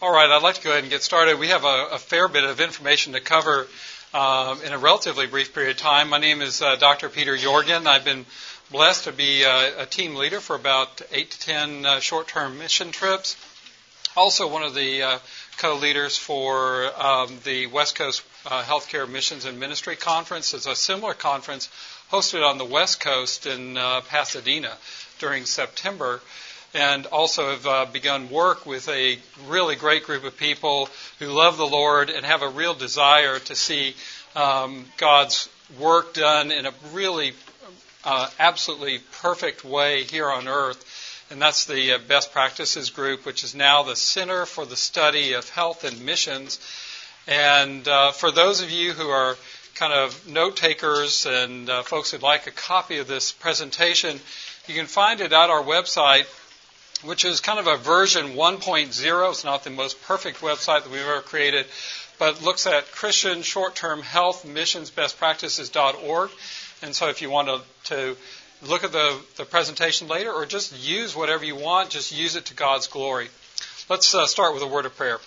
All 0.00 0.12
right, 0.12 0.30
I'd 0.30 0.44
like 0.44 0.54
to 0.54 0.62
go 0.62 0.70
ahead 0.70 0.84
and 0.84 0.90
get 0.92 1.02
started. 1.02 1.40
We 1.40 1.48
have 1.48 1.64
a, 1.64 1.88
a 1.90 1.98
fair 1.98 2.28
bit 2.28 2.44
of 2.44 2.60
information 2.60 3.14
to 3.14 3.20
cover 3.20 3.66
um, 4.14 4.62
in 4.62 4.72
a 4.72 4.78
relatively 4.78 5.26
brief 5.26 5.52
period 5.52 5.72
of 5.72 5.78
time. 5.78 6.08
My 6.08 6.18
name 6.18 6.40
is 6.40 6.62
uh, 6.62 6.76
Dr. 6.76 7.08
Peter 7.08 7.36
Yorgin. 7.36 7.84
I've 7.84 8.04
been 8.04 8.24
blessed 8.70 9.04
to 9.04 9.12
be 9.12 9.44
uh, 9.44 9.82
a 9.82 9.86
team 9.86 10.14
leader 10.14 10.38
for 10.38 10.54
about 10.54 11.02
eight 11.10 11.32
to 11.32 11.40
ten 11.40 11.84
uh, 11.84 11.98
short-term 11.98 12.58
mission 12.58 12.92
trips. 12.92 13.36
Also, 14.16 14.46
one 14.46 14.62
of 14.62 14.72
the 14.72 15.02
uh, 15.02 15.18
co-leaders 15.56 16.16
for 16.16 16.92
um, 16.96 17.36
the 17.42 17.66
West 17.66 17.96
Coast 17.96 18.22
uh, 18.46 18.62
Healthcare 18.62 19.10
Missions 19.10 19.46
and 19.46 19.58
Ministry 19.58 19.96
Conference. 19.96 20.54
It's 20.54 20.66
a 20.66 20.76
similar 20.76 21.12
conference 21.12 21.68
hosted 22.12 22.48
on 22.48 22.58
the 22.58 22.64
West 22.64 23.00
Coast 23.00 23.46
in 23.46 23.74
Pasadena 23.74 24.76
during 25.18 25.44
September 25.44 26.20
and 26.74 27.06
also 27.06 27.50
have 27.50 27.66
uh, 27.66 27.86
begun 27.86 28.28
work 28.30 28.66
with 28.66 28.88
a 28.88 29.18
really 29.46 29.76
great 29.76 30.04
group 30.04 30.24
of 30.24 30.36
people 30.36 30.88
who 31.18 31.26
love 31.26 31.56
the 31.56 31.66
Lord 31.66 32.10
and 32.10 32.26
have 32.26 32.42
a 32.42 32.48
real 32.48 32.74
desire 32.74 33.38
to 33.38 33.54
see 33.54 33.94
um, 34.36 34.84
God's 34.98 35.48
work 35.78 36.14
done 36.14 36.50
in 36.50 36.66
a 36.66 36.72
really 36.92 37.32
uh, 38.04 38.28
absolutely 38.38 39.00
perfect 39.20 39.64
way 39.64 40.04
here 40.04 40.30
on 40.30 40.46
earth. 40.48 40.84
And 41.30 41.42
that's 41.42 41.66
the 41.66 41.92
uh, 41.92 41.98
Best 42.06 42.32
Practices 42.32 42.90
Group, 42.90 43.26
which 43.26 43.44
is 43.44 43.54
now 43.54 43.82
the 43.82 43.96
Center 43.96 44.46
for 44.46 44.64
the 44.64 44.76
Study 44.76 45.34
of 45.34 45.48
Health 45.50 45.84
and 45.84 46.04
Missions. 46.04 46.58
And 47.26 47.86
uh, 47.86 48.12
for 48.12 48.30
those 48.30 48.62
of 48.62 48.70
you 48.70 48.92
who 48.92 49.08
are 49.08 49.36
kind 49.74 49.92
of 49.92 50.26
note 50.26 50.56
takers 50.56 51.26
and 51.26 51.68
uh, 51.68 51.82
folks 51.82 52.10
who'd 52.10 52.22
like 52.22 52.46
a 52.46 52.50
copy 52.50 52.98
of 52.98 53.06
this 53.06 53.30
presentation, 53.32 54.18
you 54.66 54.74
can 54.74 54.86
find 54.86 55.20
it 55.20 55.32
at 55.32 55.50
our 55.50 55.62
website 55.62 56.26
which 57.02 57.24
is 57.24 57.40
kind 57.40 57.58
of 57.58 57.66
a 57.66 57.76
version 57.76 58.34
1.0. 58.34 59.30
It's 59.30 59.44
not 59.44 59.64
the 59.64 59.70
most 59.70 60.02
perfect 60.02 60.40
website 60.40 60.82
that 60.82 60.90
we've 60.90 61.00
ever 61.00 61.20
created, 61.20 61.66
but 62.18 62.42
looks 62.42 62.66
at 62.66 62.90
Christian 62.92 63.42
short-term 63.42 64.02
health 64.02 64.44
missions 64.44 64.90
best 64.90 65.18
practices.org. 65.18 66.30
And 66.82 66.94
so 66.94 67.08
if 67.08 67.22
you 67.22 67.30
want 67.30 67.48
to, 67.48 67.94
to 67.94 68.16
look 68.66 68.84
at 68.84 68.92
the, 68.92 69.18
the 69.36 69.44
presentation 69.44 70.08
later 70.08 70.32
or 70.32 70.46
just 70.46 70.78
use 70.86 71.14
whatever 71.14 71.44
you 71.44 71.56
want, 71.56 71.90
just 71.90 72.16
use 72.16 72.36
it 72.36 72.46
to 72.46 72.54
God's 72.54 72.86
glory. 72.86 73.28
Let's 73.88 74.14
uh, 74.14 74.26
start 74.26 74.54
with 74.54 74.62
a 74.62 74.66
word 74.66 74.86
of 74.86 74.96
prayer. 74.96 75.18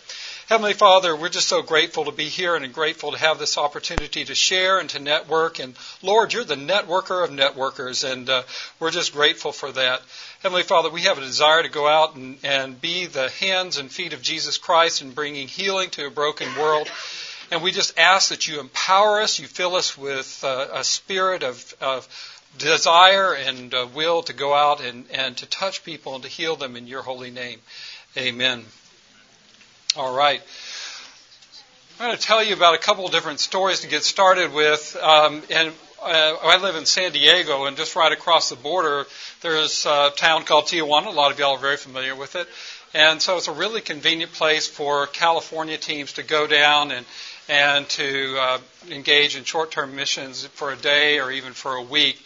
Heavenly 0.52 0.74
Father, 0.74 1.16
we're 1.16 1.30
just 1.30 1.48
so 1.48 1.62
grateful 1.62 2.04
to 2.04 2.12
be 2.12 2.26
here 2.26 2.58
and 2.58 2.74
grateful 2.74 3.14
to 3.14 3.18
have 3.18 3.40
this 3.40 3.58
opportunity 3.58 4.26
to 4.26 4.36
share 4.36 4.80
and 4.80 4.90
to 4.90 5.00
network. 5.00 5.60
And 5.60 5.76
Lord, 6.02 6.34
you're 6.34 6.44
the 6.44 6.56
networker 6.56 7.24
of 7.24 7.30
networkers, 7.30 8.04
and 8.04 8.30
uh, 8.30 8.44
we're 8.78 8.92
just 8.92 9.14
grateful 9.14 9.54
for 9.54 9.72
that. 9.72 10.02
Heavenly 10.44 10.64
Father, 10.64 10.90
we 10.90 11.04
have 11.04 11.18
a 11.18 11.22
desire 11.22 11.64
to 11.64 11.70
go 11.70 11.88
out 11.88 12.18
and, 12.18 12.38
and 12.44 12.82
be 12.82 13.06
the 13.06 13.30
hands 13.30 13.78
and 13.78 13.90
feet 13.90 14.12
of 14.12 14.22
Jesus 14.22 14.58
Christ 14.58 15.02
in 15.02 15.12
bringing 15.12 15.48
healing 15.48 15.90
to 15.92 16.08
a 16.08 16.12
broken 16.12 16.54
world. 16.60 16.92
And 17.50 17.64
we 17.64 17.72
just 17.72 17.98
ask 17.98 18.28
that 18.28 18.50
you 18.50 18.60
empower 18.60 19.22
us, 19.22 19.40
you 19.40 19.48
fill 19.48 19.76
us 19.76 19.98
with 19.98 20.44
uh, 20.44 20.68
a 20.74 20.84
spirit 20.84 21.44
of, 21.44 21.74
of 21.80 22.10
desire 22.58 23.34
and 23.34 23.74
uh, 23.74 23.88
will 23.96 24.22
to 24.24 24.34
go 24.34 24.54
out 24.54 24.82
and, 24.82 25.06
and 25.12 25.38
to 25.38 25.46
touch 25.46 25.86
people 25.86 26.16
and 26.16 26.24
to 26.26 26.30
heal 26.30 26.58
them 26.58 26.76
in 26.76 26.88
your 26.88 27.04
holy 27.04 27.32
name. 27.32 27.62
Amen. 28.18 28.66
All 29.98 30.16
right. 30.16 30.42
I'm 32.00 32.06
going 32.06 32.18
to 32.18 32.24
tell 32.24 32.42
you 32.42 32.54
about 32.54 32.76
a 32.76 32.78
couple 32.78 33.06
of 33.06 33.12
different 33.12 33.42
stories 33.42 33.82
to 33.82 33.90
get 33.90 34.04
started 34.04 34.54
with. 34.54 34.96
Um, 34.96 35.44
and 35.50 35.74
uh, 36.02 36.38
I 36.42 36.62
live 36.62 36.78
in 36.78 36.86
San 36.86 37.12
Diego, 37.12 37.66
and 37.66 37.76
just 37.76 37.94
right 37.98 38.14
across 38.14 38.50
the 38.50 38.56
border, 38.56 39.06
there's 39.42 39.86
a 39.86 40.12
town 40.16 40.46
called 40.46 40.68
Tijuana. 40.68 41.08
A 41.08 41.10
lot 41.10 41.34
of 41.34 41.40
y'all 41.40 41.56
are 41.56 41.60
very 41.60 41.76
familiar 41.76 42.16
with 42.16 42.38
it. 42.38 42.48
And 42.94 43.22
so 43.22 43.36
it's 43.36 43.50
a 43.50 43.52
really 43.52 43.82
convenient 43.82 44.32
place 44.32 44.66
for 44.66 45.08
California 45.08 45.78
teams 45.78 46.14
to 46.14 46.24
go 46.24 46.48
down 46.48 46.92
and 46.92 47.06
and 47.50 47.90
to 47.90 48.38
uh, 48.40 48.60
engage 48.90 49.36
in 49.36 49.44
short-term 49.44 49.94
missions 49.94 50.46
for 50.46 50.72
a 50.72 50.78
day 50.78 51.20
or 51.20 51.32
even 51.32 51.52
for 51.52 51.76
a 51.76 51.82
week. 51.82 52.18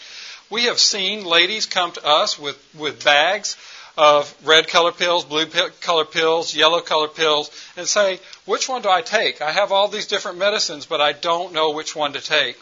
We 0.52 0.66
have 0.66 0.78
seen 0.78 1.26
ladies 1.26 1.66
come 1.66 1.94
to 1.94 2.06
us 2.06 2.38
with, 2.38 2.64
with 2.78 3.04
bags 3.04 3.58
of 3.98 4.34
red 4.46 4.68
color 4.68 4.92
pills, 4.92 5.26
blue 5.26 5.46
color 5.82 6.06
pills, 6.06 6.54
yellow 6.56 6.82
color 6.82 7.08
pills, 7.08 7.50
and 7.78 7.88
say, 7.88 8.20
which 8.46 8.68
one 8.68 8.82
do 8.82 8.90
I 8.90 9.02
take? 9.02 9.42
I 9.42 9.52
have 9.52 9.72
all 9.72 9.88
these 9.88 10.08
different 10.08 10.38
medicines, 10.38 10.86
but 10.86 11.02
I 11.02 11.14
don't 11.14 11.54
know 11.54 11.72
which 11.72 11.96
one 11.96 12.14
to 12.14 12.22
take. 12.22 12.58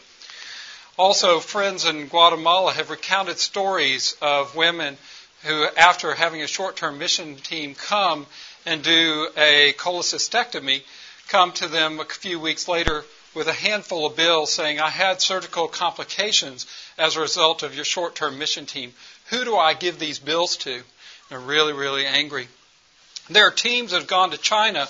Also, 0.96 1.40
friends 1.40 1.84
in 1.84 2.06
Guatemala 2.06 2.72
have 2.72 2.90
recounted 2.90 3.38
stories 3.38 4.16
of 4.22 4.54
women 4.54 4.96
who, 5.42 5.66
after 5.76 6.14
having 6.14 6.42
a 6.42 6.46
short 6.46 6.76
term 6.76 6.98
mission 6.98 7.36
team 7.36 7.74
come 7.74 8.26
and 8.64 8.82
do 8.82 9.28
a 9.36 9.72
cholecystectomy, 9.72 10.82
come 11.28 11.50
to 11.52 11.66
them 11.66 11.98
a 11.98 12.04
few 12.04 12.38
weeks 12.38 12.68
later 12.68 13.04
with 13.34 13.48
a 13.48 13.52
handful 13.52 14.06
of 14.06 14.16
bills 14.16 14.52
saying, 14.52 14.78
I 14.78 14.88
had 14.90 15.20
surgical 15.20 15.66
complications 15.66 16.66
as 16.96 17.16
a 17.16 17.20
result 17.20 17.64
of 17.64 17.74
your 17.74 17.84
short 17.84 18.14
term 18.14 18.38
mission 18.38 18.64
team. 18.64 18.92
Who 19.30 19.44
do 19.44 19.56
I 19.56 19.74
give 19.74 19.98
these 19.98 20.20
bills 20.20 20.56
to? 20.58 20.82
They're 21.28 21.38
really, 21.38 21.72
really 21.72 22.06
angry. 22.06 22.48
There 23.30 23.46
are 23.46 23.50
teams 23.50 23.90
that 23.90 23.98
have 23.98 24.06
gone 24.06 24.30
to 24.32 24.38
China 24.38 24.86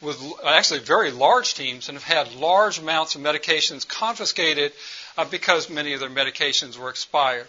with 0.00 0.20
actually 0.44 0.80
very 0.80 1.10
large 1.10 1.54
teams 1.54 1.88
and 1.88 1.96
have 1.98 2.26
had 2.26 2.34
large 2.34 2.78
amounts 2.78 3.14
of 3.14 3.22
medications 3.22 3.86
confiscated 3.86 4.72
uh, 5.16 5.24
because 5.24 5.70
many 5.70 5.92
of 5.94 6.00
their 6.00 6.10
medications 6.10 6.76
were 6.76 6.90
expired. 6.90 7.46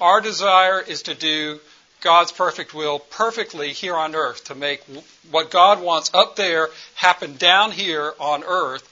Our 0.00 0.20
desire 0.20 0.80
is 0.80 1.02
to 1.02 1.14
do 1.14 1.60
God's 2.00 2.32
perfect 2.32 2.74
will 2.74 2.98
perfectly 2.98 3.72
here 3.72 3.96
on 3.96 4.14
earth, 4.14 4.44
to 4.44 4.54
make 4.54 4.82
what 5.30 5.50
God 5.50 5.80
wants 5.80 6.10
up 6.12 6.36
there 6.36 6.68
happen 6.94 7.36
down 7.36 7.72
here 7.72 8.12
on 8.20 8.44
earth. 8.44 8.88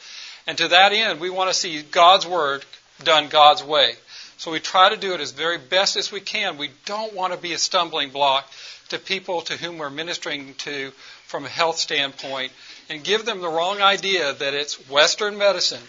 And 0.46 0.56
to 0.58 0.68
that 0.68 0.92
end, 0.92 1.20
we 1.20 1.30
want 1.30 1.50
to 1.50 1.54
see 1.54 1.82
God's 1.82 2.26
word 2.26 2.64
done 3.02 3.28
God's 3.28 3.62
way. 3.62 3.94
So 4.36 4.50
we 4.50 4.60
try 4.60 4.90
to 4.90 4.96
do 4.96 5.14
it 5.14 5.20
as 5.20 5.32
very 5.32 5.58
best 5.58 5.96
as 5.96 6.10
we 6.10 6.20
can. 6.20 6.58
We 6.58 6.70
don't 6.86 7.14
want 7.14 7.32
to 7.32 7.38
be 7.38 7.52
a 7.52 7.58
stumbling 7.58 8.10
block 8.10 8.50
to 8.88 8.98
people 8.98 9.42
to 9.42 9.56
whom 9.56 9.78
we're 9.78 9.90
ministering 9.90 10.54
to 10.54 10.90
from 11.26 11.44
a 11.44 11.48
health 11.48 11.78
standpoint 11.78 12.52
and 12.88 13.02
give 13.02 13.24
them 13.24 13.40
the 13.40 13.48
wrong 13.48 13.80
idea 13.80 14.32
that 14.34 14.54
it's 14.54 14.88
Western 14.88 15.38
medicine, 15.38 15.82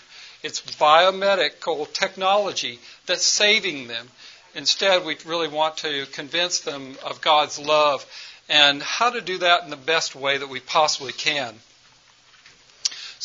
it's 0.43 0.61
biomedical 0.61 1.91
technology 1.91 2.79
that's 3.05 3.25
saving 3.25 3.87
them. 3.87 4.07
Instead, 4.53 5.05
we 5.05 5.17
really 5.25 5.49
want 5.49 5.77
to 5.77 6.05
convince 6.13 6.61
them 6.61 6.95
of 7.03 7.21
God's 7.21 7.59
love 7.59 8.05
and 8.47 8.81
how 8.81 9.09
to 9.09 9.21
do 9.21 9.39
that 9.39 9.63
in 9.63 9.69
the 9.69 9.75
best 9.75 10.15
way 10.15 10.37
that 10.37 10.47
we 10.47 10.59
possibly 10.59 11.11
can. 11.11 11.55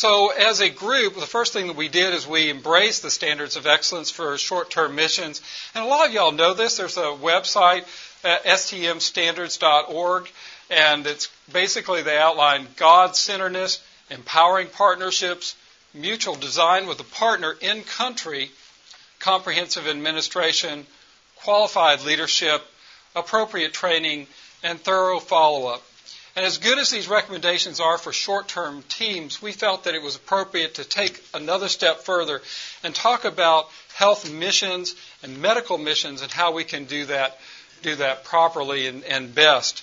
So, 0.01 0.31
as 0.31 0.61
a 0.61 0.71
group, 0.71 1.17
the 1.17 1.27
first 1.27 1.53
thing 1.53 1.67
that 1.67 1.77
we 1.77 1.89
did 1.89 2.15
is 2.15 2.27
we 2.27 2.49
embraced 2.49 3.03
the 3.03 3.11
standards 3.11 3.57
of 3.57 3.67
excellence 3.67 4.11
for 4.11 4.39
short 4.39 4.71
term 4.71 4.95
missions. 4.95 5.43
And 5.75 5.85
a 5.85 5.87
lot 5.87 6.09
of 6.09 6.15
y'all 6.15 6.33
know 6.33 6.55
this. 6.55 6.79
There's 6.79 6.97
a 6.97 7.13
website, 7.21 7.83
uh, 8.25 8.39
stmstandards.org, 8.47 10.31
and 10.71 11.07
it's 11.07 11.29
basically 11.53 12.01
they 12.01 12.17
outline 12.17 12.67
God 12.77 13.15
centeredness, 13.15 13.83
empowering 14.09 14.69
partnerships, 14.69 15.55
mutual 15.93 16.35
design 16.35 16.87
with 16.87 16.99
a 17.01 17.05
partner 17.05 17.55
in 17.61 17.83
country, 17.83 18.51
comprehensive 19.19 19.87
administration, 19.87 20.87
qualified 21.37 22.05
leadership, 22.05 22.63
appropriate 23.15 23.75
training, 23.75 24.29
and 24.63 24.81
thorough 24.81 25.21
follow 25.21 25.67
up. 25.67 25.83
And 26.37 26.45
as 26.47 26.59
good 26.59 26.79
as 26.79 26.91
these 26.91 27.09
recommendations 27.09 27.81
are 27.81 27.99
for 27.99 28.13
short 28.13 28.49
term 28.49 28.83
teams, 28.89 29.43
we 29.43 29.53
felt 29.53 29.85
that 29.85 29.95
it 29.95 30.03
was 30.03 30.17
appropriate 30.17 30.75
to 30.75 30.85
take 30.85 31.23
another 31.35 31.69
step 31.69 32.01
further 32.01 32.41
and 32.85 32.95
talk 32.95 33.25
about 33.25 33.69
health 33.95 34.31
missions 34.31 34.95
and 35.23 35.39
medical 35.43 35.77
missions 35.77 36.23
and 36.23 36.31
how 36.31 36.53
we 36.53 36.65
can 36.65 36.85
do 36.85 37.07
that, 37.07 37.39
do 37.83 37.97
that 37.97 38.25
properly 38.25 38.87
and, 38.87 39.05
and 39.05 39.35
best. 39.35 39.83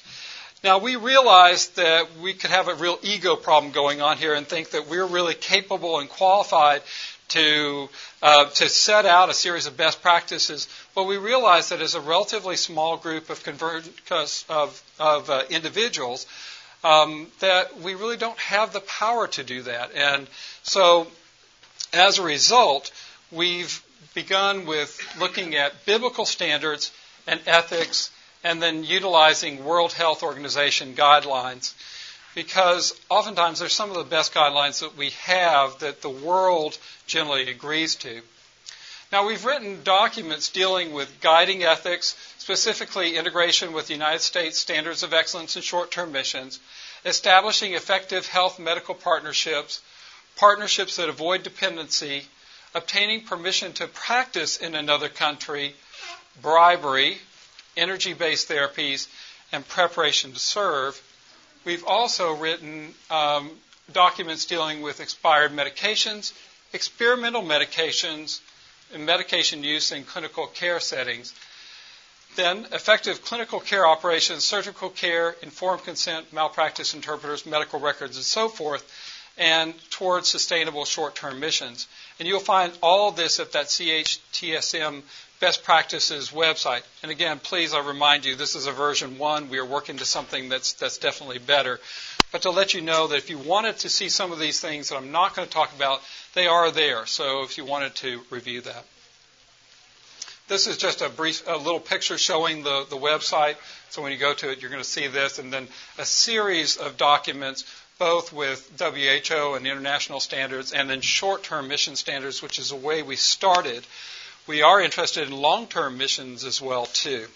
Now, 0.64 0.80
we 0.80 0.96
realized 0.96 1.76
that 1.76 2.18
we 2.20 2.34
could 2.34 2.50
have 2.50 2.68
a 2.68 2.74
real 2.74 2.98
ego 3.04 3.36
problem 3.36 3.72
going 3.72 4.02
on 4.02 4.18
here 4.18 4.34
and 4.34 4.48
think 4.48 4.72
that 4.72 4.88
we're 4.88 5.06
really 5.06 5.36
capable 5.36 6.00
and 6.00 6.10
qualified 6.10 6.82
to, 7.30 7.90
uh, 8.22 8.46
to 8.46 8.70
set 8.70 9.06
out 9.06 9.30
a 9.30 9.34
series 9.34 9.68
of 9.68 9.76
best 9.78 10.02
practices, 10.02 10.68
but 10.96 11.04
we 11.04 11.18
realize 11.18 11.70
that 11.70 11.82
as 11.82 11.96
a 11.96 12.02
relatively 12.02 12.56
small 12.56 12.98
group 12.98 13.30
of, 13.30 13.46
of, 14.50 14.84
of 15.00 15.30
uh, 15.30 15.44
individuals, 15.50 16.26
um, 16.84 17.28
that 17.40 17.80
we 17.82 17.96
really 17.96 18.18
don't 18.18 18.40
have 18.40 18.72
the 18.74 18.82
power 18.82 19.28
to 19.28 19.44
do 19.44 19.64
that. 19.64 19.94
And 19.94 20.28
so, 20.64 21.08
as 21.94 22.20
a 22.20 22.24
result, 22.24 22.92
we've 23.32 23.82
begun 24.14 24.66
with 24.66 25.00
looking 25.20 25.56
at 25.56 25.86
biblical 25.86 26.26
standards 26.26 26.92
and 27.28 27.40
ethics 27.46 28.12
and 28.44 28.62
then 28.62 28.84
utilizing 28.84 29.66
World 29.66 29.94
Health 29.94 30.24
Organization 30.24 30.94
guidelines 30.96 31.74
because 32.38 32.94
oftentimes 33.10 33.58
they're 33.58 33.68
some 33.68 33.90
of 33.90 33.96
the 33.96 34.04
best 34.04 34.32
guidelines 34.32 34.82
that 34.82 34.96
we 34.96 35.10
have 35.24 35.80
that 35.80 36.04
the 36.04 36.10
world 36.10 36.78
generally 37.08 37.50
agrees 37.50 37.96
to. 37.96 38.22
Now, 39.12 39.26
we've 39.26 39.44
written 39.44 39.82
documents 39.84 40.50
dealing 40.50 40.94
with 40.94 41.20
guiding 41.20 41.64
ethics, 41.64 42.16
specifically 42.38 43.18
integration 43.18 43.74
with 43.74 43.88
the 43.88 43.94
United 43.94 44.22
States 44.22 44.60
Standards 44.60 45.02
of 45.02 45.16
Excellence 45.16 45.56
in 45.56 45.64
Short 45.64 45.90
Term 45.90 46.12
Missions, 46.12 46.60
establishing 47.04 47.74
effective 47.74 48.28
health 48.28 48.60
medical 48.60 48.94
partnerships, 48.94 49.82
partnerships 50.36 50.98
that 50.98 51.10
avoid 51.10 51.42
dependency, 51.42 52.22
obtaining 52.76 53.22
permission 53.22 53.74
to 53.74 53.88
practice 53.88 54.58
in 54.58 54.76
another 54.76 55.10
country, 55.10 55.74
bribery, 56.40 57.18
energy 57.76 58.14
based 58.14 58.48
therapies, 58.48 59.08
and 59.52 59.68
preparation 59.68 60.34
to 60.34 60.40
serve. 60.40 61.02
We've 61.68 61.84
also 61.86 62.34
written 62.34 62.94
um, 63.12 63.52
documents 63.92 64.46
dealing 64.46 64.82
with 64.82 65.02
expired 65.02 65.52
medications, 65.52 66.32
experimental 66.72 67.42
medications, 67.42 68.40
and 68.94 69.06
medication 69.06 69.66
use 69.66 69.92
in 69.92 70.06
clinical 70.06 70.48
care 70.48 70.80
settings. 70.80 71.34
Then, 72.38 72.68
effective 72.72 73.22
clinical 73.22 73.60
care 73.60 73.86
operations, 73.86 74.46
surgical 74.46 74.90
care, 74.90 75.36
informed 75.42 75.84
consent, 75.84 76.32
malpractice 76.32 76.94
interpreters, 76.94 77.46
medical 77.46 77.82
records, 77.82 78.16
and 78.16 78.24
so 78.24 78.48
forth, 78.48 78.90
and 79.38 79.74
towards 79.90 80.30
sustainable 80.30 80.86
short 80.86 81.16
term 81.16 81.42
missions. 81.42 81.90
And 82.18 82.30
you'll 82.30 82.40
find 82.40 82.72
all 82.82 83.12
this 83.12 83.42
at 83.42 83.52
that 83.52 83.66
CHTSM 83.66 85.02
best 85.40 85.64
practices 85.64 86.30
website. 86.30 86.82
And 87.04 87.12
again, 87.12 87.40
please, 87.40 87.74
I 87.74 87.86
remind 87.86 88.26
you, 88.26 88.36
this 88.36 88.56
is 88.56 88.68
a 88.68 88.72
version 88.72 89.18
one. 89.18 89.50
We 89.50 89.60
are 89.60 89.66
working 89.66 89.98
to 89.98 90.06
something 90.06 90.50
that's, 90.50 90.74
that's 90.74 90.98
definitely 90.98 91.40
better. 91.40 91.80
But 92.32 92.42
to 92.42 92.52
let 92.52 92.74
you 92.74 92.82
know 92.82 93.08
that 93.08 93.18
if 93.18 93.30
you 93.30 93.38
wanted 93.38 93.78
to 93.80 93.90
see 93.90 94.10
some 94.10 94.32
of 94.32 94.40
these 94.40 94.60
things 94.60 94.90
that 94.90 94.98
I'm 94.98 95.12
not 95.12 95.36
going 95.36 95.48
to 95.48 95.54
talk 95.54 95.74
about, 95.76 96.02
they 96.34 96.48
are 96.48 96.72
there. 96.72 97.06
So 97.06 97.44
if 97.44 97.58
you 97.58 97.66
wanted 97.66 97.96
to 97.96 98.22
review 98.30 98.62
that. 98.62 98.84
This 100.48 100.68
is 100.68 100.78
just 100.78 101.02
a 101.02 101.10
brief, 101.10 101.44
a 101.46 101.58
little 101.58 101.80
picture 101.80 102.18
showing 102.18 102.64
the, 102.64 102.86
the 102.90 102.96
website. 102.96 103.56
So 103.90 104.02
when 104.02 104.14
you 104.14 104.18
go 104.18 104.34
to 104.34 104.50
it, 104.50 104.62
you're 104.62 104.72
going 104.72 104.84
to 104.84 104.90
see 104.90 105.08
this, 105.08 105.40
and 105.40 105.52
then 105.52 105.68
a 105.98 106.06
series 106.06 106.78
of 106.78 106.96
documents, 106.96 107.66
both 108.00 108.32
with 108.32 108.72
WHO 108.80 109.56
and 109.56 109.68
international 109.68 110.22
standards, 110.22 110.72
and 110.72 110.90
then 110.90 111.02
short-term 111.02 111.68
mission 111.68 111.98
standards, 111.98 112.42
which 112.42 112.60
is 112.60 112.70
the 112.70 112.78
way 112.78 113.04
we 113.04 113.18
started 113.18 113.86
we 114.48 114.62
are 114.62 114.82
interested 114.82 115.28
in 115.28 115.34
long 115.34 115.68
term 115.68 115.98
missions 115.98 116.44
as 116.44 116.62
well, 116.62 116.86
too. 116.86 117.28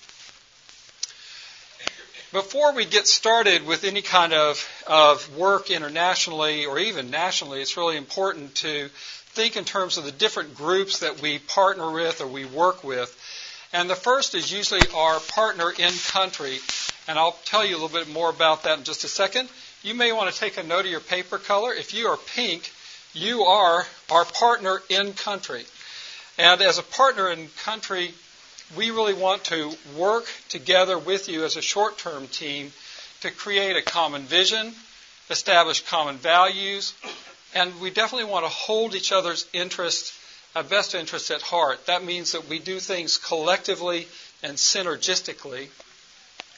Before 2.31 2.71
we 2.73 2.85
get 2.85 3.07
started 3.07 3.65
with 3.65 3.83
any 3.83 4.01
kind 4.01 4.31
of, 4.31 4.65
of 4.87 5.35
work 5.35 5.69
internationally 5.69 6.65
or 6.65 6.79
even 6.79 7.09
nationally, 7.09 7.61
it's 7.61 7.75
really 7.75 7.97
important 7.97 8.55
to 8.55 8.87
think 9.33 9.57
in 9.57 9.65
terms 9.65 9.97
of 9.97 10.05
the 10.05 10.13
different 10.13 10.55
groups 10.55 10.99
that 10.99 11.21
we 11.21 11.39
partner 11.39 11.91
with 11.91 12.21
or 12.21 12.27
we 12.27 12.45
work 12.45 12.85
with. 12.85 13.17
And 13.73 13.89
the 13.89 13.95
first 13.95 14.33
is 14.33 14.51
usually 14.51 14.81
our 14.95 15.19
partner 15.19 15.71
in 15.71 15.93
country. 16.07 16.59
And 17.07 17.19
I'll 17.19 17.37
tell 17.43 17.65
you 17.65 17.75
a 17.75 17.79
little 17.79 17.99
bit 17.99 18.09
more 18.09 18.29
about 18.29 18.63
that 18.63 18.77
in 18.77 18.83
just 18.85 19.03
a 19.03 19.09
second. 19.09 19.49
You 19.83 19.93
may 19.93 20.13
want 20.13 20.33
to 20.33 20.39
take 20.39 20.57
a 20.57 20.63
note 20.63 20.85
of 20.85 20.91
your 20.91 21.01
paper 21.01 21.37
color. 21.37 21.73
If 21.73 21.93
you 21.93 22.07
are 22.07 22.17
pink, 22.35 22.71
you 23.13 23.43
are 23.43 23.85
our 24.09 24.23
partner 24.23 24.81
in 24.89 25.13
country. 25.13 25.65
And 26.37 26.61
as 26.61 26.77
a 26.77 26.83
partner 26.83 27.29
in 27.29 27.49
country, 27.63 28.13
we 28.75 28.91
really 28.91 29.13
want 29.13 29.43
to 29.45 29.73
work 29.97 30.25
together 30.49 30.97
with 30.97 31.27
you 31.27 31.43
as 31.43 31.57
a 31.57 31.61
short 31.61 31.97
term 31.97 32.27
team 32.27 32.71
to 33.21 33.31
create 33.31 33.75
a 33.75 33.81
common 33.81 34.23
vision, 34.23 34.73
establish 35.29 35.81
common 35.85 36.17
values, 36.17 36.93
and 37.53 37.79
we 37.81 37.89
definitely 37.89 38.29
want 38.31 38.45
to 38.45 38.49
hold 38.49 38.95
each 38.95 39.11
other's 39.11 39.45
interests, 39.53 40.17
uh, 40.55 40.63
best 40.63 40.95
interests 40.95 41.31
at 41.31 41.41
heart. 41.41 41.85
That 41.85 42.03
means 42.03 42.31
that 42.31 42.47
we 42.47 42.59
do 42.59 42.79
things 42.79 43.17
collectively 43.17 44.07
and 44.41 44.53
synergistically. 44.53 45.67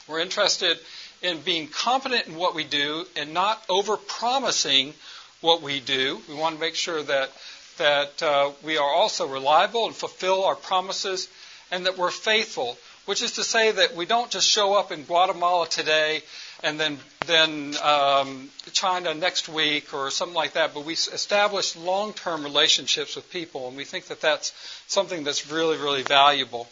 We're 0.08 0.20
interested 0.20 0.78
in 1.22 1.40
being 1.42 1.68
competent 1.68 2.28
in 2.28 2.36
what 2.36 2.54
we 2.54 2.64
do 2.64 3.06
and 3.16 3.34
not 3.34 3.64
over 3.70 3.98
promising 3.98 4.94
what 5.42 5.62
we 5.62 5.80
do. 5.80 6.22
We 6.30 6.36
want 6.36 6.56
to 6.56 6.62
make 6.62 6.75
sure 6.75 7.02
that 7.02 7.31
that 7.78 8.22
uh, 8.24 8.52
we 8.64 8.78
are 8.78 8.90
also 8.90 9.28
reliable 9.28 9.86
and 9.86 9.96
fulfill 9.96 10.46
our 10.46 10.56
promises, 10.56 11.28
and 11.72 11.86
that 11.86 11.98
we're 11.98 12.12
faithful, 12.12 12.78
which 13.06 13.22
is 13.22 13.34
to 13.34 13.44
say 13.44 13.72
that 13.72 13.96
we 13.96 14.06
don't 14.06 14.30
just 14.31 14.48
show 14.48 14.74
up 14.74 14.92
in 14.92 15.04
Guatemala 15.04 15.68
today 15.68 16.22
and 16.64 16.80
then 16.80 16.98
then 17.28 17.75
um, 17.84 18.50
China 18.72 19.14
next 19.14 19.48
week 19.50 19.94
or 19.94 20.10
something 20.12 20.36
like 20.36 20.54
that, 20.54 20.74
but 20.74 20.86
we 20.86 20.94
establish 20.94 21.75
long-term 21.75 22.44
relationships 22.44 23.16
with 23.16 23.30
people, 23.31 23.68
and 23.68 23.78
we 23.78 23.86
think 23.86 24.06
that 24.08 24.22
that's 24.22 24.54
something 24.88 25.24
that's 25.24 25.52
really 25.52 25.78
really 25.78 26.04
valuable. 26.04 26.68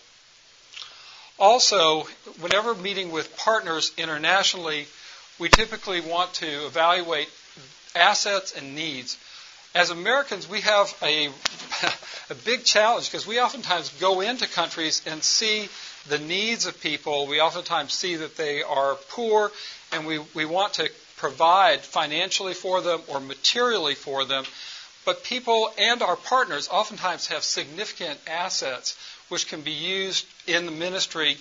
Also, 1.39 2.03
whenever 2.39 2.75
meeting 2.75 3.11
with 3.11 3.35
partners 3.37 3.91
internationally, 3.97 4.85
we 5.39 5.49
typically 5.49 5.99
want 6.01 6.33
to 6.35 6.65
evaluate 6.65 7.29
assets 7.95 8.53
and 8.55 8.75
needs 8.75 9.17
as 9.73 9.89
Americans, 9.89 10.49
we 10.49 10.61
have 10.61 10.93
a, 11.01 11.27
a 12.29 12.35
big 12.45 12.63
challenge 12.65 13.09
because 13.09 13.25
we 13.25 13.39
oftentimes 13.39 13.89
go 13.99 14.21
into 14.21 14.47
countries 14.47 15.01
and 15.05 15.23
see 15.23 15.69
the 16.07 16.19
needs 16.19 16.65
of 16.65 16.81
people. 16.81 17.27
We 17.27 17.39
oftentimes 17.39 17.93
see 17.93 18.17
that 18.17 18.35
they 18.37 18.63
are 18.63 18.95
poor, 19.09 19.51
and 19.93 20.05
we, 20.05 20.19
we 20.33 20.45
want 20.45 20.73
to 20.73 20.89
provide 21.17 21.81
financially 21.81 22.53
for 22.53 22.81
them 22.81 23.01
or 23.07 23.19
materially 23.19 23.95
for 23.95 24.25
them. 24.25 24.43
But 25.05 25.23
people 25.23 25.71
and 25.77 26.01
our 26.01 26.15
partners 26.15 26.67
oftentimes 26.69 27.27
have 27.27 27.43
significant 27.43 28.19
assets 28.27 28.97
which 29.29 29.47
can 29.47 29.61
be 29.61 29.71
used 29.71 30.25
in 30.47 30.65
the 30.65 30.71
ministry 30.71 31.37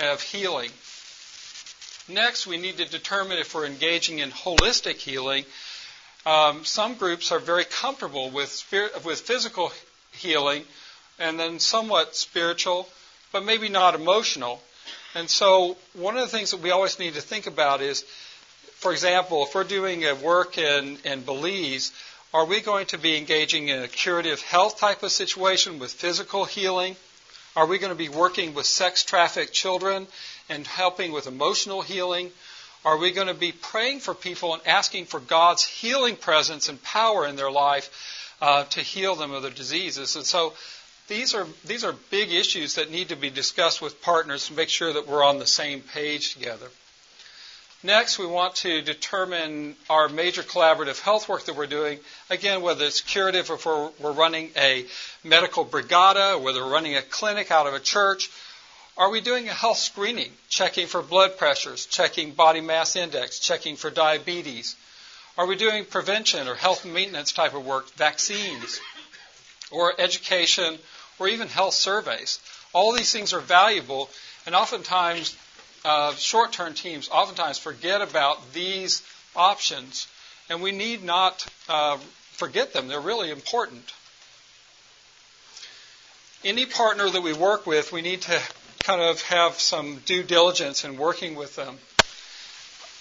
of 0.00 0.22
healing. 0.22 0.70
Next, 2.08 2.46
we 2.46 2.56
need 2.56 2.78
to 2.78 2.84
determine 2.84 3.38
if 3.38 3.54
we're 3.54 3.66
engaging 3.66 4.18
in 4.18 4.30
holistic 4.30 4.96
healing 4.96 5.44
um, 6.26 6.64
some 6.64 6.94
groups 6.94 7.32
are 7.32 7.38
very 7.38 7.64
comfortable 7.64 8.30
with 8.30 8.48
spirit, 8.48 9.04
with 9.04 9.20
physical 9.20 9.72
healing, 10.12 10.64
and 11.18 11.38
then 11.38 11.58
somewhat 11.58 12.16
spiritual, 12.16 12.88
but 13.32 13.44
maybe 13.44 13.68
not 13.68 13.94
emotional. 13.94 14.60
And 15.14 15.28
so, 15.28 15.76
one 15.92 16.16
of 16.16 16.22
the 16.22 16.36
things 16.36 16.50
that 16.50 16.60
we 16.60 16.70
always 16.70 16.98
need 16.98 17.14
to 17.14 17.20
think 17.20 17.46
about 17.46 17.82
is, 17.82 18.02
for 18.78 18.92
example, 18.92 19.44
if 19.44 19.54
we're 19.54 19.64
doing 19.64 20.04
a 20.04 20.14
work 20.14 20.58
in, 20.58 20.98
in 21.04 21.22
Belize, 21.22 21.92
are 22.32 22.46
we 22.46 22.60
going 22.60 22.86
to 22.86 22.98
be 22.98 23.16
engaging 23.16 23.68
in 23.68 23.80
a 23.80 23.88
curative 23.88 24.40
health 24.40 24.80
type 24.80 25.02
of 25.02 25.12
situation 25.12 25.78
with 25.78 25.92
physical 25.92 26.44
healing? 26.44 26.96
Are 27.54 27.66
we 27.66 27.78
going 27.78 27.92
to 27.92 27.96
be 27.96 28.08
working 28.08 28.54
with 28.54 28.66
sex 28.66 29.04
trafficked 29.04 29.52
children 29.52 30.08
and 30.48 30.66
helping 30.66 31.12
with 31.12 31.28
emotional 31.28 31.82
healing? 31.82 32.32
Are 32.84 32.98
we 32.98 33.12
going 33.12 33.28
to 33.28 33.34
be 33.34 33.52
praying 33.52 34.00
for 34.00 34.14
people 34.14 34.52
and 34.52 34.66
asking 34.66 35.06
for 35.06 35.18
God's 35.18 35.64
healing 35.64 36.16
presence 36.16 36.68
and 36.68 36.82
power 36.82 37.26
in 37.26 37.36
their 37.36 37.50
life 37.50 38.36
uh, 38.42 38.64
to 38.64 38.80
heal 38.80 39.14
them 39.14 39.32
of 39.32 39.42
their 39.42 39.50
diseases? 39.50 40.16
And 40.16 40.24
so 40.24 40.52
these 41.08 41.34
are 41.34 41.46
these 41.64 41.84
are 41.84 41.94
big 42.10 42.32
issues 42.32 42.74
that 42.74 42.90
need 42.90 43.08
to 43.08 43.16
be 43.16 43.30
discussed 43.30 43.80
with 43.80 44.02
partners 44.02 44.48
to 44.48 44.54
make 44.54 44.68
sure 44.68 44.92
that 44.92 45.08
we're 45.08 45.24
on 45.24 45.38
the 45.38 45.46
same 45.46 45.80
page 45.80 46.34
together. 46.34 46.66
Next, 47.82 48.18
we 48.18 48.24
want 48.24 48.54
to 48.56 48.80
determine 48.80 49.76
our 49.90 50.08
major 50.08 50.42
collaborative 50.42 51.00
health 51.00 51.28
work 51.28 51.44
that 51.44 51.54
we're 51.54 51.66
doing. 51.66 51.98
Again, 52.30 52.62
whether 52.62 52.86
it's 52.86 53.02
curative 53.02 53.50
or 53.50 53.56
if 53.56 53.66
we're, 53.66 53.90
we're 54.00 54.12
running 54.12 54.50
a 54.56 54.86
medical 55.22 55.66
brigada, 55.66 56.40
whether 56.40 56.64
we're 56.64 56.72
running 56.72 56.96
a 56.96 57.02
clinic 57.02 57.50
out 57.50 57.66
of 57.66 57.74
a 57.74 57.80
church, 57.80 58.30
are 58.96 59.10
we 59.10 59.20
doing 59.20 59.48
a 59.48 59.52
health 59.52 59.78
screening, 59.78 60.30
checking 60.48 60.86
for 60.86 61.02
blood 61.02 61.36
pressures, 61.36 61.86
checking 61.86 62.30
body 62.30 62.60
mass 62.60 62.94
index, 62.94 63.40
checking 63.40 63.76
for 63.76 63.90
diabetes? 63.90 64.76
Are 65.36 65.46
we 65.46 65.56
doing 65.56 65.84
prevention 65.84 66.46
or 66.46 66.54
health 66.54 66.84
maintenance 66.84 67.32
type 67.32 67.54
of 67.54 67.66
work, 67.66 67.90
vaccines, 67.94 68.80
or 69.72 69.92
education, 69.98 70.78
or 71.18 71.26
even 71.26 71.48
health 71.48 71.74
surveys? 71.74 72.38
All 72.72 72.92
these 72.92 73.12
things 73.12 73.32
are 73.32 73.40
valuable, 73.40 74.10
and 74.46 74.54
oftentimes, 74.54 75.36
uh, 75.84 76.14
short 76.14 76.52
term 76.52 76.74
teams 76.74 77.08
oftentimes 77.08 77.58
forget 77.58 78.00
about 78.00 78.52
these 78.52 79.02
options, 79.34 80.06
and 80.48 80.62
we 80.62 80.70
need 80.70 81.02
not 81.02 81.44
uh, 81.68 81.98
forget 82.32 82.72
them. 82.72 82.86
They're 82.86 83.00
really 83.00 83.30
important. 83.30 83.92
Any 86.44 86.66
partner 86.66 87.10
that 87.10 87.22
we 87.22 87.32
work 87.32 87.66
with, 87.66 87.90
we 87.90 88.02
need 88.02 88.22
to 88.22 88.40
kind 88.84 89.00
of 89.00 89.20
have 89.22 89.58
some 89.58 89.98
due 90.04 90.22
diligence 90.22 90.84
in 90.84 90.96
working 90.98 91.34
with 91.34 91.56
them. 91.56 91.78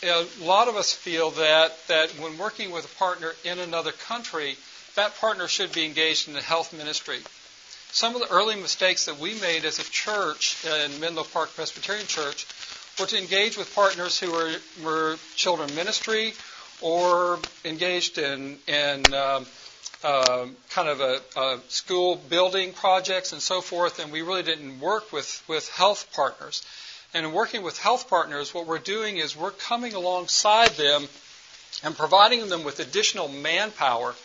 A 0.04 0.26
lot 0.42 0.68
of 0.68 0.76
us 0.76 0.94
feel 0.94 1.32
that, 1.32 1.74
that 1.88 2.10
when 2.20 2.38
working 2.38 2.72
with 2.72 2.86
a 2.86 2.98
partner 2.98 3.34
in 3.44 3.60
another 3.60 3.92
country, 3.92 4.56
that 4.96 5.16
partner 5.18 5.48
should 5.48 5.72
be 5.74 5.86
engaged 5.86 6.28
in 6.28 6.34
the 6.34 6.42
health 6.42 6.74
ministry. 6.74 7.20
Some 7.92 8.16
of 8.16 8.22
the 8.22 8.30
early 8.34 8.56
mistakes 8.56 9.06
that 9.06 9.20
we 9.20 9.40
made 9.40 9.66
as 9.66 9.80
a 9.80 9.84
church 9.84 10.66
in 10.66 11.00
Menlo 11.00 11.24
Park 11.24 11.54
Presbyterian 11.56 12.08
Church 12.08 12.48
were 13.00 13.06
to 13.06 13.18
engage 13.18 13.58
with 13.58 13.74
partners 13.76 14.20
who 14.20 14.32
were, 14.32 14.56
were 14.84 15.18
children 15.36 15.74
ministry 15.76 16.34
or 16.82 17.40
engaged 17.66 18.18
in, 18.18 18.58
in 18.68 19.14
um, 19.14 19.46
um, 20.04 20.56
kind 20.70 20.90
of 20.90 21.00
a, 21.00 21.22
a, 21.38 21.60
school 21.70 22.16
building 22.30 22.74
projects 22.74 23.34
and 23.34 23.42
so 23.42 23.62
forth, 23.62 24.00
and 24.00 24.12
we 24.12 24.22
really 24.22 24.44
didn't 24.44 24.80
work 24.80 25.12
with, 25.12 25.44
with 25.48 25.70
health 25.70 26.12
partners. 26.14 26.64
And 27.14 27.26
in 27.26 27.32
working 27.32 27.64
with 27.64 27.78
health 27.78 28.10
partners, 28.10 28.54
what 28.54 28.68
we're 28.68 28.80
doing 28.80 29.18
is 29.18 29.36
we're 29.36 29.52
coming 29.52 29.94
alongside 29.94 30.72
them 30.72 31.08
and 31.84 31.96
providing 31.96 32.50
them 32.50 32.64
with 32.64 32.80
additional 32.80 33.28
manpower 33.28 34.16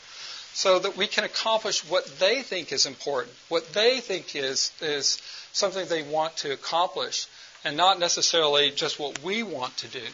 so 0.53 0.79
that 0.79 0.97
we 0.97 1.07
can 1.07 1.25
accomplish 1.25 1.89
what 1.89 2.07
they 2.19 2.43
think 2.43 2.73
is 2.73 2.87
important, 2.87 3.35
what 3.49 3.73
they 3.73 4.01
think 4.01 4.35
is, 4.35 4.73
is 4.81 5.21
something 5.53 5.87
they 5.87 6.03
want 6.03 6.37
to 6.39 6.53
accomplish, 6.53 7.27
and 7.65 7.77
not 7.77 8.01
necessarily 8.01 8.71
just 8.71 8.99
what 8.99 9.23
we 9.23 9.43
want 9.43 9.77
to 9.77 9.89
do. 9.89 10.05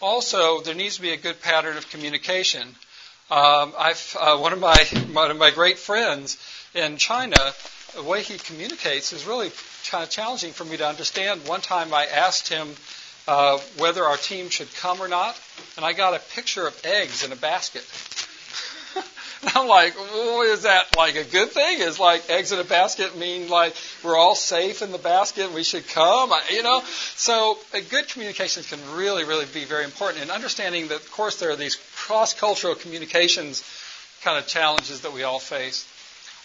Also, 0.00 0.60
there 0.62 0.74
needs 0.74 0.96
to 0.96 1.02
be 1.02 1.12
a 1.12 1.16
good 1.16 1.40
pattern 1.42 1.76
of 1.76 1.88
communication. 1.90 2.74
Um, 3.30 3.72
I've, 3.78 4.16
uh, 4.18 4.36
one, 4.38 4.52
of 4.52 4.58
my, 4.58 4.76
one 5.12 5.30
of 5.30 5.36
my 5.36 5.50
great 5.50 5.78
friends 5.78 6.36
in 6.74 6.96
China, 6.96 7.36
the 7.94 8.02
way 8.02 8.22
he 8.22 8.38
communicates 8.38 9.12
is 9.12 9.24
really 9.24 9.50
kind 9.88 10.02
of 10.02 10.10
challenging 10.10 10.52
for 10.52 10.64
me 10.64 10.76
to 10.76 10.86
understand. 10.86 11.46
One 11.46 11.60
time 11.60 11.94
I 11.94 12.06
asked 12.06 12.48
him 12.48 12.68
uh, 13.28 13.58
whether 13.78 14.04
our 14.04 14.16
team 14.16 14.48
should 14.48 14.72
come 14.74 15.00
or 15.00 15.06
not, 15.08 15.38
and 15.76 15.84
I 15.86 15.92
got 15.92 16.14
a 16.14 16.18
picture 16.34 16.66
of 16.66 16.80
eggs 16.84 17.24
in 17.24 17.30
a 17.32 17.36
basket. 17.36 17.84
And 19.42 19.50
I'm 19.54 19.68
like, 19.68 19.94
is 19.96 20.62
that 20.62 20.96
like 20.96 21.16
a 21.16 21.24
good 21.24 21.50
thing? 21.50 21.80
Is 21.80 21.98
like 21.98 22.28
eggs 22.28 22.52
in 22.52 22.58
a 22.58 22.64
basket 22.64 23.16
mean 23.16 23.48
like 23.48 23.74
we're 24.04 24.16
all 24.16 24.34
safe 24.34 24.82
in 24.82 24.92
the 24.92 24.98
basket 24.98 25.46
and 25.46 25.54
we 25.54 25.62
should 25.62 25.88
come? 25.88 26.32
You 26.50 26.62
know? 26.62 26.82
So 27.16 27.58
a 27.72 27.80
good 27.80 28.08
communications 28.08 28.68
can 28.68 28.78
really, 28.94 29.24
really 29.24 29.46
be 29.46 29.64
very 29.64 29.84
important. 29.84 30.22
And 30.22 30.30
understanding 30.30 30.88
that, 30.88 30.96
of 30.96 31.10
course, 31.10 31.40
there 31.40 31.50
are 31.50 31.56
these 31.56 31.76
cross-cultural 31.96 32.74
communications 32.76 33.64
kind 34.22 34.38
of 34.38 34.46
challenges 34.46 35.00
that 35.02 35.12
we 35.12 35.22
all 35.22 35.38
face. 35.38 35.86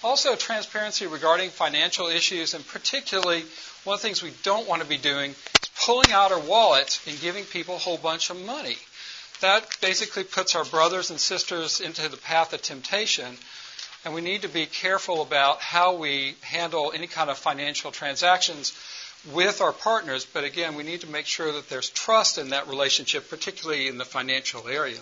Also, 0.03 0.35
transparency 0.35 1.07
regarding 1.07 1.49
financial 1.49 2.07
issues, 2.07 2.53
and 2.53 2.65
particularly 2.67 3.43
one 3.83 3.95
of 3.95 4.01
the 4.01 4.07
things 4.07 4.21
we 4.21 4.31
don't 4.43 4.67
want 4.67 4.81
to 4.81 4.87
be 4.87 4.97
doing 4.97 5.31
is 5.31 5.69
pulling 5.83 6.11
out 6.11 6.31
our 6.31 6.39
wallets 6.39 7.05
and 7.07 7.19
giving 7.19 7.43
people 7.43 7.75
a 7.75 7.79
whole 7.79 7.97
bunch 7.97 8.29
of 8.29 8.45
money 8.45 8.77
that 9.41 9.77
basically 9.81 10.23
puts 10.23 10.55
our 10.55 10.65
brothers 10.65 11.09
and 11.09 11.19
sisters 11.19 11.81
into 11.81 12.07
the 12.09 12.17
path 12.17 12.53
of 12.53 12.61
temptation. 12.61 13.37
And 14.03 14.13
we 14.13 14.21
need 14.21 14.43
to 14.43 14.47
be 14.47 14.65
careful 14.65 15.21
about 15.21 15.61
how 15.61 15.95
we 15.95 16.35
handle 16.41 16.91
any 16.93 17.07
kind 17.07 17.29
of 17.29 17.37
financial 17.37 17.91
transactions 17.91 18.73
with 19.33 19.61
our 19.61 19.71
partners. 19.71 20.25
But 20.25 20.43
again, 20.43 20.75
we 20.75 20.83
need 20.83 21.01
to 21.01 21.07
make 21.07 21.25
sure 21.25 21.51
that 21.53 21.69
there's 21.69 21.89
trust 21.89 22.37
in 22.37 22.49
that 22.49 22.67
relationship, 22.67 23.29
particularly 23.29 23.87
in 23.87 23.97
the 23.97 24.05
financial 24.05 24.67
area. 24.67 24.99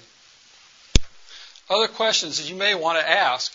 Other 1.70 1.88
questions 1.88 2.38
that 2.38 2.50
you 2.50 2.56
may 2.56 2.76
want 2.76 3.00
to 3.00 3.10
ask 3.10 3.54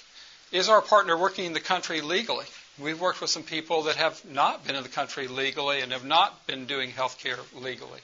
is 0.53 0.69
our 0.69 0.81
partner 0.81 1.17
working 1.17 1.45
in 1.45 1.53
the 1.53 1.61
country 1.61 2.01
legally? 2.01 2.47
We've 2.79 3.01
worked 3.01 3.21
with 3.21 3.31
some 3.31 3.43
people 3.43 3.83
that 3.85 3.97
have 3.97 4.25
not 4.25 4.67
been 4.67 4.77
in 4.77 4.83
the 4.83 4.89
country 4.89 5.29
legally 5.29 5.81
and 5.81 5.93
have 5.93 6.05
not 6.05 6.47
been 6.47 6.67
doing 6.67 6.91
health 6.91 7.19
care 7.19 7.39
legally. 7.55 8.01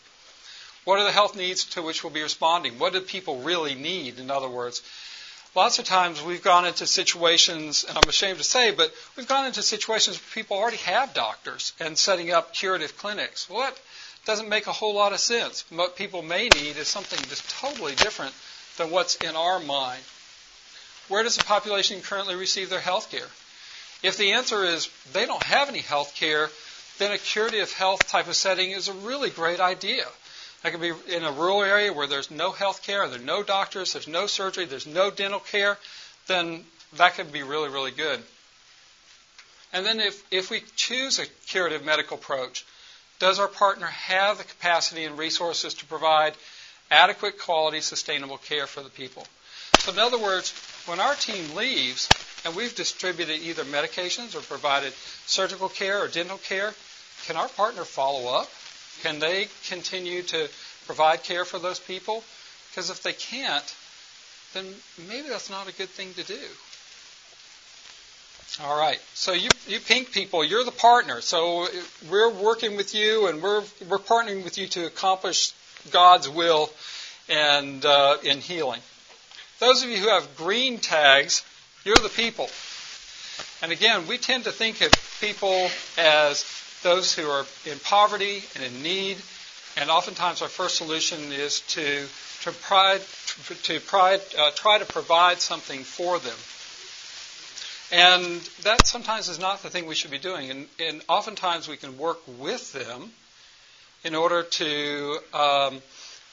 What 0.85 0.99
are 0.99 1.05
the 1.05 1.13
health 1.13 1.37
needs 1.37 1.65
to 1.67 1.83
which 1.83 2.05
we'll 2.05 2.13
be 2.13 2.23
responding? 2.23 2.79
What 2.79 2.93
do 2.93 3.01
people 3.01 3.41
really 3.41 3.75
need, 3.75 4.19
in 4.19 4.31
other 4.31 4.49
words? 4.49 4.83
Lots 5.55 5.79
of 5.79 5.85
times 5.85 6.21
we've 6.21 6.43
gone 6.43 6.67
into 6.67 6.87
situations, 6.87 7.85
and 7.89 7.97
I'm 7.97 8.09
ashamed 8.09 8.39
to 8.39 8.45
say, 8.45 8.73
but 8.73 8.93
we've 9.17 9.29
gone 9.29 9.47
into 9.47 9.63
situations 9.63 10.17
where 10.19 10.43
people 10.43 10.57
already 10.57 10.79
have 10.79 11.15
doctors 11.15 11.73
and 11.79 11.97
setting 11.97 12.33
up 12.33 12.53
curative 12.53 12.99
clinics. 12.99 13.49
Well, 13.49 13.73
doesn't 14.27 14.49
make 14.49 14.67
a 14.67 14.73
whole 14.73 14.95
lot 14.95 15.13
of 15.13 15.21
sense. 15.21 15.65
What 15.71 15.97
people 15.97 16.23
may 16.23 16.49
need 16.49 16.77
is 16.77 16.89
something 16.89 17.19
just 17.29 17.49
totally 17.51 17.95
different 17.95 18.35
than 18.79 18.91
what's 18.91 19.17
in 19.17 19.37
our 19.37 19.61
mind. 19.61 20.03
Where 21.09 21.23
does 21.23 21.37
the 21.37 21.45
population 21.45 22.01
currently 22.01 22.35
receive 22.35 22.71
their 22.71 22.81
health 22.81 23.11
care? 23.11 23.29
If 24.03 24.17
the 24.17 24.33
answer 24.33 24.65
is 24.65 24.89
they 25.13 25.27
don't 25.27 25.43
have 25.43 25.69
any 25.69 25.81
health 25.81 26.15
care, 26.15 26.51
then 26.99 27.13
a 27.13 27.19
curative 27.19 27.73
health 27.73 28.09
type 28.09 28.29
of 28.29 28.37
setting 28.37 28.71
is 28.71 28.89
a 28.89 28.93
really 28.93 29.31
great 29.31 29.61
idea. 29.61 30.05
That 30.65 30.73
could 30.73 30.81
be 30.81 31.15
in 31.15 31.25
a 31.25 31.31
rural 31.31 31.63
area 31.63 31.93
where 31.93 32.07
there's 32.07 32.31
no 32.31 32.51
health 32.51 32.83
care, 32.83 33.07
there's 33.07 33.23
no 33.23 33.43
doctors, 33.43 33.93
there's 33.93 34.09
no 34.09 34.27
surgery, 34.27 34.65
there's 34.65 34.87
no 34.87 35.11
dental 35.11 35.41
care, 35.41 35.77
then 36.27 36.65
that 36.97 37.17
could 37.17 37.31
be 37.31 37.43
really, 37.43 37.69
really 37.69 37.91
good. 37.91 38.19
And 39.75 39.85
then 39.85 40.01
if, 40.01 40.25
if 40.33 40.51
we 40.51 40.63
choose 40.75 41.19
a 41.19 41.27
curative 41.47 41.85
medical 41.85 42.17
approach, 42.17 42.65
does 43.19 43.39
our 43.39 43.47
partner 43.47 43.89
have 43.89 44.39
the 44.39 44.45
capacity 44.45 45.05
and 45.05 45.19
resources 45.19 45.75
to 45.75 45.85
provide 45.85 46.33
adequate 46.91 47.39
quality, 47.39 47.83
sustainable 47.83 48.39
care 48.39 48.67
for 48.67 48.83
the 48.83 48.89
people? 48.89 49.27
So 49.81 49.93
in 49.93 49.99
other 49.99 50.19
words, 50.19 50.55
when 50.87 50.99
our 50.99 51.15
team 51.15 51.55
leaves 51.55 52.09
and 52.47 52.57
we've 52.57 52.75
distributed 52.75 53.41
either 53.43 53.65
medications 53.65 54.35
or 54.35 54.41
provided 54.41 54.95
surgical 55.27 55.69
care 55.69 56.03
or 56.03 56.09
dental 56.09 56.39
care, 56.39 56.73
can 57.27 57.37
our 57.37 57.49
partner 57.49 57.85
follow 57.85 58.35
up? 58.35 58.49
Can 59.03 59.19
they 59.19 59.49
continue 59.69 60.23
to 60.23 60.49
provide 60.87 61.23
care 61.23 61.45
for 61.45 61.59
those 61.59 61.79
people? 61.79 62.25
Because 62.71 62.91
if 62.91 63.03
they 63.03 63.13
can't, 63.13 63.75
then 64.53 64.67
maybe 65.09 65.29
that's 65.29 65.51
not 65.51 65.69
a 65.69 65.73
good 65.73 65.89
thing 65.89 66.15
to 66.15 66.23
do. 66.23 66.41
All 68.63 68.79
right. 68.79 69.01
So 69.15 69.33
you, 69.33 69.49
you 69.67 69.81
pink 69.81 70.13
people, 70.13 70.45
you're 70.45 70.65
the 70.65 70.71
partner. 70.71 71.21
So 71.21 71.67
we're 72.09 72.31
working 72.31 72.77
with 72.77 72.95
you, 72.95 73.27
and 73.27 73.43
we're 73.43 73.63
we're 73.89 73.99
partnering 73.99 74.45
with 74.45 74.59
you 74.59 74.69
to 74.69 74.87
accomplish 74.87 75.53
God's 75.91 76.29
will 76.29 76.71
and 77.29 77.85
uh, 77.85 78.19
in 78.23 78.39
healing. 78.39 78.81
Those 79.59 79.83
of 79.83 79.89
you 79.89 79.97
who 79.97 80.09
have 80.09 80.37
green 80.37 80.79
tags, 80.79 81.45
you're 81.85 81.97
the 81.97 82.09
people. 82.09 82.49
And 83.63 83.73
again, 83.73 84.07
we 84.07 84.19
tend 84.19 84.45
to 84.45 84.53
think 84.53 84.81
of 84.83 84.93
people 85.21 85.69
as 85.99 86.45
those 86.85 87.13
who 87.13 87.29
are 87.29 87.45
in 87.67 87.81
poverty 87.81 88.45
and 88.55 88.63
in 88.63 88.83
need. 88.85 89.17
And 89.77 89.91
oftentimes 89.91 90.41
our 90.41 90.49
first 90.49 90.77
solution 90.77 91.33
is 91.33 91.61
to, 91.75 92.07
to, 92.43 92.53
pride, 92.53 93.01
to 93.65 93.81
pride, 93.81 94.21
uh, 94.39 94.53
try 94.55 94.79
to 94.79 94.85
provide 94.85 95.41
something 95.41 95.83
for 95.83 96.21
them. 96.21 96.37
And 97.91 98.41
that 98.63 98.87
sometimes 98.87 99.29
is 99.29 99.41
not 99.41 99.63
the 99.65 99.71
thing 99.71 99.87
we 99.87 99.97
should 99.97 100.13
be 100.13 100.19
doing. 100.19 100.51
And, 100.51 100.67
and 100.79 101.03
oftentimes 101.09 101.67
we 101.69 101.77
can 101.77 101.99
work 101.99 102.21
with 102.39 102.73
them 102.73 103.11
in 104.05 104.15
order 104.15 104.43
to, 104.43 105.19
um, 105.33 105.83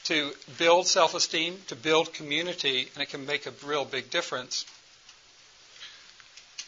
to 0.04 0.32
build 0.58 0.86
self 0.86 1.14
esteem, 1.14 1.58
to 1.68 1.76
build 1.76 2.12
community, 2.12 2.88
and 2.94 3.02
it 3.02 3.08
can 3.08 3.26
make 3.26 3.46
a 3.46 3.52
real 3.66 3.84
big 3.84 4.10
difference. 4.10 4.64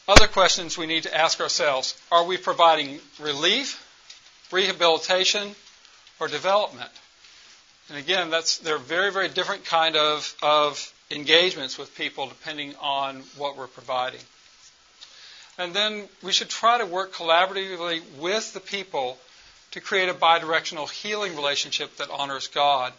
Other 0.07 0.27
questions 0.27 0.77
we 0.77 0.87
need 0.87 1.05
to 1.05 1.17
ask 1.17 1.41
ourselves 1.41 1.99
are 2.13 2.25
we 2.25 2.37
providing 2.37 3.01
relief, 3.19 3.81
rehabilitation, 4.53 5.55
or 6.21 6.29
development? 6.29 6.91
And 7.89 7.99
again, 7.99 8.31
that's 8.31 8.59
they're 8.59 8.79
very, 8.79 9.13
very 9.13 9.29
different 9.29 9.65
kind 9.65 9.97
of, 9.97 10.35
of 10.43 10.93
engagements 11.11 11.79
with 11.79 11.95
people 11.97 12.27
depending 12.27 12.75
on 12.81 13.23
what 13.37 13.57
we're 13.57 13.67
providing. 13.67 14.21
And 15.59 15.73
then 15.73 16.09
we 16.23 16.33
should 16.33 16.49
try 16.49 16.79
to 16.79 16.87
work 16.87 17.15
collaboratively 17.15 18.03
with 18.19 18.53
the 18.53 18.61
people 18.61 19.19
to 19.71 19.81
create 19.81 20.09
a 20.09 20.15
bidirectional 20.15 20.91
healing 20.91 21.35
relationship 21.37 21.97
that 21.97 22.11
honors 22.11 22.49
God. 22.49 22.93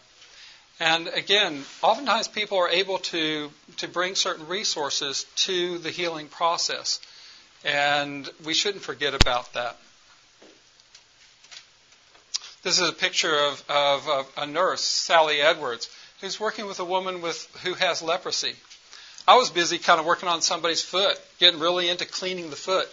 And 0.79 1.08
again, 1.08 1.63
oftentimes 1.82 2.27
people 2.27 2.58
are 2.58 2.70
able 2.70 2.98
to, 3.00 3.50
to 3.77 3.88
bring 3.88 4.15
certain 4.15 4.48
resources 4.48 5.25
to 5.38 5.77
the 5.77 5.89
healing 5.89 6.27
process. 6.27 7.00
And 7.63 8.29
we 8.44 8.53
shouldn't 8.53 8.84
forget 8.84 9.13
about 9.13 9.53
that. 9.53 9.77
This 12.63 12.79
is 12.79 12.89
a 12.89 12.94
picture 12.94 13.38
of, 13.38 13.63
of, 13.70 14.10
of 14.10 14.32
a 14.38 14.48
nurse, 14.48 14.82
Sally 14.82 15.39
Edwards, 15.39 15.89
who's 16.20 16.39
working 16.39 16.65
with 16.65 16.79
a 16.79 16.86
woman 16.86 17.22
with, 17.22 17.48
who 17.63 17.75
has 17.75 18.01
leprosy. 18.01 18.55
I 19.27 19.38
was 19.38 19.50
busy 19.50 19.77
kind 19.77 20.00
of 20.00 20.05
working 20.05 20.29
on 20.29 20.41
somebody's 20.41 20.82
foot, 20.82 21.20
getting 21.39 21.60
really 21.60 21.89
into 21.89 22.05
cleaning 22.05 22.50
the 22.50 22.55
foot. 22.55 22.89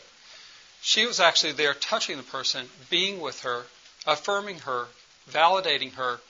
She 0.83 1.07
was 1.07 1.21
actually 1.21 1.53
there 1.53 1.75
touching 1.75 2.17
the 2.17 2.23
person, 2.23 2.67
being 2.91 3.21
with 3.21 3.41
her, 3.43 3.65
affirming 4.07 4.61
her, 4.61 4.87
validating 5.31 5.93
her, 5.95 6.21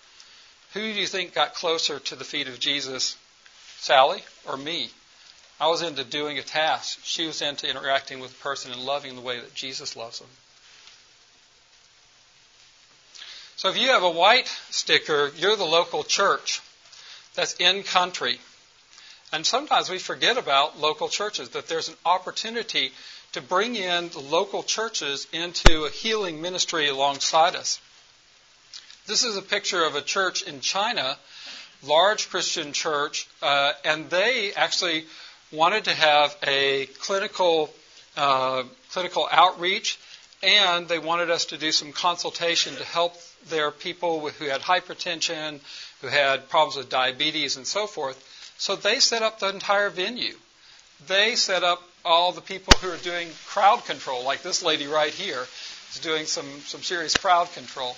who 0.75 0.81
do 0.81 1.01
you 1.01 1.07
think 1.07 1.35
got 1.35 1.55
closer 1.55 1.99
to 1.99 2.17
the 2.17 2.25
feet 2.25 2.49
of 2.49 2.59
Jesus? 2.59 3.17
Sally 3.79 4.23
or 4.49 4.57
me? 4.57 4.91
I 5.61 5.69
was 5.69 5.83
into 5.83 6.03
doing 6.03 6.39
a 6.39 6.43
task. 6.43 7.01
She 7.05 7.27
was 7.27 7.43
into 7.43 7.69
interacting 7.69 8.21
with 8.21 8.33
a 8.33 8.43
person 8.43 8.73
and 8.73 8.81
loving 8.81 9.15
the 9.15 9.21
way 9.21 9.39
that 9.39 9.55
Jesus 9.55 9.97
loves 9.97 10.19
them. 10.19 10.29
So 13.57 13.69
if 13.69 13.77
you 13.77 13.89
have 13.89 14.03
a 14.03 14.11
white 14.11 14.49
sticker, 14.71 15.31
you're 15.37 15.57
the 15.57 15.65
local 15.65 16.03
church 16.03 16.61
that's 17.35 17.55
in 17.55 17.83
country. 17.83 18.41
And 19.33 19.47
sometimes 19.47 19.89
we 19.89 19.99
forget 19.99 20.37
about 20.37 20.81
local 20.81 21.09
churches, 21.09 21.51
that 21.51 21.69
there's 21.69 21.89
an 21.89 21.95
opportunity 22.05 22.93
to 23.33 23.41
bring 23.41 23.77
in 23.77 24.09
the 24.11 24.19
local 24.19 24.63
churches 24.63 25.27
into 25.33 25.85
a 25.85 25.91
healing 25.91 26.43
ministry 26.43 26.89
alongside 26.89 27.55
us. 27.55 27.81
This 29.07 29.25
is 29.25 29.37
a 29.37 29.43
picture 29.43 29.85
of 29.85 29.97
a 29.97 30.01
church 30.01 30.43
in 30.43 30.61
China, 30.61 31.17
large 31.83 32.31
Christian 32.31 32.73
church, 32.73 33.27
uh, 33.43 33.73
and 33.85 34.09
they 34.11 34.53
actually 34.55 35.07
wanted 35.51 35.85
to 35.85 35.93
have 35.93 36.37
a 36.47 36.87
clinical 37.01 37.71
uh, 38.17 38.63
clinical 38.93 39.29
outreach, 39.29 39.99
and 40.41 40.87
they 40.87 41.01
wanted 41.01 41.31
us 41.31 41.47
to 41.47 41.59
do 41.59 41.73
some 41.73 41.93
consultation 41.93 42.77
to 42.77 42.85
help 42.85 43.15
their 43.49 43.73
people 43.73 44.29
who 44.29 44.45
had 44.45 44.61
hypertension, 44.61 45.59
who 46.01 46.07
had 46.07 46.49
problems 46.49 46.77
with 46.77 46.89
diabetes, 46.89 47.57
and 47.57 47.67
so 47.67 47.89
forth. 47.89 48.23
So 48.57 48.77
they 48.77 49.01
set 49.01 49.23
up 49.23 49.41
the 49.41 49.49
entire 49.49 49.91
venue. 49.91 50.37
They 51.09 51.35
set 51.35 51.65
up 51.65 51.83
all 52.05 52.31
the 52.31 52.41
people 52.41 52.75
who 52.81 52.89
are 52.93 52.99
doing 52.99 53.29
crowd 53.47 53.85
control, 53.85 54.23
like 54.23 54.43
this 54.43 54.63
lady 54.63 54.87
right 54.87 55.13
here 55.13 55.45
is 55.93 55.99
doing 56.01 56.27
some, 56.27 56.47
some 56.61 56.83
serious 56.83 57.17
crowd 57.17 57.53
control. 57.53 57.97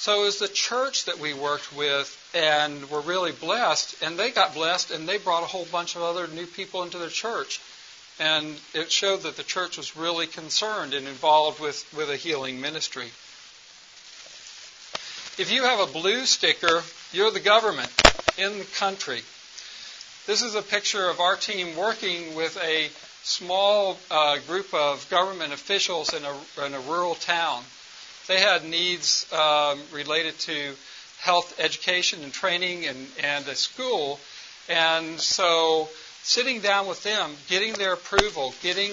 So 0.00 0.22
it 0.22 0.24
was 0.24 0.38
the 0.38 0.48
church 0.48 1.04
that 1.04 1.18
we 1.18 1.34
worked 1.34 1.76
with 1.76 2.08
and 2.32 2.88
were 2.88 3.02
really 3.02 3.32
blessed, 3.32 4.02
and 4.02 4.18
they 4.18 4.30
got 4.30 4.54
blessed, 4.54 4.92
and 4.92 5.06
they 5.06 5.18
brought 5.18 5.42
a 5.42 5.46
whole 5.46 5.66
bunch 5.66 5.94
of 5.94 6.00
other 6.00 6.26
new 6.26 6.46
people 6.46 6.82
into 6.82 6.96
their 6.96 7.10
church. 7.10 7.60
And 8.18 8.58
it 8.72 8.90
showed 8.90 9.24
that 9.24 9.36
the 9.36 9.42
church 9.42 9.76
was 9.76 9.98
really 9.98 10.26
concerned 10.26 10.94
and 10.94 11.06
involved 11.06 11.60
with, 11.60 11.84
with 11.94 12.08
a 12.08 12.16
healing 12.16 12.62
ministry. 12.62 13.08
If 15.36 15.50
you 15.52 15.64
have 15.64 15.86
a 15.86 15.92
blue 15.92 16.24
sticker, 16.24 16.82
you're 17.12 17.30
the 17.30 17.38
government 17.38 17.92
in 18.38 18.58
the 18.58 18.64
country. 18.64 19.20
This 20.26 20.40
is 20.40 20.54
a 20.54 20.62
picture 20.62 21.10
of 21.10 21.20
our 21.20 21.36
team 21.36 21.76
working 21.76 22.34
with 22.34 22.56
a 22.64 22.88
small 23.22 23.98
uh, 24.10 24.38
group 24.46 24.72
of 24.72 25.06
government 25.10 25.52
officials 25.52 26.14
in 26.14 26.24
a, 26.24 26.64
in 26.64 26.72
a 26.72 26.80
rural 26.80 27.16
town 27.16 27.62
they 28.30 28.38
had 28.38 28.64
needs 28.64 29.26
um, 29.32 29.80
related 29.92 30.38
to 30.38 30.72
health 31.18 31.58
education 31.58 32.22
and 32.22 32.32
training 32.32 32.86
and, 32.86 33.08
and 33.20 33.48
a 33.48 33.56
school. 33.56 34.20
And 34.68 35.18
so 35.18 35.88
sitting 36.22 36.60
down 36.60 36.86
with 36.86 37.02
them, 37.02 37.32
getting 37.48 37.72
their 37.72 37.94
approval, 37.94 38.54
getting 38.62 38.92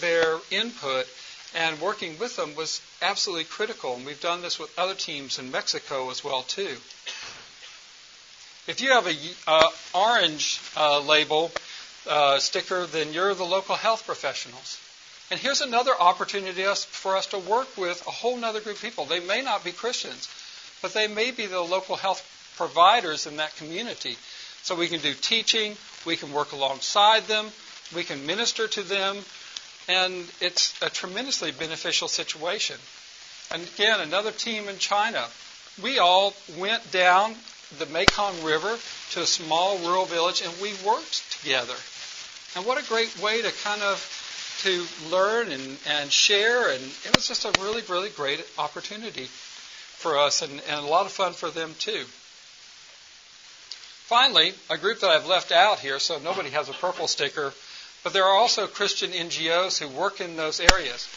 their 0.00 0.38
input, 0.50 1.06
and 1.54 1.78
working 1.78 2.18
with 2.18 2.36
them 2.36 2.54
was 2.54 2.80
absolutely 3.02 3.44
critical. 3.44 3.96
And 3.96 4.06
we've 4.06 4.18
done 4.18 4.40
this 4.40 4.58
with 4.58 4.72
other 4.78 4.94
teams 4.94 5.38
in 5.38 5.50
Mexico 5.50 6.08
as 6.08 6.24
well 6.24 6.40
too. 6.40 6.74
If 8.66 8.80
you 8.80 8.92
have 8.92 9.06
a 9.06 9.14
uh, 9.46 9.68
orange 9.92 10.58
uh, 10.74 11.00
label 11.00 11.52
uh, 12.08 12.38
sticker, 12.38 12.86
then 12.86 13.12
you're 13.12 13.34
the 13.34 13.44
local 13.44 13.76
health 13.76 14.06
professionals. 14.06 14.78
And 15.30 15.38
here's 15.38 15.60
another 15.60 15.92
opportunity 15.98 16.64
for 16.74 17.16
us 17.16 17.26
to 17.26 17.38
work 17.38 17.76
with 17.76 18.04
a 18.06 18.10
whole 18.10 18.44
other 18.44 18.60
group 18.60 18.76
of 18.76 18.82
people. 18.82 19.04
They 19.04 19.20
may 19.20 19.42
not 19.42 19.62
be 19.62 19.70
Christians, 19.70 20.28
but 20.82 20.92
they 20.92 21.06
may 21.06 21.30
be 21.30 21.46
the 21.46 21.60
local 21.60 21.94
health 21.94 22.26
providers 22.56 23.26
in 23.26 23.36
that 23.36 23.54
community. 23.56 24.16
So 24.62 24.74
we 24.74 24.88
can 24.88 25.00
do 25.00 25.14
teaching, 25.14 25.76
we 26.04 26.16
can 26.16 26.32
work 26.32 26.52
alongside 26.52 27.24
them, 27.24 27.46
we 27.94 28.02
can 28.02 28.26
minister 28.26 28.66
to 28.66 28.82
them, 28.82 29.18
and 29.88 30.24
it's 30.40 30.74
a 30.82 30.90
tremendously 30.90 31.52
beneficial 31.52 32.08
situation. 32.08 32.76
And 33.52 33.62
again, 33.62 34.00
another 34.00 34.32
team 34.32 34.68
in 34.68 34.78
China. 34.78 35.24
We 35.82 35.98
all 35.98 36.34
went 36.58 36.90
down 36.90 37.34
the 37.78 37.86
Mekong 37.86 38.42
River 38.42 38.76
to 39.12 39.22
a 39.22 39.26
small 39.26 39.78
rural 39.78 40.04
village 40.04 40.42
and 40.42 40.52
we 40.60 40.74
worked 40.84 41.40
together. 41.40 41.74
And 42.56 42.66
what 42.66 42.82
a 42.82 42.88
great 42.88 43.16
way 43.20 43.42
to 43.42 43.52
kind 43.62 43.80
of 43.82 44.19
to 44.62 44.86
learn 45.10 45.50
and, 45.52 45.78
and 45.86 46.12
share, 46.12 46.70
and 46.70 46.82
it 46.82 47.14
was 47.14 47.26
just 47.26 47.44
a 47.44 47.60
really, 47.60 47.82
really 47.88 48.10
great 48.10 48.44
opportunity 48.58 49.24
for 49.24 50.18
us 50.18 50.42
and, 50.42 50.52
and 50.68 50.80
a 50.80 50.88
lot 50.88 51.06
of 51.06 51.12
fun 51.12 51.32
for 51.32 51.50
them 51.50 51.74
too. 51.78 52.04
Finally, 54.06 54.52
a 54.68 54.76
group 54.76 55.00
that 55.00 55.10
I've 55.10 55.26
left 55.26 55.52
out 55.52 55.78
here, 55.78 55.98
so 55.98 56.18
nobody 56.18 56.50
has 56.50 56.68
a 56.68 56.72
purple 56.72 57.06
sticker, 57.06 57.52
but 58.02 58.12
there 58.12 58.24
are 58.24 58.36
also 58.36 58.66
Christian 58.66 59.12
NGOs 59.12 59.78
who 59.78 59.88
work 59.88 60.20
in 60.20 60.36
those 60.36 60.60
areas. 60.60 61.08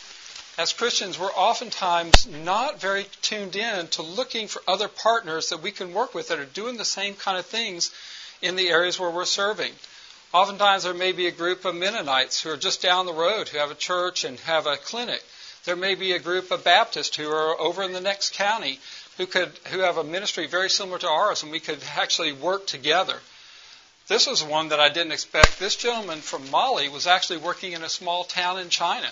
As 0.58 0.72
Christians, 0.72 1.18
we're 1.18 1.32
oftentimes 1.32 2.28
not 2.28 2.80
very 2.80 3.08
tuned 3.24 3.56
in 3.56 3.88
to 3.88 4.04
looking 4.04 4.48
for 4.48 4.62
other 4.68 4.88
partners 4.88 5.50
that 5.50 5.62
we 5.62 5.72
can 5.72 5.94
work 5.94 6.14
with 6.14 6.28
that 6.28 6.40
are 6.40 6.46
doing 6.46 6.78
the 6.78 6.86
same 6.86 7.16
kind 7.16 7.40
of 7.40 7.46
things 7.48 7.90
in 8.42 8.56
the 8.56 8.70
areas 8.70 9.00
where 9.00 9.10
we're 9.10 9.26
serving. 9.26 9.74
Oftentimes 10.34 10.82
there 10.82 10.96
may 10.96 11.12
be 11.12 11.28
a 11.28 11.32
group 11.32 11.64
of 11.64 11.76
Mennonites 11.76 12.42
who 12.42 12.50
are 12.50 12.58
just 12.58 12.82
down 12.82 13.06
the 13.06 13.14
road 13.14 13.50
who 13.50 13.60
have 13.60 13.70
a 13.70 13.76
church 13.76 14.24
and 14.24 14.40
have 14.42 14.66
a 14.66 14.78
clinic. 14.78 15.24
There 15.66 15.76
may 15.76 15.94
be 15.94 16.14
a 16.14 16.20
group 16.20 16.50
of 16.50 16.64
Baptists 16.64 17.16
who 17.16 17.30
are 17.30 17.60
over 17.62 17.84
in 17.84 17.94
the 17.94 18.02
next 18.02 18.34
county 18.34 18.80
who 19.18 19.28
could 19.28 19.52
who 19.68 19.82
have 19.82 19.98
a 19.98 20.04
ministry 20.04 20.48
very 20.48 20.72
similar 20.72 20.98
to 20.98 21.08
ours 21.08 21.44
and 21.44 21.52
we 21.52 21.60
could 21.60 21.78
actually 21.96 22.32
work 22.32 22.66
together. 22.66 23.20
This 24.08 24.26
was 24.26 24.44
one 24.44 24.70
that 24.70 24.80
I 24.80 24.90
didn't 24.90 25.12
expect. 25.12 25.60
This 25.60 25.76
gentleman 25.76 26.20
from 26.20 26.50
Mali 26.50 26.90
was 26.90 27.06
actually 27.06 27.38
working 27.38 27.74
in 27.74 27.84
a 27.84 27.90
small 27.90 28.24
town 28.24 28.60
in 28.60 28.70
China. 28.70 29.10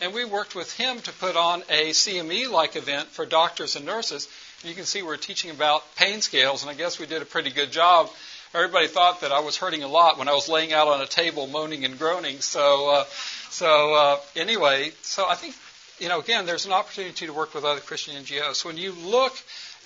And 0.00 0.12
we 0.12 0.24
worked 0.24 0.56
with 0.56 0.76
him 0.76 0.98
to 1.02 1.12
put 1.12 1.36
on 1.36 1.62
a 1.70 1.90
CME 1.90 2.50
like 2.50 2.74
event 2.74 3.08
for 3.10 3.24
doctors 3.24 3.76
and 3.76 3.86
nurses. 3.86 4.28
You 4.64 4.74
can 4.74 4.86
see 4.86 5.02
we're 5.02 5.16
teaching 5.18 5.52
about 5.52 5.94
pain 5.94 6.20
scales, 6.20 6.62
and 6.62 6.70
I 6.70 6.74
guess 6.74 6.98
we 6.98 7.06
did 7.06 7.22
a 7.22 7.26
pretty 7.26 7.50
good 7.50 7.70
job 7.70 8.10
everybody 8.54 8.86
thought 8.86 9.22
that 9.22 9.32
I 9.32 9.40
was 9.40 9.56
hurting 9.56 9.82
a 9.82 9.88
lot 9.88 10.18
when 10.18 10.28
I 10.28 10.32
was 10.32 10.48
laying 10.48 10.72
out 10.72 10.88
on 10.88 11.00
a 11.00 11.06
table 11.06 11.46
moaning 11.46 11.84
and 11.84 11.98
groaning. 11.98 12.40
So, 12.40 12.90
uh, 12.90 13.04
so 13.50 13.94
uh, 13.94 14.20
anyway, 14.36 14.92
so 15.02 15.28
I 15.28 15.34
think 15.34 15.56
you 15.98 16.08
know 16.08 16.20
again, 16.20 16.46
there's 16.46 16.66
an 16.66 16.72
opportunity 16.72 17.26
to 17.26 17.32
work 17.32 17.54
with 17.54 17.64
other 17.64 17.80
Christian 17.80 18.14
NGOs. 18.14 18.64
When 18.64 18.76
you 18.76 18.92
look 18.92 19.36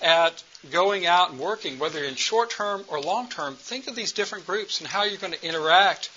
at 0.01 0.43
going 0.71 1.05
out 1.05 1.31
and 1.31 1.39
working, 1.39 1.79
whether 1.79 2.03
in 2.03 2.15
short 2.15 2.51
term 2.51 2.85
or 2.87 3.01
long 3.01 3.27
term, 3.29 3.55
think 3.55 3.87
of 3.87 3.95
these 3.95 4.11
different 4.11 4.45
groups 4.45 4.79
and 4.79 4.87
how 4.87 5.03
you're 5.03 5.17
going 5.17 5.33
to 5.33 5.45
interact 5.45 6.09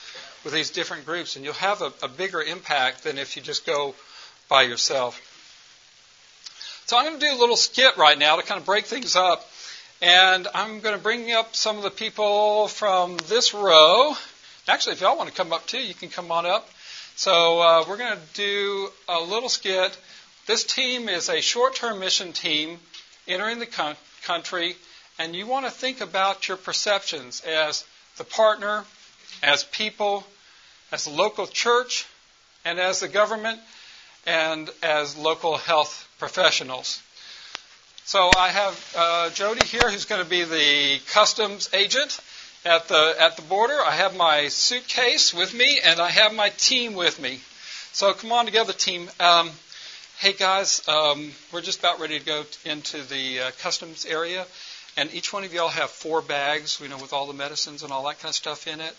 with 0.45 0.53
these 0.53 0.71
different 0.71 1.07
groups, 1.07 1.37
and 1.37 1.45
you'll 1.45 1.55
have 1.55 1.83
a, 1.83 1.93
a 2.03 2.09
bigger 2.09 2.43
impact 2.43 3.05
than 3.05 3.17
if 3.17 3.37
you 3.37 3.43
just 3.43 3.65
go 3.65 3.95
by 4.49 4.63
yourself. 4.63 5.21
So 6.87 6.99
I'm 6.99 7.07
going 7.07 7.21
to 7.21 7.27
do 7.27 7.33
a 7.33 7.39
little 7.39 7.57
skit 7.57 7.97
right 7.97 8.19
now 8.19 8.37
to 8.37 8.43
kind 8.43 8.61
of 8.61 8.67
break 8.67 8.87
things 8.87 9.17
up. 9.17 9.49
And 10.03 10.49
I'm 10.53 10.81
going 10.81 10.97
to 10.97 11.01
bring 11.01 11.31
up 11.31 11.55
some 11.55 11.77
of 11.77 11.85
the 11.85 11.91
people 11.91 12.67
from 12.67 13.19
this 13.29 13.55
row. 13.55 14.15
Actually, 14.67 14.95
if 14.95 15.01
y'all 15.01 15.17
want 15.17 15.29
to 15.29 15.35
come 15.35 15.53
up 15.53 15.65
too, 15.65 15.79
you 15.79 15.95
can 15.95 16.09
come 16.09 16.33
on 16.33 16.45
up. 16.45 16.69
So 17.15 17.61
uh, 17.61 17.85
we're 17.89 17.99
going 17.99 18.17
to 18.17 18.35
do 18.35 18.89
a 19.09 19.21
little 19.21 19.49
skit. 19.49 19.97
This 20.49 20.65
team 20.65 21.09
is 21.09 21.29
a 21.29 21.41
short-term 21.41 22.01
mission 22.01 22.33
team 22.33 22.81
entering 23.29 23.61
the 23.61 23.67
con- 23.67 23.95
country, 24.25 24.75
and 25.21 25.37
you 25.37 25.47
want 25.47 25.67
to 25.67 25.71
think 25.71 26.01
about 26.01 26.49
your 26.49 26.57
perceptions 26.57 27.41
as 27.43 27.85
the 28.17 28.25
partner, 28.25 28.85
as 29.41 29.63
people, 29.63 30.25
as 30.91 31.05
the 31.05 31.11
local 31.11 31.47
church, 31.47 32.07
and 32.65 32.81
as 32.81 32.99
the 32.99 33.09
government, 33.09 33.61
and 34.27 34.69
as 34.83 35.17
local 35.17 35.59
health 35.59 36.09
professionals. 36.19 37.01
So 38.05 38.31
I 38.37 38.49
have 38.49 38.95
uh, 38.99 39.31
Jody 39.31 39.65
here, 39.65 39.89
who's 39.89 40.07
going 40.07 40.23
to 40.23 40.29
be 40.29 40.43
the 40.43 41.01
customs 41.13 41.71
agent 41.73 42.19
at 42.65 42.89
the 42.89 43.15
at 43.19 43.37
the 43.37 43.43
border. 43.43 43.79
I 43.81 43.93
have 43.93 44.17
my 44.17 44.49
suitcase 44.49 45.33
with 45.33 45.55
me, 45.55 45.81
and 45.85 46.01
I 46.01 46.11
have 46.11 46.35
my 46.35 46.49
team 46.51 46.95
with 46.95 47.21
me. 47.21 47.41
So 47.93 48.13
come 48.13 48.33
on 48.33 48.45
together, 48.45 48.73
team. 48.73 49.09
Um, 49.21 49.51
hey 50.19 50.33
guys, 50.33 50.87
um, 50.89 51.31
we're 51.53 51.61
just 51.61 51.79
about 51.79 52.01
ready 52.01 52.19
to 52.19 52.25
go 52.25 52.45
into 52.65 53.03
the 53.03 53.41
uh, 53.41 53.51
customs 53.61 54.05
area, 54.05 54.47
and 54.97 55.13
each 55.15 55.33
one 55.33 55.45
of 55.45 55.55
y'all 55.55 55.69
have 55.69 55.91
four 55.91 56.23
bags, 56.23 56.81
you 56.83 56.89
know, 56.89 56.99
with 56.99 57.13
all 57.13 57.29
the 57.29 57.33
medicines 57.33 57.85
and 57.85 57.93
all 57.93 58.05
that 58.07 58.19
kind 58.19 58.31
of 58.31 58.35
stuff 58.35 58.67
in 58.67 58.81
it. 58.81 58.97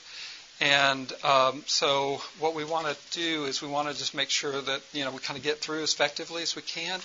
And 0.61 1.11
um, 1.25 1.63
so 1.65 2.21
what 2.39 2.55
we 2.55 2.63
want 2.63 2.87
to 2.87 2.95
do 3.11 3.45
is 3.45 3.61
we 3.61 3.67
want 3.67 3.89
to 3.89 3.97
just 3.97 4.15
make 4.15 4.29
sure 4.29 4.61
that 4.61 4.81
you 4.93 5.03
know 5.03 5.11
we 5.11 5.19
kind 5.19 5.37
of 5.37 5.43
get 5.43 5.59
through 5.59 5.83
as 5.83 5.93
effectively 5.93 6.41
as 6.41 6.55
we 6.55 6.61
can. 6.61 7.01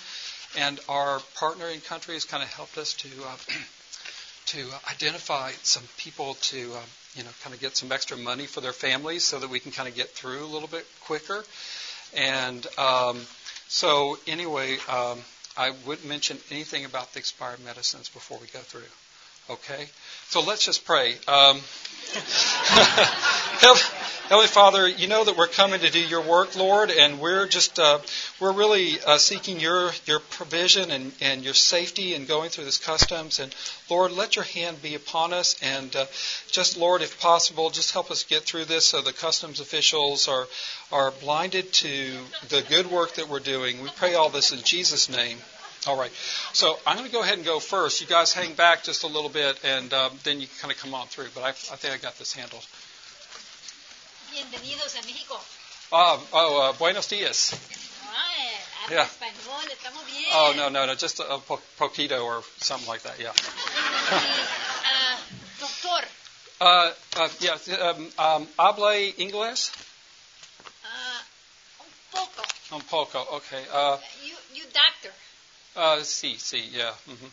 And 0.57 0.79
our 0.89 1.19
partnering 1.37 1.85
country 1.85 2.15
has 2.15 2.25
kind 2.25 2.41
of 2.43 2.49
helped 2.49 2.77
us 2.77 2.93
to 2.93 3.09
uh, 3.25 3.35
to 4.47 4.67
identify 4.89 5.51
some 5.63 5.83
people 5.97 6.33
to 6.41 6.73
uh, 6.73 6.79
you 7.15 7.23
know 7.23 7.29
kind 7.43 7.53
of 7.53 7.61
get 7.61 7.77
some 7.77 7.91
extra 7.91 8.17
money 8.17 8.45
for 8.45 8.61
their 8.61 8.73
families 8.73 9.23
so 9.23 9.39
that 9.39 9.49
we 9.49 9.59
can 9.59 9.71
kind 9.71 9.87
of 9.87 9.95
get 9.95 10.09
through 10.09 10.43
a 10.43 10.47
little 10.47 10.67
bit 10.67 10.85
quicker. 11.01 11.43
And 12.15 12.65
um, 12.77 13.19
so 13.67 14.17
anyway, 14.27 14.77
um, 14.89 15.19
I 15.55 15.71
wouldn't 15.85 16.07
mention 16.07 16.37
anything 16.49 16.85
about 16.85 17.13
the 17.13 17.19
expired 17.19 17.59
medicines 17.63 18.09
before 18.09 18.39
we 18.39 18.47
go 18.47 18.59
through. 18.59 18.81
Okay, 19.49 19.87
so 20.27 20.41
let's 20.41 20.63
just 20.63 20.85
pray. 20.85 21.15
Um, 21.27 21.57
Heavenly 24.29 24.45
Father, 24.45 24.87
you 24.87 25.07
know 25.07 25.23
that 25.23 25.35
we're 25.35 25.47
coming 25.47 25.79
to 25.79 25.89
do 25.89 25.99
your 25.99 26.21
work, 26.21 26.55
Lord, 26.55 26.91
and 26.91 27.19
we're 27.19 27.47
just 27.47 27.79
uh, 27.79 27.97
we're 28.39 28.51
really 28.51 29.01
uh, 29.01 29.17
seeking 29.17 29.59
your 29.59 29.89
your 30.05 30.19
provision 30.19 30.91
and, 30.91 31.11
and 31.19 31.43
your 31.43 31.55
safety 31.55 32.13
in 32.13 32.25
going 32.25 32.51
through 32.51 32.65
this 32.65 32.77
customs. 32.77 33.39
And 33.39 33.55
Lord, 33.89 34.11
let 34.11 34.35
your 34.35 34.45
hand 34.45 34.83
be 34.83 34.93
upon 34.93 35.33
us, 35.33 35.55
and 35.63 35.95
uh, 35.95 36.05
just 36.51 36.77
Lord, 36.77 37.01
if 37.01 37.19
possible, 37.19 37.71
just 37.71 37.91
help 37.91 38.11
us 38.11 38.23
get 38.23 38.43
through 38.43 38.65
this 38.65 38.85
so 38.85 39.01
the 39.01 39.13
customs 39.13 39.59
officials 39.59 40.27
are 40.27 40.45
are 40.91 41.09
blinded 41.09 41.73
to 41.73 42.19
the 42.49 42.63
good 42.69 42.91
work 42.91 43.15
that 43.15 43.29
we're 43.29 43.39
doing. 43.39 43.81
We 43.81 43.89
pray 43.95 44.13
all 44.13 44.29
this 44.29 44.51
in 44.51 44.59
Jesus' 44.61 45.09
name. 45.09 45.39
All 45.87 45.97
right. 45.97 46.11
So 46.53 46.77
I'm 46.85 46.97
going 46.97 47.07
to 47.07 47.13
go 47.13 47.21
ahead 47.21 47.35
and 47.37 47.45
go 47.45 47.59
first. 47.59 48.01
You 48.01 48.07
guys 48.07 48.33
hang 48.33 48.53
back 48.53 48.83
just 48.83 49.03
a 49.03 49.07
little 49.07 49.29
bit, 49.29 49.59
and 49.63 49.93
um, 49.93 50.11
then 50.23 50.39
you 50.41 50.47
can 50.47 50.55
kind 50.61 50.71
of 50.73 50.79
come 50.79 50.93
on 50.93 51.07
through. 51.07 51.27
But 51.33 51.43
I, 51.43 51.49
I 51.49 51.75
think 51.77 51.93
I 51.93 51.97
got 51.97 52.17
this 52.17 52.33
handled. 52.33 52.65
Bienvenidos 54.31 54.95
a 54.95 55.01
México. 55.07 55.39
Uh, 55.91 56.19
oh, 56.33 56.69
uh, 56.69 56.73
buenos 56.73 57.07
dias. 57.07 57.53
Yeah. 58.89 59.05
español, 59.05 59.69
estamos 59.71 60.03
bien. 60.05 60.25
Oh, 60.33 60.53
no, 60.57 60.69
no, 60.69 60.85
no, 60.87 60.95
just 60.95 61.19
a, 61.19 61.35
a 61.35 61.39
po- 61.39 61.61
poquito 61.77 62.23
or 62.25 62.41
something 62.57 62.87
like 62.87 63.03
that, 63.03 63.19
yeah. 63.19 63.33
Ah, 64.83 65.19
doctor, 65.59 66.07
Uh, 66.61 66.91
uh, 67.17 67.29
yeah, 67.39 67.57
um, 67.81 68.09
um, 68.17 68.47
hable 68.57 69.13
inglés? 69.17 69.71
ah, 70.83 71.23
un 71.81 71.87
poco. 72.11 72.43
Un 72.75 72.81
poco, 72.81 73.27
okay. 73.37 73.63
Uh, 73.71 73.97
You, 74.23 74.35
you 74.55 74.63
doctor. 74.73 75.13
Uh, 75.79 76.03
sí, 76.03 76.35
sí, 76.37 76.69
yeah. 76.73 76.91
mhm. 77.07 77.31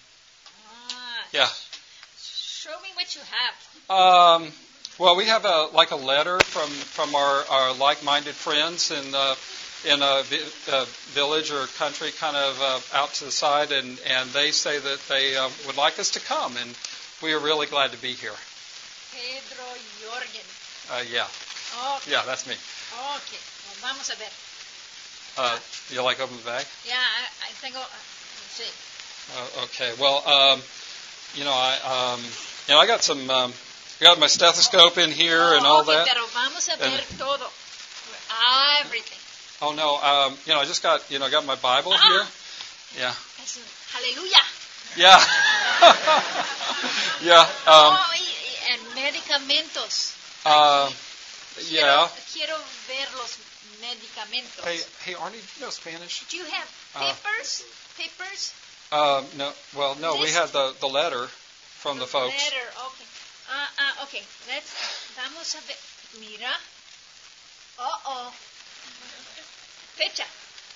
Ah, 0.68 1.24
Yeah. 1.32 1.48
Show 2.22 2.78
me 2.80 2.88
what 2.94 3.12
you 3.16 3.20
have. 3.22 3.54
Um, 3.90 4.52
well, 4.98 5.16
we 5.16 5.24
have 5.26 5.44
a 5.44 5.68
like 5.74 5.90
a 5.90 5.96
letter 5.96 6.38
from 6.40 6.68
from 6.70 7.14
our, 7.16 7.42
our 7.50 7.74
like-minded 7.74 8.34
friends 8.36 8.90
in 8.92 9.14
uh, 9.14 9.34
in 9.84 10.00
a 10.00 10.22
uh, 10.70 10.84
village 11.14 11.50
or 11.50 11.66
country, 11.78 12.10
kind 12.20 12.36
of 12.36 12.60
uh, 12.62 12.80
out 12.96 13.12
to 13.14 13.24
the 13.24 13.32
side, 13.32 13.72
and 13.72 13.98
and 14.06 14.30
they 14.30 14.52
say 14.52 14.78
that 14.78 15.00
they 15.08 15.34
uh, 15.36 15.50
would 15.66 15.76
like 15.76 15.98
us 15.98 16.10
to 16.12 16.20
come, 16.20 16.56
and 16.56 16.70
we 17.22 17.32
are 17.32 17.40
really 17.40 17.66
glad 17.66 17.90
to 17.92 17.98
be 17.98 18.12
here. 18.12 18.38
Pedro 19.10 19.66
Yorgin. 20.06 20.46
Uh, 20.90 21.02
yeah, 21.10 21.26
Okay, 21.98 22.12
yeah, 22.12 22.22
that's 22.24 22.46
me. 22.46 22.54
okay. 22.54 23.42
Pues 23.66 23.78
vamos 23.82 24.08
a 24.10 24.14
ver. 24.14 24.30
Uh, 25.38 25.58
you 25.90 26.00
like 26.02 26.20
open 26.20 26.36
the 26.38 26.42
bag? 26.44 26.64
Ya, 26.86 26.94
ah, 26.94 27.28
ah, 27.42 27.52
tengo. 27.60 27.78
ah, 27.80 28.15
Sí. 28.56 28.64
Uh, 29.36 29.64
okay. 29.64 29.92
Well, 30.00 30.22
um, 30.26 30.62
you 31.34 31.44
know, 31.44 31.52
I 31.52 32.12
um, 32.14 32.20
you 32.68 32.74
know, 32.74 32.80
I 32.80 32.86
got 32.86 33.02
some. 33.02 33.28
Um, 33.28 33.52
I 34.00 34.04
got 34.04 34.18
my 34.18 34.26
stethoscope 34.26 34.98
in 34.98 35.10
here 35.10 35.54
and 35.56 35.64
Oh, 35.64 35.68
all 35.68 35.80
okay, 35.82 35.92
that. 35.94 36.06
Pero 36.06 36.26
vamos 36.34 36.68
a 36.68 36.72
And- 36.72 36.80
ver 36.92 37.04
todo. 37.18 37.46
Everything. 38.80 39.18
Oh 39.62 39.72
no, 39.72 39.96
um, 39.96 40.36
you 40.44 40.52
know, 40.52 40.60
I 40.60 40.64
just 40.66 40.82
got 40.82 41.00
you 41.10 41.18
know, 41.18 41.26
I 41.26 41.30
got 41.30 41.44
my 41.46 41.54
Bible 41.56 41.92
Ah. 41.94 42.08
here. 42.08 42.26
Yeah. 43.00 43.12
Un. 43.12 43.14
Yeah. 44.96 45.20
yeah. 47.22 47.40
Um, 47.66 47.96
oh, 47.96 48.14
and 48.72 48.80
medicamentos. 48.96 50.12
uh, 50.44 50.90
Quiero, 51.56 51.86
yeah. 51.86 52.08
quiero 52.32 52.56
ver 52.86 53.08
los 53.18 53.38
medicamentos. 53.80 54.64
Hey, 54.64 54.80
hey, 55.04 55.14
Arnie, 55.14 55.40
you 55.56 55.62
know 55.64 55.70
Spanish? 55.70 56.24
Do 56.28 56.36
you 56.36 56.44
have 56.44 56.68
Uh, 56.94 57.12
papers? 57.14 57.64
papers? 57.96 58.52
Um, 58.92 59.26
no. 59.36 59.52
Well, 59.74 59.94
no. 59.96 60.16
We 60.16 60.26
This- 60.26 60.36
had 60.36 60.50
the 60.52 60.74
the 60.80 60.86
letter 60.88 61.26
from 61.80 61.98
the 61.98 62.06
folks. 62.06 62.34
Letter, 62.36 62.66
okay. 62.86 63.04
Ah, 63.50 63.70
ah, 63.78 64.02
okay. 64.04 64.22
Let's, 64.48 64.70
vamos 65.16 65.54
a 65.54 65.60
ver. 65.62 65.76
Mira. 66.20 66.52
Uh 67.78 67.88
oh. 68.06 68.32
Fecha. 69.96 70.24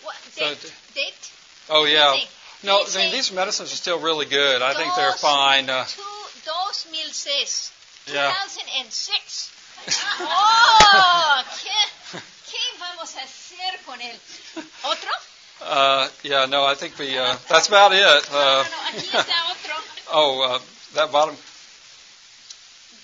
What? 0.02 0.16
Date? 0.36 0.60
d- 0.62 0.72
Date? 0.94 1.30
Oh 1.68 1.84
yeah. 1.84 2.16
No, 2.62 2.84
I 2.84 2.96
mean, 2.96 3.12
these 3.12 3.32
medicines 3.32 3.72
are 3.72 3.76
still 3.76 3.98
really 4.00 4.26
good. 4.26 4.60
I 4.62 4.74
think 4.74 4.94
they're 4.96 5.10
dos- 5.12 5.20
fine. 5.20 5.68
Uh, 5.70 5.84
two- 5.86 6.02
2006. 6.44 7.72
yeah. 8.06 8.32
2006. 8.32 9.50
Oh, 10.20 11.42
¿qué, 11.62 12.18
¿qué 12.50 12.58
vamos 12.78 13.14
a 13.16 13.22
hacer 13.22 13.80
con 13.86 14.00
él? 14.00 14.20
¿Otro? 14.84 15.10
Uh, 15.62 16.08
yeah. 16.22 16.46
No, 16.46 16.64
I 16.64 16.74
think 16.74 16.98
we. 16.98 17.18
Uh, 17.18 17.36
that's 17.48 17.68
about 17.68 17.92
it. 17.92 18.00
Uh, 18.00 18.34
no, 18.34 18.62
no, 18.62 18.88
aquí 18.88 19.08
está 19.12 19.44
otro. 19.50 19.74
oh, 20.12 20.40
uh, 20.54 20.58
that 20.94 21.10
bottom. 21.12 21.36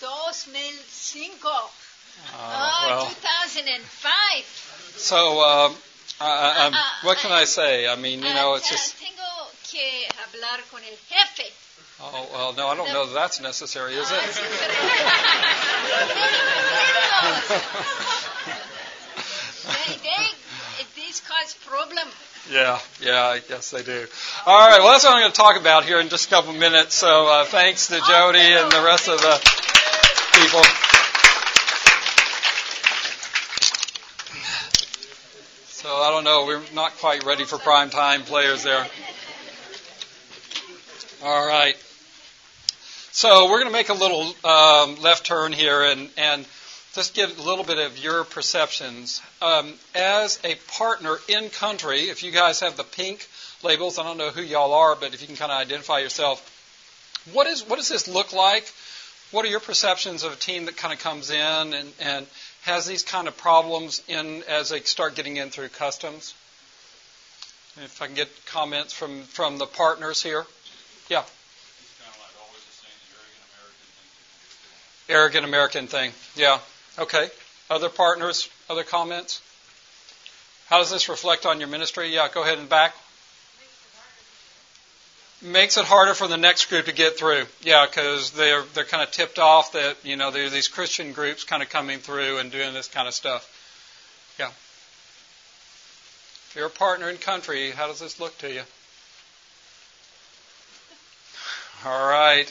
2005. 0.01 1.53
Uh, 1.53 1.69
Oh, 2.35 2.87
well, 2.89 3.07
2005. 3.07 4.97
so 4.97 5.41
um, 5.43 5.77
I, 6.21 6.65
I'm, 6.67 6.75
Uh, 6.75 6.79
what 7.03 7.19
can 7.19 7.31
I 7.31 7.45
say? 7.45 7.87
I 7.87 7.97
mean, 7.97 8.21
you 8.23 8.33
know, 8.35 8.53
Ah, 8.55 8.57
it's 8.57 8.71
just. 8.71 8.97
Tengo 8.99 9.51
que 9.71 10.09
hablar 10.25 10.63
con 10.71 10.83
el 10.83 10.97
jefe. 11.09 11.53
Oh 11.99 12.29
well, 12.31 12.53
no, 12.53 12.69
I 12.69 12.77
don't 12.77 12.93
know 12.93 13.07
that 13.07 13.15
that's 13.15 13.41
necessary, 13.41 13.95
is 13.95 14.11
it? 14.11 14.21
they, 19.65 19.97
they, 20.03 20.27
these 20.95 21.21
cause 21.21 21.55
problem. 21.65 22.07
Yeah, 22.51 22.79
yeah, 23.01 23.25
I 23.25 23.39
guess 23.39 23.71
they 23.71 23.83
do. 23.83 24.07
All 24.45 24.69
right, 24.69 24.79
well, 24.81 24.93
that's 24.93 25.05
what 25.05 25.15
I'm 25.15 25.23
going 25.23 25.33
to 25.33 25.37
talk 25.37 25.59
about 25.59 25.85
here 25.85 25.99
in 25.99 26.11
just 26.11 26.27
a 26.27 26.31
couple 26.31 26.51
of 26.51 26.59
minutes. 26.59 26.95
So 26.95 27.29
uh, 27.29 27.45
thanks 27.47 27.87
to 27.89 27.99
Jody 28.07 28.41
and 28.41 28.71
the 28.71 28.83
rest 28.85 29.09
of 29.09 29.19
the 29.19 29.41
people. 30.39 30.63
So 35.69 35.89
I 35.89 36.11
don't 36.11 36.25
know, 36.25 36.45
we're 36.45 36.63
not 36.75 36.97
quite 36.99 37.25
ready 37.25 37.45
for 37.45 37.59
prime 37.59 37.89
time 37.89 38.23
players 38.23 38.65
there. 38.65 38.87
All 41.23 41.47
right. 41.47 41.76
So 43.17 43.45
we're 43.45 43.61
going 43.61 43.69
to 43.69 43.73
make 43.73 43.89
a 43.89 43.95
little 43.95 44.35
um, 44.45 45.01
left 45.01 45.25
turn 45.25 45.55
here 45.55 45.83
and, 45.85 46.11
and 46.19 46.45
just 46.93 47.15
get 47.15 47.39
a 47.39 47.43
little 47.43 47.65
bit 47.65 47.79
of 47.79 47.97
your 47.97 48.25
perceptions. 48.25 49.23
Um, 49.41 49.73
as 49.95 50.39
a 50.45 50.57
partner 50.77 51.17
in 51.27 51.49
country, 51.49 52.11
if 52.11 52.23
you 52.23 52.31
guys 52.31 52.61
have 52.61 52.77
the 52.77 52.85
pink 52.85 53.27
labels, 53.63 53.99
I 53.99 54.03
don't 54.03 54.19
know 54.19 54.29
who 54.29 54.43
y'all 54.43 54.75
are, 54.75 54.97
but 54.97 55.15
if 55.15 55.23
you 55.23 55.29
can 55.29 55.37
kind 55.37 55.51
of 55.51 55.57
identify 55.57 56.01
yourself, 56.01 56.45
what 57.33 57.47
is 57.47 57.67
what 57.67 57.77
does 57.77 57.89
this 57.89 58.07
look 58.07 58.35
like? 58.35 58.71
What 59.31 59.47
are 59.47 59.49
your 59.49 59.61
perceptions 59.61 60.23
of 60.23 60.35
a 60.35 60.37
team 60.37 60.67
that 60.67 60.77
kind 60.77 60.93
of 60.93 61.01
comes 61.01 61.31
in 61.31 61.73
and, 61.73 61.91
and 61.99 62.27
has 62.65 62.85
these 62.85 63.03
kind 63.03 63.29
of 63.29 63.39
problems 63.39 64.03
in 64.09 64.43
as 64.47 64.69
they 64.69 64.81
start 64.81 65.15
getting 65.15 65.39
in 65.39 65.49
through 65.49 65.71
customs? 65.71 66.35
If 67.79 68.03
I 68.03 68.09
can 68.09 68.15
get 68.15 68.29
comments 68.45 68.93
from, 68.93 69.23
from 69.23 69.57
the 69.57 69.65
partners 69.65 70.23
here. 70.23 70.45
Yeah. 71.09 71.23
Arrogant 75.09 75.45
American 75.45 75.87
thing. 75.87 76.13
Yeah. 76.35 76.59
Okay. 76.99 77.29
Other 77.71 77.89
partners? 77.89 78.49
Other 78.69 78.85
comments? 78.85 79.41
How 80.67 80.79
does 80.79 80.91
this 80.91 81.09
reflect 81.09 81.47
on 81.47 81.61
your 81.61 81.69
ministry? 81.69 82.13
Yeah, 82.13 82.29
go 82.33 82.43
ahead 82.43 82.59
and 82.59 82.69
back. 82.69 82.95
Makes 85.43 85.77
it 85.77 85.85
harder 85.85 86.15
for 86.15 86.27
the 86.27 86.37
next 86.37 86.67
group 86.67 86.87
to 86.87 86.93
get 86.93 87.19
through. 87.19 87.45
Yeah, 87.63 87.87
because 87.87 88.33
they're 88.33 88.63
they're 88.75 88.85
kind 88.85 89.03
of 89.03 89.11
tipped 89.13 89.39
off 89.39 89.73
that 89.73 89.97
you 90.03 90.17
know 90.17 90.31
there 90.31 90.47
are 90.47 90.51
these 90.51 90.67
Christian 90.67 91.13
groups 91.13 91.45
kind 91.45 91.63
of 91.63 91.69
coming 91.69 91.99
through 91.99 92.39
and 92.39 92.51
doing 92.51 92.75
this 92.75 92.89
kind 92.89 93.07
of 93.07 93.15
stuff. 93.15 93.47
Yeah. 94.39 94.49
If 96.49 96.55
you're 96.57 96.67
a 96.67 96.71
partner 96.71 97.11
in 97.11 97.19
country, 97.19 97.71
how 97.71 97.87
does 97.87 98.01
this 98.01 98.19
look 98.19 98.37
to 98.39 98.51
you? 98.53 98.63
All 101.85 102.09
right. 102.09 102.51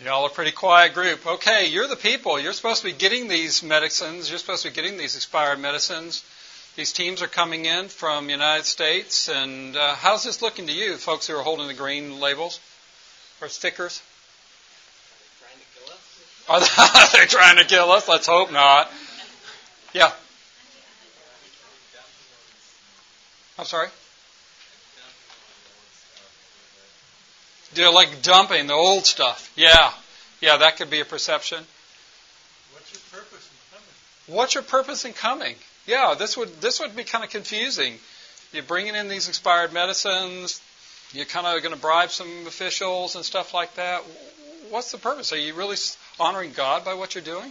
Y'all 0.00 0.24
are 0.24 0.28
a 0.28 0.32
pretty 0.32 0.52
quiet 0.52 0.94
group. 0.94 1.26
Okay, 1.26 1.66
you're 1.66 1.86
the 1.86 1.96
people. 1.96 2.40
You're 2.40 2.54
supposed 2.54 2.80
to 2.80 2.86
be 2.86 2.94
getting 2.94 3.28
these 3.28 3.62
medicines. 3.62 4.30
You're 4.30 4.38
supposed 4.38 4.62
to 4.62 4.70
be 4.70 4.74
getting 4.74 4.96
these 4.96 5.16
expired 5.16 5.60
medicines. 5.60 6.24
These 6.76 6.92
teams 6.92 7.20
are 7.20 7.26
coming 7.28 7.66
in 7.66 7.88
from 7.88 8.24
the 8.24 8.32
United 8.32 8.64
States. 8.64 9.28
And 9.28 9.76
uh, 9.76 9.94
how's 9.96 10.24
this 10.24 10.40
looking 10.40 10.66
to 10.68 10.72
you, 10.72 10.96
folks 10.96 11.26
who 11.26 11.36
are 11.36 11.42
holding 11.42 11.68
the 11.68 11.74
green 11.74 12.20
labels 12.20 12.58
or 13.42 13.48
stickers? 13.48 14.00
Are 16.48 16.58
they, 16.58 16.66
trying 16.66 16.78
to 16.78 16.84
kill 16.86 16.96
us? 16.96 17.12
Are 17.14 17.18
they 17.18 17.26
trying 17.26 17.56
to 17.58 17.64
kill 17.64 17.92
us? 17.92 18.08
Let's 18.08 18.26
hope 18.26 18.50
not. 18.50 18.90
Yeah. 19.92 20.10
I'm 23.58 23.66
sorry? 23.66 23.88
They're 27.74 27.92
like 27.92 28.22
dumping 28.22 28.66
the 28.66 28.74
old 28.74 29.06
stuff. 29.06 29.52
Yeah. 29.56 29.92
Yeah, 30.40 30.58
that 30.58 30.76
could 30.76 30.90
be 30.90 31.00
a 31.00 31.04
perception. 31.04 31.64
What's 32.72 32.92
your 32.92 33.00
purpose 33.20 33.50
in 33.50 33.76
coming? 33.76 34.36
What's 34.36 34.54
your 34.54 34.62
purpose 34.62 35.04
in 35.04 35.12
coming? 35.12 35.54
Yeah, 35.86 36.14
this 36.18 36.36
would 36.36 36.60
this 36.60 36.80
would 36.80 36.94
be 36.94 37.04
kind 37.04 37.24
of 37.24 37.30
confusing. 37.30 37.94
You're 38.52 38.62
bringing 38.62 38.94
in 38.94 39.08
these 39.08 39.28
expired 39.28 39.72
medicines. 39.72 40.60
You're 41.12 41.26
kind 41.26 41.46
of 41.46 41.62
going 41.62 41.74
to 41.74 41.80
bribe 41.80 42.10
some 42.10 42.46
officials 42.46 43.16
and 43.16 43.24
stuff 43.24 43.54
like 43.54 43.74
that. 43.74 44.02
What's 44.70 44.92
the 44.92 44.98
purpose? 44.98 45.32
Are 45.32 45.38
you 45.38 45.54
really 45.54 45.76
honoring 46.18 46.52
God 46.52 46.84
by 46.84 46.94
what 46.94 47.14
you're 47.14 47.24
doing? 47.24 47.50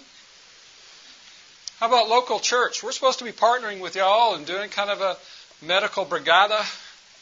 How 1.79 1.87
about 1.87 2.09
local 2.09 2.39
church? 2.39 2.83
We're 2.83 2.91
supposed 2.91 3.19
to 3.19 3.25
be 3.25 3.31
partnering 3.31 3.79
with 3.79 3.95
y'all 3.95 4.35
and 4.35 4.45
doing 4.45 4.69
kind 4.69 4.89
of 4.89 5.01
a 5.01 5.17
medical 5.63 6.05
brigada 6.05 6.63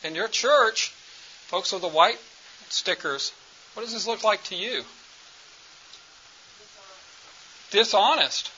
in 0.03 0.15
your 0.15 0.27
church. 0.27 0.89
Folks 1.47 1.71
with 1.71 1.81
the 1.81 1.87
white 1.87 2.19
stickers. 2.69 3.31
What 3.73 3.83
does 3.83 3.93
this 3.93 4.07
look 4.07 4.23
like 4.23 4.43
to 4.45 4.55
you? 4.55 4.83
Dishonest. 7.71 8.51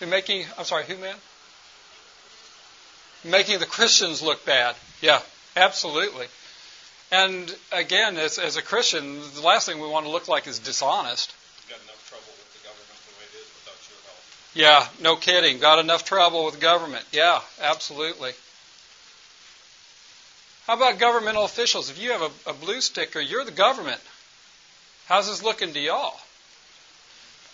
You're 0.00 0.08
making, 0.08 0.46
I'm 0.56 0.64
sorry, 0.64 0.84
who, 0.84 0.96
man? 0.96 1.16
Making 3.24 3.58
the 3.58 3.66
Christians 3.66 4.22
look 4.22 4.46
bad. 4.46 4.74
Yeah, 5.02 5.20
absolutely. 5.56 6.26
And 7.12 7.54
again, 7.72 8.16
as, 8.16 8.38
as 8.38 8.56
a 8.56 8.62
Christian, 8.62 9.20
the 9.34 9.42
last 9.42 9.66
thing 9.66 9.80
we 9.80 9.88
want 9.88 10.06
to 10.06 10.12
look 10.12 10.28
like 10.28 10.46
is 10.46 10.58
dishonest. 10.58 11.34
got 11.68 11.80
enough 11.82 12.08
trouble 12.08 12.32
with 12.38 12.52
the 12.54 12.66
government 12.66 12.98
the 13.04 13.14
way 13.18 13.26
it 13.28 13.36
is 13.36 13.50
without 13.58 13.80
your 13.90 13.98
help. 14.06 14.94
Yeah, 14.94 15.02
no 15.04 15.16
kidding. 15.16 15.58
Got 15.58 15.80
enough 15.80 16.04
trouble 16.04 16.46
with 16.46 16.60
government. 16.60 17.04
Yeah, 17.12 17.40
absolutely. 17.60 18.32
How 20.70 20.78
about 20.78 21.02
governmental 21.02 21.42
officials? 21.42 21.90
If 21.90 21.98
you 21.98 22.14
have 22.14 22.22
a, 22.22 22.30
a 22.46 22.54
blue 22.54 22.78
sticker, 22.78 23.18
you're 23.18 23.42
the 23.42 23.50
government. 23.50 23.98
How's 25.10 25.26
this 25.26 25.42
looking 25.42 25.74
to 25.74 25.82
y'all? 25.82 26.14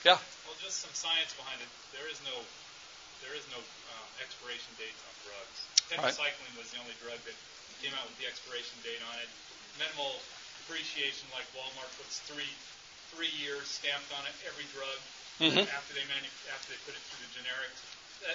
Yeah. 0.04 0.20
Well, 0.44 0.52
just 0.60 0.84
some 0.84 0.92
science 0.92 1.32
behind 1.32 1.56
it. 1.64 1.70
There 1.96 2.04
is 2.12 2.20
no, 2.28 2.36
there 3.24 3.32
is 3.32 3.40
no 3.48 3.56
um, 3.56 4.08
expiration 4.20 4.68
dates 4.76 5.00
on 5.00 5.16
drugs. 5.24 5.56
Tetracycline 5.88 6.44
right. 6.44 6.60
was 6.60 6.68
the 6.76 6.80
only 6.84 6.92
drug 7.00 7.16
that 7.24 7.32
came 7.80 7.96
out 7.96 8.04
with 8.04 8.20
the 8.20 8.28
expiration 8.28 8.76
date 8.84 9.00
on 9.08 9.16
it. 9.24 9.32
Minimal 9.80 10.12
depreciation, 10.60 11.24
like 11.32 11.48
Walmart 11.56 11.88
puts 11.96 12.20
three, 12.28 12.52
three 13.16 13.32
years 13.40 13.64
stamped 13.64 14.12
on 14.12 14.28
it 14.28 14.36
every 14.44 14.68
drug 14.76 15.00
mm-hmm. 15.40 15.64
after 15.72 15.96
they 15.96 16.04
manu- 16.04 16.36
after 16.52 16.68
they 16.68 16.80
put 16.84 16.92
it 16.92 17.00
through 17.08 17.24
the 17.24 17.32
generics 17.32 17.80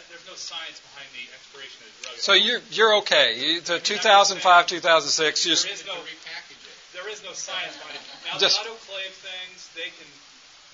there's 0.09 0.27
no 0.27 0.35
science 0.35 0.79
behind 0.81 1.09
the 1.13 1.25
expiration 1.33 1.79
of 1.83 1.89
the 1.89 1.99
drug. 2.05 2.15
So 2.19 2.33
you're 2.33 2.61
you're 2.71 2.93
okay. 3.03 3.59
The 3.59 3.79
2005, 3.79 4.41
2006. 4.41 5.43
Just 5.43 5.65
there 5.65 5.73
is 5.73 5.85
no 5.85 5.97
repackaging. 6.01 6.93
there 6.93 7.07
is 7.09 7.23
no 7.23 7.33
science 7.33 7.75
behind 7.77 7.97
it. 7.97 8.05
Now 8.27 8.39
just, 8.39 8.61
the 8.61 8.69
autoclave 8.69 9.15
things 9.19 9.69
they 9.75 9.89
can 9.91 10.09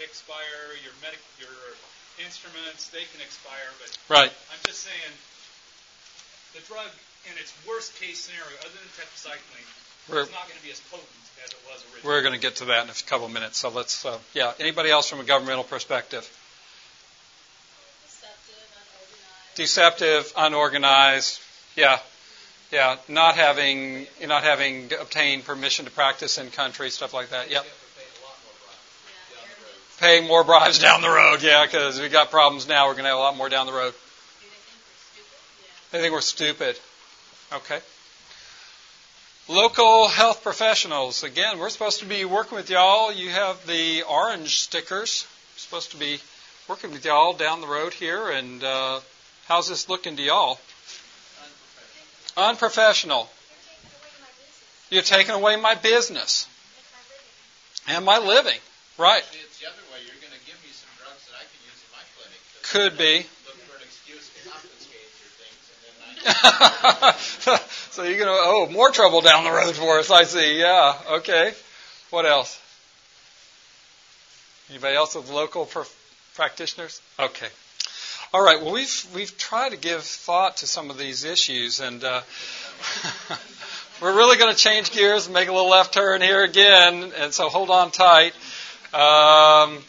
expire. 0.04 0.78
Your 0.84 0.94
medic 1.02 1.22
your 1.40 1.54
instruments 2.24 2.90
they 2.90 3.06
can 3.14 3.22
expire, 3.22 3.70
but 3.82 3.90
right. 4.10 4.34
I'm 4.52 4.62
just 4.66 4.82
saying 4.86 5.14
the 6.58 6.62
drug 6.66 6.90
in 7.30 7.36
its 7.38 7.54
worst 7.68 7.94
case 8.00 8.26
scenario, 8.26 8.56
other 8.64 8.74
than 8.74 8.90
tetracycline, 8.98 9.68
we're, 10.10 10.22
it's 10.24 10.32
not 10.32 10.48
going 10.48 10.58
to 10.58 10.64
be 10.64 10.72
as 10.72 10.80
potent 10.88 11.08
as 11.44 11.52
it 11.52 11.60
was 11.68 11.84
originally. 11.92 12.08
We're 12.08 12.22
going 12.22 12.34
to 12.34 12.40
get 12.40 12.58
to 12.64 12.66
that 12.72 12.84
in 12.86 12.90
a 12.90 12.94
couple 13.06 13.28
of 13.28 13.34
minutes. 13.34 13.58
So 13.58 13.70
let's, 13.70 14.06
uh, 14.06 14.18
yeah. 14.34 14.54
Anybody 14.60 14.90
else 14.90 15.10
from 15.10 15.20
a 15.20 15.24
governmental 15.24 15.64
perspective? 15.64 16.24
Deceptive, 19.58 20.32
unorganized. 20.38 21.42
Yeah, 21.76 22.00
yeah. 22.72 22.98
Not 23.10 23.36
having 23.36 24.08
not 24.26 24.44
having 24.44 24.92
obtained 25.00 25.44
permission 25.44 25.86
to 25.86 25.92
practice 25.92 26.38
in 26.38 26.50
country, 26.52 26.90
stuff 26.90 27.14
like 27.14 27.32
that. 27.32 27.52
Yep. 27.52 27.66
Paying 30.00 30.28
more 30.28 30.44
bribes 30.44 30.78
down 30.78 31.02
the 31.02 31.10
road, 31.10 31.42
yeah, 31.42 31.66
because 31.66 32.00
we 32.00 32.08
got 32.08 32.30
problems 32.30 32.68
now. 32.68 32.86
We're 32.86 32.94
going 32.94 33.06
to 33.06 33.10
have 33.10 33.18
a 33.18 33.22
lot 33.22 33.36
more 33.36 33.50
down 33.50 33.66
the 33.66 33.74
road. 33.74 33.96
They 35.92 36.00
think 36.00 36.14
we're 36.14 36.22
stupid. 36.22 36.78
Okay. 37.52 37.80
Local 39.48 40.08
health 40.08 40.44
professionals. 40.44 41.24
Again, 41.24 41.58
we're 41.58 41.70
supposed 41.70 42.02
to 42.02 42.06
be 42.06 42.26
working 42.26 42.58
with 42.58 42.70
y'all. 42.70 43.12
You 43.12 43.30
have 43.30 43.66
the 43.66 44.04
orange 44.04 44.60
stickers. 44.60 45.26
We're 45.56 45.60
supposed 45.60 45.92
to 45.92 45.98
be 45.98 46.20
working 46.68 46.92
with 46.92 47.04
y'all 47.04 47.34
down 47.34 47.62
the 47.62 47.68
road 47.68 47.94
here, 47.94 48.30
and 48.30 48.64
uh, 48.64 49.00
How's 49.48 49.70
this 49.70 49.88
looking 49.88 50.18
to 50.18 50.22
y'all? 50.22 50.60
Unprofessional. 52.36 53.30
You're 54.90 55.04
taking 55.04 55.36
away 55.36 55.56
my 55.56 55.76
business. 55.76 56.48
And 57.88 58.04
my 58.04 58.18
living. 58.18 58.60
Right. 58.98 59.24
It's 59.24 59.60
the 59.60 59.68
other 59.68 59.76
way. 59.94 60.00
You're 60.04 60.20
going 60.20 60.34
to 60.38 60.46
give 60.46 60.60
me 60.64 60.72
some 60.72 60.90
drugs 61.00 61.24
that 61.32 61.40
I 61.40 61.48
can 61.48 61.64
use 61.64 61.80
in 61.80 61.92
my 61.96 62.04
clinic. 62.20 62.40
Could 62.64 62.98
be. 62.98 63.26
Look 63.46 63.56
for 63.64 63.78
an 63.78 63.84
excuse 63.84 64.28
to 64.36 64.50
confiscate 64.50 65.16
your 65.24 65.32
things, 65.40 65.64
and 65.72 65.96
then 66.04 67.56
I. 67.56 67.58
so 67.92 68.04
you're 68.04 68.20
going 68.20 68.28
to 68.28 68.42
oh 68.44 68.68
more 68.70 68.92
trouble 68.92 69.22
down 69.22 69.46
the 69.46 69.52
road 69.52 69.76
for 69.76 70.00
us. 70.00 70.12
I 70.12 70.26
see. 70.26 70.60
Yeah. 70.60 70.94
Okay. 71.20 71.54
What 72.10 72.26
else? 72.26 72.60
Anybody 74.70 74.98
else 74.98 75.16
with 75.16 75.30
local 75.30 75.70
practitioners? 76.36 77.02
Okay. 77.18 77.48
All 78.34 78.44
right. 78.44 78.62
Well, 78.62 78.74
we've 78.74 79.08
we've 79.16 79.38
tried 79.38 79.70
to 79.70 79.78
give 79.78 80.04
thought 80.04 80.58
to 80.58 80.68
some 80.68 80.90
of 80.90 80.98
these 80.98 81.24
issues, 81.24 81.80
and 81.80 82.04
uh, 82.04 82.22
we're 84.02 84.18
really 84.18 84.36
going 84.36 84.54
to 84.54 84.58
change 84.58 84.92
gears 84.92 85.28
and 85.28 85.34
make 85.34 85.48
a 85.48 85.54
little 85.54 85.70
left 85.70 85.94
turn 85.94 86.22
here 86.22 86.44
again. 86.44 87.14
And 87.18 87.34
so 87.34 87.48
hold 87.48 87.70
on 87.70 87.90
tight. 87.90 88.34
Um, 88.94 89.82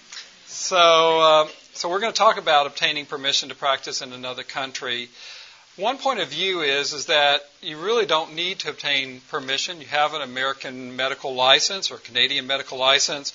so 0.46 0.76
uh, 1.20 1.48
so 1.74 1.88
we're 1.88 1.98
going 1.98 2.12
to 2.12 2.16
talk 2.16 2.38
about 2.38 2.68
obtaining 2.68 3.06
permission 3.06 3.48
to 3.48 3.56
practice 3.56 4.02
in 4.02 4.12
another 4.12 4.44
country. 4.44 5.08
One 5.74 5.98
point 5.98 6.20
of 6.20 6.28
view 6.28 6.60
is 6.60 6.92
is 6.92 7.06
that 7.06 7.40
you 7.60 7.76
really 7.76 8.06
don't 8.06 8.36
need 8.36 8.60
to 8.60 8.70
obtain 8.70 9.20
permission. 9.30 9.80
You 9.80 9.88
have 9.88 10.14
an 10.14 10.22
American 10.22 10.94
medical 10.94 11.34
license 11.34 11.90
or 11.90 11.96
Canadian 11.96 12.46
medical 12.46 12.78
license, 12.78 13.32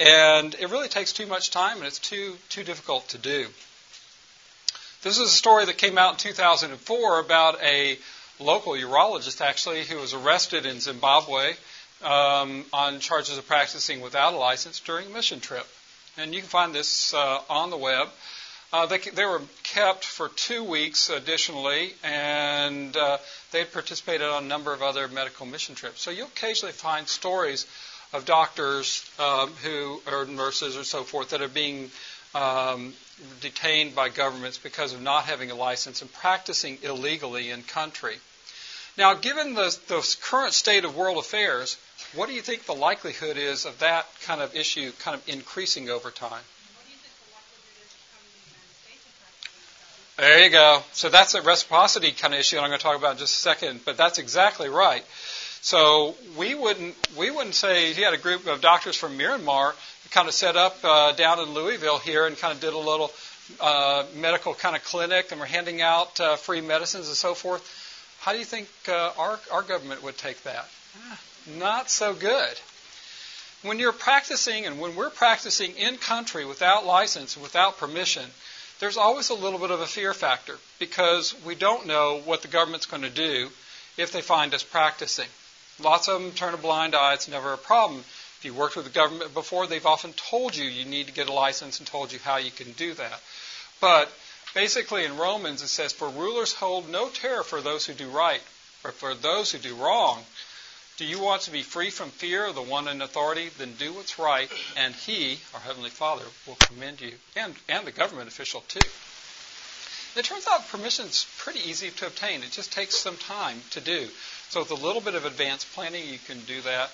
and 0.00 0.52
it 0.58 0.68
really 0.68 0.88
takes 0.88 1.12
too 1.12 1.26
much 1.28 1.52
time 1.52 1.76
and 1.76 1.86
it's 1.86 2.00
too 2.00 2.34
too 2.48 2.64
difficult 2.64 3.06
to 3.10 3.18
do. 3.18 3.46
This 5.02 5.18
is 5.18 5.32
a 5.32 5.36
story 5.36 5.64
that 5.64 5.78
came 5.78 5.98
out 5.98 6.12
in 6.12 6.18
2004 6.18 7.18
about 7.18 7.60
a 7.60 7.98
local 8.38 8.74
urologist, 8.74 9.40
actually, 9.40 9.82
who 9.82 9.96
was 9.96 10.14
arrested 10.14 10.64
in 10.64 10.78
Zimbabwe 10.78 11.54
um, 12.04 12.64
on 12.72 13.00
charges 13.00 13.36
of 13.36 13.44
practicing 13.48 14.00
without 14.00 14.32
a 14.32 14.36
license 14.36 14.78
during 14.78 15.08
a 15.08 15.10
mission 15.10 15.40
trip. 15.40 15.66
And 16.16 16.32
you 16.32 16.38
can 16.38 16.48
find 16.48 16.72
this 16.72 17.12
uh, 17.14 17.40
on 17.50 17.70
the 17.70 17.76
web. 17.76 18.10
Uh, 18.72 18.86
they, 18.86 18.98
they, 18.98 19.24
were 19.24 19.42
kept 19.64 20.04
for 20.04 20.28
two 20.28 20.62
weeks 20.62 21.10
additionally, 21.10 21.94
and 22.04 22.96
uh, 22.96 23.18
they 23.50 23.64
participated 23.64 24.28
on 24.28 24.44
a 24.44 24.46
number 24.46 24.72
of 24.72 24.82
other 24.82 25.08
medical 25.08 25.46
mission 25.46 25.74
trips. 25.74 26.00
So 26.00 26.12
you'll 26.12 26.28
occasionally 26.28 26.74
find 26.74 27.08
stories 27.08 27.66
of 28.12 28.24
doctors 28.24 29.04
um, 29.18 29.50
who, 29.64 30.00
or 30.06 30.26
nurses 30.26 30.76
or 30.76 30.84
so 30.84 31.02
forth, 31.02 31.30
that 31.30 31.42
are 31.42 31.48
being 31.48 31.90
um, 32.34 32.94
detained 33.40 33.94
by 33.94 34.08
governments 34.08 34.58
because 34.58 34.92
of 34.92 35.02
not 35.02 35.24
having 35.24 35.50
a 35.50 35.54
license 35.54 36.02
and 36.02 36.12
practicing 36.12 36.78
illegally 36.82 37.50
in 37.50 37.62
country. 37.62 38.16
Now, 38.98 39.14
given 39.14 39.54
the, 39.54 39.76
the 39.88 40.16
current 40.22 40.52
state 40.52 40.84
of 40.84 40.96
world 40.96 41.18
affairs, 41.18 41.78
what 42.14 42.28
do 42.28 42.34
you 42.34 42.42
think 42.42 42.64
the 42.64 42.74
likelihood 42.74 43.38
is 43.38 43.64
of 43.64 43.78
that 43.78 44.06
kind 44.22 44.42
of 44.42 44.54
issue 44.54 44.92
kind 44.98 45.14
of 45.14 45.26
increasing 45.28 45.88
over 45.88 46.10
time? 46.10 46.42
There 50.18 50.44
you 50.44 50.50
go. 50.50 50.82
So 50.92 51.08
that's 51.08 51.34
a 51.34 51.40
reciprocity 51.40 52.12
kind 52.12 52.34
of 52.34 52.40
issue, 52.40 52.56
and 52.56 52.64
I'm 52.64 52.70
going 52.70 52.78
to 52.78 52.82
talk 52.82 52.98
about 52.98 53.12
in 53.12 53.18
just 53.18 53.34
a 53.34 53.42
second. 53.42 53.80
But 53.84 53.96
that's 53.96 54.18
exactly 54.18 54.68
right. 54.68 55.04
So 55.62 56.16
we 56.36 56.56
wouldn't 56.56 56.96
we 57.16 57.30
wouldn't 57.30 57.54
say 57.54 57.92
he 57.92 58.02
had 58.02 58.14
a 58.14 58.18
group 58.18 58.48
of 58.48 58.60
doctors 58.60 58.96
from 58.96 59.16
Myanmar 59.16 59.74
kind 60.10 60.26
of 60.26 60.34
set 60.34 60.56
up 60.56 60.76
uh, 60.84 61.12
down 61.12 61.38
in 61.38 61.54
Louisville 61.54 61.98
here 61.98 62.26
and 62.26 62.36
kind 62.36 62.52
of 62.52 62.60
did 62.60 62.74
a 62.74 62.78
little 62.78 63.12
uh, 63.60 64.04
medical 64.16 64.54
kind 64.54 64.74
of 64.74 64.84
clinic 64.84 65.30
and 65.30 65.40
we're 65.40 65.46
handing 65.46 65.80
out 65.80 66.20
uh, 66.20 66.34
free 66.34 66.60
medicines 66.60 67.06
and 67.06 67.16
so 67.16 67.34
forth. 67.34 67.62
How 68.20 68.32
do 68.32 68.38
you 68.38 68.44
think 68.44 68.68
uh, 68.88 69.12
our, 69.16 69.38
our 69.52 69.62
government 69.62 70.02
would 70.02 70.18
take 70.18 70.42
that? 70.42 70.68
Not 71.58 71.88
so 71.88 72.12
good. 72.12 72.58
When 73.62 73.78
you're 73.78 73.92
practicing 73.92 74.66
and 74.66 74.80
when 74.80 74.96
we're 74.96 75.10
practicing 75.10 75.76
in 75.76 75.96
country 75.96 76.44
without 76.44 76.84
license, 76.84 77.36
without 77.36 77.78
permission, 77.78 78.24
there's 78.80 78.96
always 78.96 79.30
a 79.30 79.34
little 79.34 79.60
bit 79.60 79.70
of 79.70 79.80
a 79.80 79.86
fear 79.86 80.12
factor 80.12 80.58
because 80.80 81.36
we 81.46 81.54
don't 81.54 81.86
know 81.86 82.20
what 82.24 82.42
the 82.42 82.48
government's 82.48 82.86
going 82.86 83.02
to 83.02 83.10
do 83.10 83.48
if 83.96 84.10
they 84.10 84.22
find 84.22 84.54
us 84.54 84.64
practicing. 84.64 85.28
Lots 85.80 86.08
of 86.08 86.20
them 86.20 86.32
turn 86.32 86.54
a 86.54 86.58
blind 86.58 86.94
eye. 86.94 87.14
It's 87.14 87.28
never 87.28 87.52
a 87.52 87.58
problem. 87.58 88.00
If 88.00 88.44
you 88.44 88.54
worked 88.54 88.76
with 88.76 88.84
the 88.84 88.90
government 88.90 89.34
before, 89.34 89.66
they've 89.66 89.86
often 89.86 90.12
told 90.14 90.56
you 90.56 90.64
you 90.64 90.84
need 90.84 91.06
to 91.06 91.12
get 91.12 91.28
a 91.28 91.32
license 91.32 91.78
and 91.78 91.86
told 91.86 92.12
you 92.12 92.18
how 92.18 92.36
you 92.36 92.50
can 92.50 92.72
do 92.72 92.94
that. 92.94 93.20
But 93.80 94.12
basically 94.54 95.04
in 95.04 95.16
Romans 95.16 95.62
it 95.62 95.68
says, 95.68 95.92
For 95.92 96.08
rulers 96.08 96.52
hold 96.52 96.88
no 96.88 97.08
terror 97.08 97.42
for 97.42 97.60
those 97.60 97.86
who 97.86 97.94
do 97.94 98.08
right, 98.08 98.42
but 98.82 98.94
for 98.94 99.14
those 99.14 99.52
who 99.52 99.58
do 99.58 99.74
wrong. 99.74 100.24
Do 100.98 101.06
you 101.06 101.20
want 101.20 101.42
to 101.42 101.50
be 101.50 101.62
free 101.62 101.90
from 101.90 102.10
fear 102.10 102.46
of 102.46 102.54
the 102.54 102.62
one 102.62 102.86
in 102.86 103.00
authority? 103.00 103.48
Then 103.56 103.74
do 103.78 103.94
what's 103.94 104.18
right, 104.18 104.50
and 104.76 104.94
he, 104.94 105.40
our 105.54 105.60
Heavenly 105.60 105.90
Father, 105.90 106.24
will 106.46 106.56
commend 106.56 107.00
you, 107.00 107.14
and, 107.34 107.54
and 107.68 107.86
the 107.86 107.92
government 107.92 108.28
official 108.28 108.60
too. 108.68 108.88
It 110.14 110.26
turns 110.26 110.46
out 110.46 110.68
permission's 110.68 111.26
pretty 111.38 111.60
easy 111.60 111.90
to 111.90 112.06
obtain. 112.06 112.42
It 112.42 112.50
just 112.50 112.72
takes 112.72 112.96
some 112.96 113.16
time 113.16 113.62
to 113.70 113.80
do. 113.80 114.08
So 114.52 114.60
with 114.60 114.70
a 114.70 114.74
little 114.74 115.00
bit 115.00 115.14
of 115.14 115.24
advanced 115.24 115.72
planning, 115.72 116.06
you 116.06 116.18
can 116.26 116.38
do 116.40 116.60
that. 116.60 116.90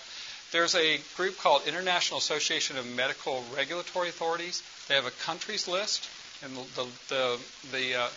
There's 0.52 0.76
a 0.76 1.00
group 1.16 1.38
called 1.38 1.66
International 1.66 2.18
Association 2.18 2.76
of 2.78 2.86
Medical 2.86 3.42
Regulatory 3.56 4.10
Authorities. 4.10 4.62
They 4.86 4.94
have 4.94 5.06
a 5.06 5.10
countries 5.10 5.66
list, 5.66 6.08
and 6.44 6.56
the, 6.76 6.86
the, 7.08 7.38
the 7.72 7.94
uh, 7.96 8.08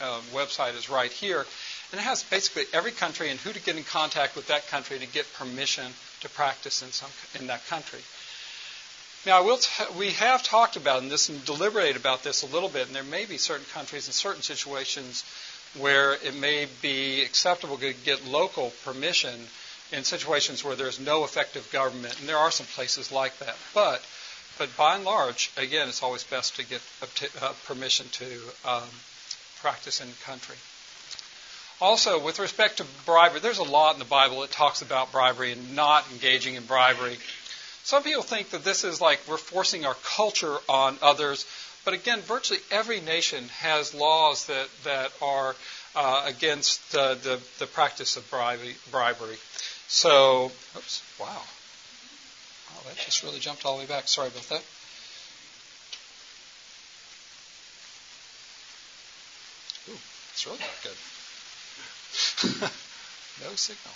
uh, 0.00 0.20
website 0.34 0.76
is 0.76 0.90
right 0.90 1.12
here. 1.12 1.46
And 1.92 2.00
it 2.00 2.02
has 2.02 2.24
basically 2.24 2.64
every 2.72 2.90
country 2.90 3.30
and 3.30 3.38
who 3.38 3.52
to 3.52 3.60
get 3.62 3.76
in 3.76 3.84
contact 3.84 4.34
with 4.34 4.48
that 4.48 4.66
country 4.66 4.98
to 4.98 5.06
get 5.06 5.32
permission 5.34 5.92
to 6.22 6.28
practice 6.30 6.82
in, 6.82 6.90
some, 6.90 7.10
in 7.40 7.46
that 7.46 7.64
country. 7.68 8.00
Now, 9.24 9.44
t- 9.54 9.84
we 9.96 10.10
have 10.10 10.42
talked 10.42 10.74
about 10.74 11.02
this 11.08 11.28
and 11.28 11.44
deliberated 11.44 11.94
about 11.94 12.24
this 12.24 12.42
a 12.42 12.46
little 12.46 12.68
bit, 12.68 12.88
and 12.88 12.96
there 12.96 13.04
may 13.04 13.26
be 13.26 13.38
certain 13.38 13.66
countries 13.72 14.08
and 14.08 14.14
certain 14.14 14.42
situations 14.42 15.22
where 15.76 16.14
it 16.14 16.34
may 16.34 16.66
be 16.82 17.22
acceptable 17.22 17.76
to 17.78 17.92
get 17.92 18.24
local 18.26 18.72
permission 18.84 19.34
in 19.92 20.04
situations 20.04 20.64
where 20.64 20.76
there's 20.76 21.00
no 21.00 21.24
effective 21.24 21.70
government, 21.72 22.18
and 22.20 22.28
there 22.28 22.36
are 22.36 22.50
some 22.50 22.66
places 22.66 23.10
like 23.10 23.36
that. 23.38 23.56
But 23.74 24.04
but 24.58 24.76
by 24.76 24.96
and 24.96 25.04
large, 25.04 25.52
again, 25.56 25.88
it's 25.88 26.02
always 26.02 26.24
best 26.24 26.56
to 26.56 26.66
get 26.66 26.82
uh, 27.40 27.52
permission 27.64 28.06
to 28.10 28.26
um, 28.64 28.88
practice 29.60 30.00
in 30.00 30.08
the 30.08 30.14
country. 30.24 30.56
Also, 31.80 32.20
with 32.20 32.40
respect 32.40 32.78
to 32.78 32.86
bribery, 33.06 33.38
there's 33.38 33.58
a 33.58 33.62
lot 33.62 33.92
in 33.92 34.00
the 34.00 34.04
Bible 34.04 34.40
that 34.40 34.50
talks 34.50 34.82
about 34.82 35.12
bribery 35.12 35.52
and 35.52 35.76
not 35.76 36.04
engaging 36.10 36.56
in 36.56 36.64
bribery. 36.64 37.16
Some 37.84 38.02
people 38.02 38.22
think 38.22 38.50
that 38.50 38.64
this 38.64 38.82
is 38.82 39.00
like 39.00 39.20
we're 39.28 39.36
forcing 39.36 39.86
our 39.86 39.96
culture 40.16 40.56
on 40.68 40.98
others, 41.02 41.46
but 41.88 41.94
again, 41.94 42.20
virtually 42.20 42.60
every 42.70 43.00
nation 43.00 43.48
has 43.60 43.94
laws 43.94 44.44
that, 44.48 44.68
that 44.84 45.10
are 45.22 45.56
uh, 45.96 46.22
against 46.26 46.94
uh, 46.94 47.14
the, 47.14 47.40
the 47.58 47.66
practice 47.66 48.18
of 48.18 48.28
bribery. 48.28 48.76
bribery. 48.90 49.38
So, 49.86 50.52
oops, 50.76 51.02
wow. 51.18 51.28
Wow, 51.28 52.82
that 52.86 52.98
just 52.98 53.22
really 53.22 53.38
jumped 53.38 53.64
all 53.64 53.76
the 53.76 53.84
way 53.84 53.86
back. 53.86 54.06
Sorry 54.06 54.28
about 54.28 54.42
that. 54.50 54.62
Ooh, 59.88 59.98
it's 60.34 60.46
really 60.46 60.58
not 60.58 60.68
good. 60.82 60.92
no 63.48 63.54
signal. 63.54 63.94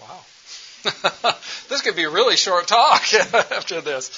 Wow. 0.00 0.24
this 1.68 1.82
could 1.82 1.96
be 1.96 2.04
a 2.04 2.10
really 2.10 2.36
short 2.36 2.66
talk 2.66 3.02
after 3.52 3.80
this. 3.80 4.10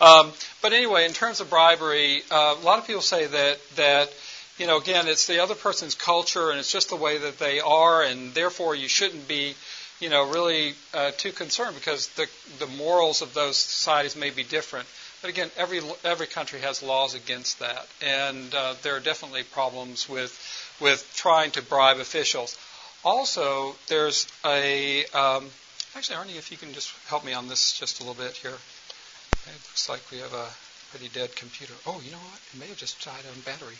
Um, 0.00 0.32
but 0.62 0.72
anyway, 0.72 1.04
in 1.04 1.12
terms 1.12 1.40
of 1.40 1.50
bribery, 1.50 2.22
uh, 2.30 2.56
a 2.58 2.64
lot 2.64 2.78
of 2.78 2.86
people 2.86 3.02
say 3.02 3.26
that 3.26 3.58
that 3.76 4.12
you 4.58 4.66
know 4.66 4.78
again 4.78 5.08
it's 5.08 5.26
the 5.26 5.42
other 5.42 5.54
person's 5.54 5.94
culture 5.94 6.50
and 6.50 6.58
it's 6.58 6.72
just 6.72 6.88
the 6.88 6.96
way 6.96 7.18
that 7.18 7.38
they 7.38 7.60
are, 7.60 8.02
and 8.02 8.32
therefore 8.34 8.74
you 8.74 8.88
shouldn't 8.88 9.28
be 9.28 9.54
you 10.00 10.08
know 10.08 10.30
really 10.30 10.74
uh, 10.94 11.10
too 11.16 11.32
concerned 11.32 11.76
because 11.76 12.08
the 12.08 12.26
the 12.58 12.66
morals 12.66 13.22
of 13.22 13.34
those 13.34 13.56
societies 13.56 14.16
may 14.16 14.30
be 14.30 14.42
different. 14.42 14.86
But 15.20 15.30
again, 15.30 15.50
every 15.56 15.80
every 16.02 16.26
country 16.26 16.60
has 16.60 16.82
laws 16.82 17.14
against 17.14 17.58
that, 17.58 17.86
and 18.00 18.54
uh, 18.54 18.74
there 18.82 18.96
are 18.96 19.00
definitely 19.00 19.42
problems 19.42 20.08
with 20.08 20.32
with 20.80 21.10
trying 21.14 21.50
to 21.52 21.62
bribe 21.62 21.98
officials. 21.98 22.56
Also, 23.04 23.74
there's 23.88 24.26
a 24.44 25.04
um, 25.06 25.50
actually, 25.96 26.16
Arnie, 26.16 26.38
if 26.38 26.50
you 26.50 26.56
can 26.56 26.72
just 26.72 26.92
help 27.08 27.24
me 27.24 27.32
on 27.32 27.48
this 27.48 27.78
just 27.78 28.00
a 28.00 28.04
little 28.04 28.22
bit 28.22 28.32
here. 28.32 28.50
It 28.50 29.52
looks 29.52 29.88
like 29.88 30.00
we 30.10 30.18
have 30.18 30.32
a 30.34 30.46
pretty 30.90 31.08
dead 31.08 31.34
computer. 31.34 31.72
Oh, 31.86 32.00
you 32.04 32.10
know 32.10 32.18
what? 32.18 32.40
It 32.52 32.60
may 32.60 32.66
have 32.66 32.76
just 32.76 33.04
died 33.04 33.24
on 33.32 33.40
battery. 33.40 33.76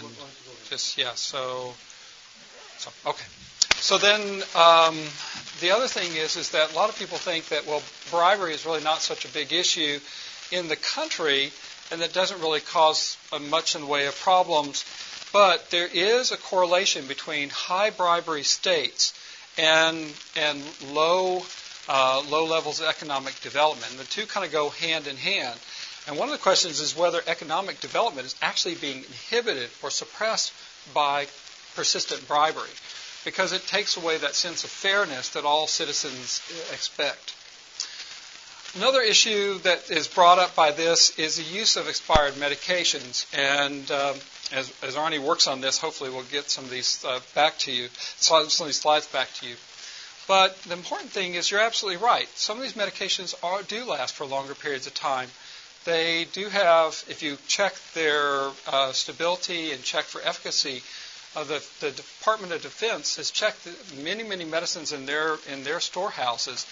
And 0.00 0.08
just 0.70 0.96
yeah, 0.96 1.12
so 1.14 1.74
so 2.78 2.90
okay. 3.06 3.26
So 3.76 3.98
then 3.98 4.42
um, 4.56 4.96
the 5.60 5.72
other 5.72 5.86
thing 5.86 6.16
is 6.16 6.36
is 6.36 6.50
that 6.50 6.72
a 6.72 6.74
lot 6.74 6.88
of 6.88 6.98
people 6.98 7.18
think 7.18 7.48
that 7.48 7.66
well 7.66 7.82
bribery 8.10 8.54
is 8.54 8.64
really 8.64 8.82
not 8.82 9.00
such 9.00 9.24
a 9.24 9.28
big 9.28 9.52
issue 9.52 9.98
in 10.50 10.68
the 10.68 10.76
country 10.76 11.50
and 11.90 12.00
that 12.00 12.12
doesn't 12.12 12.40
really 12.40 12.60
cause 12.60 13.16
much 13.50 13.74
in 13.74 13.82
the 13.82 13.86
way 13.86 14.06
of 14.06 14.18
problems. 14.20 14.84
But 15.32 15.70
there 15.70 15.86
is 15.86 16.32
a 16.32 16.36
correlation 16.36 17.06
between 17.06 17.50
high 17.50 17.90
bribery 17.90 18.42
states 18.42 19.12
and 19.58 20.12
and 20.36 20.62
low 20.92 21.42
uh, 21.88 22.22
low 22.28 22.44
levels 22.44 22.80
of 22.80 22.86
economic 22.86 23.38
development. 23.40 23.90
And 23.90 24.00
the 24.00 24.04
two 24.04 24.26
kind 24.26 24.46
of 24.46 24.52
go 24.52 24.68
hand 24.70 25.06
in 25.06 25.16
hand. 25.16 25.58
And 26.06 26.16
one 26.16 26.28
of 26.28 26.32
the 26.32 26.42
questions 26.42 26.80
is 26.80 26.96
whether 26.96 27.20
economic 27.26 27.80
development 27.80 28.26
is 28.26 28.34
actually 28.40 28.76
being 28.76 28.98
inhibited 28.98 29.70
or 29.82 29.90
suppressed 29.90 30.52
by 30.94 31.26
persistent 31.74 32.26
bribery 32.26 32.70
because 33.24 33.52
it 33.52 33.66
takes 33.66 33.96
away 33.96 34.16
that 34.18 34.34
sense 34.34 34.64
of 34.64 34.70
fairness 34.70 35.30
that 35.30 35.44
all 35.44 35.66
citizens 35.66 36.40
uh, 36.50 36.72
expect. 36.72 37.34
Another 38.76 39.00
issue 39.02 39.58
that 39.60 39.90
is 39.90 40.06
brought 40.08 40.38
up 40.38 40.54
by 40.54 40.72
this 40.72 41.18
is 41.18 41.36
the 41.36 41.42
use 41.42 41.76
of 41.76 41.88
expired 41.88 42.34
medications. 42.34 43.26
And 43.36 43.90
um, 43.90 44.16
as, 44.52 44.72
as, 44.82 44.94
Arnie 44.94 45.18
works 45.18 45.46
on 45.46 45.60
this, 45.60 45.78
hopefully 45.78 46.10
we'll 46.10 46.24
get 46.24 46.50
some 46.50 46.64
of 46.64 46.70
these 46.70 47.04
uh, 47.04 47.20
back 47.34 47.58
to 47.58 47.72
you, 47.72 47.88
some 48.16 48.42
of 48.42 48.66
these 48.66 48.80
slides 48.80 49.06
back 49.06 49.32
to 49.34 49.46
you. 49.48 49.56
But 50.26 50.60
the 50.62 50.74
important 50.74 51.10
thing 51.10 51.34
is 51.34 51.50
you're 51.50 51.60
absolutely 51.60 52.04
right. 52.04 52.28
Some 52.36 52.58
of 52.58 52.62
these 52.62 52.74
medications 52.74 53.34
are, 53.42 53.62
do 53.62 53.84
last 53.84 54.14
for 54.14 54.26
longer 54.26 54.54
periods 54.54 54.86
of 54.86 54.94
time. 54.94 55.30
They 55.84 56.26
do 56.32 56.48
have, 56.48 57.02
if 57.08 57.22
you 57.22 57.38
check 57.46 57.74
their 57.94 58.50
uh, 58.66 58.92
stability 58.92 59.72
and 59.72 59.82
check 59.82 60.04
for 60.04 60.20
efficacy, 60.20 60.82
uh, 61.34 61.44
the, 61.44 61.64
the 61.80 61.90
Department 61.92 62.52
of 62.52 62.62
Defense 62.62 63.16
has 63.16 63.30
checked 63.30 63.66
many, 63.96 64.22
many 64.22 64.44
medicines 64.44 64.92
in 64.92 65.06
their 65.06 65.36
in 65.50 65.62
their 65.64 65.80
storehouses, 65.80 66.66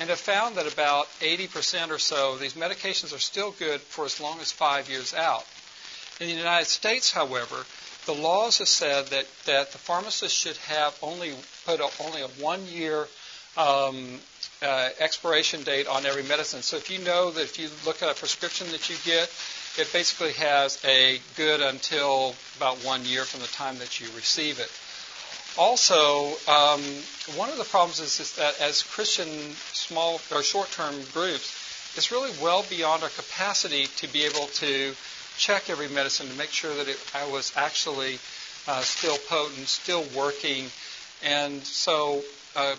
and 0.00 0.08
have 0.10 0.20
found 0.20 0.56
that 0.56 0.72
about 0.72 1.08
80% 1.20 1.90
or 1.90 1.98
so 1.98 2.32
of 2.32 2.40
these 2.40 2.54
medications 2.54 3.14
are 3.14 3.20
still 3.20 3.50
good 3.52 3.80
for 3.80 4.04
as 4.04 4.20
long 4.20 4.40
as 4.40 4.52
five 4.52 4.88
years 4.88 5.12
out. 5.12 5.44
In 6.20 6.28
the 6.28 6.34
United 6.34 6.66
States, 6.66 7.10
however, 7.10 7.64
the 8.06 8.14
laws 8.14 8.58
have 8.58 8.68
said 8.68 9.06
that, 9.06 9.26
that 9.46 9.72
the 9.72 9.78
pharmacist 9.78 10.36
should 10.36 10.56
have 10.58 10.96
only 11.02 11.32
put 11.64 11.80
a, 11.80 11.88
only 12.00 12.22
a 12.22 12.28
one 12.42 12.66
year 12.66 13.06
um, 13.56 14.18
uh, 14.62 14.88
expiration 14.98 15.62
date 15.62 15.86
on 15.86 16.06
every 16.06 16.22
medicine. 16.22 16.62
So 16.62 16.76
if 16.76 16.90
you 16.90 16.98
know 17.04 17.30
that 17.30 17.42
if 17.42 17.58
you 17.58 17.68
look 17.84 18.02
at 18.02 18.10
a 18.10 18.14
prescription 18.14 18.68
that 18.70 18.88
you 18.88 18.96
get, 19.04 19.30
it 19.78 19.92
basically 19.92 20.32
has 20.32 20.82
a 20.84 21.20
good 21.36 21.60
until 21.60 22.34
about 22.56 22.76
one 22.84 23.04
year 23.04 23.24
from 23.24 23.40
the 23.40 23.46
time 23.48 23.78
that 23.78 24.00
you 24.00 24.06
receive 24.14 24.58
it. 24.58 24.70
Also, 25.58 26.28
um, 26.48 26.80
one 27.36 27.50
of 27.50 27.58
the 27.58 27.64
problems 27.64 28.00
is, 28.00 28.20
is, 28.20 28.36
that 28.36 28.58
as 28.60 28.82
Christian 28.82 29.28
small 29.72 30.20
or 30.34 30.42
short-term 30.42 30.94
groups, 31.12 31.92
it's 31.94 32.10
really 32.10 32.32
well 32.42 32.64
beyond 32.70 33.02
our 33.02 33.10
capacity 33.10 33.86
to 33.96 34.10
be 34.10 34.24
able 34.24 34.46
to 34.46 34.94
check 35.36 35.70
every 35.70 35.88
medicine 35.88 36.28
to 36.28 36.34
make 36.34 36.50
sure 36.50 36.74
that 36.74 36.88
it 36.88 36.98
was 37.30 37.52
actually 37.56 38.18
uh, 38.68 38.80
still 38.80 39.16
potent, 39.28 39.66
still 39.68 40.04
working, 40.16 40.66
and 41.24 41.62
so 41.62 42.22
uh, 42.54 42.74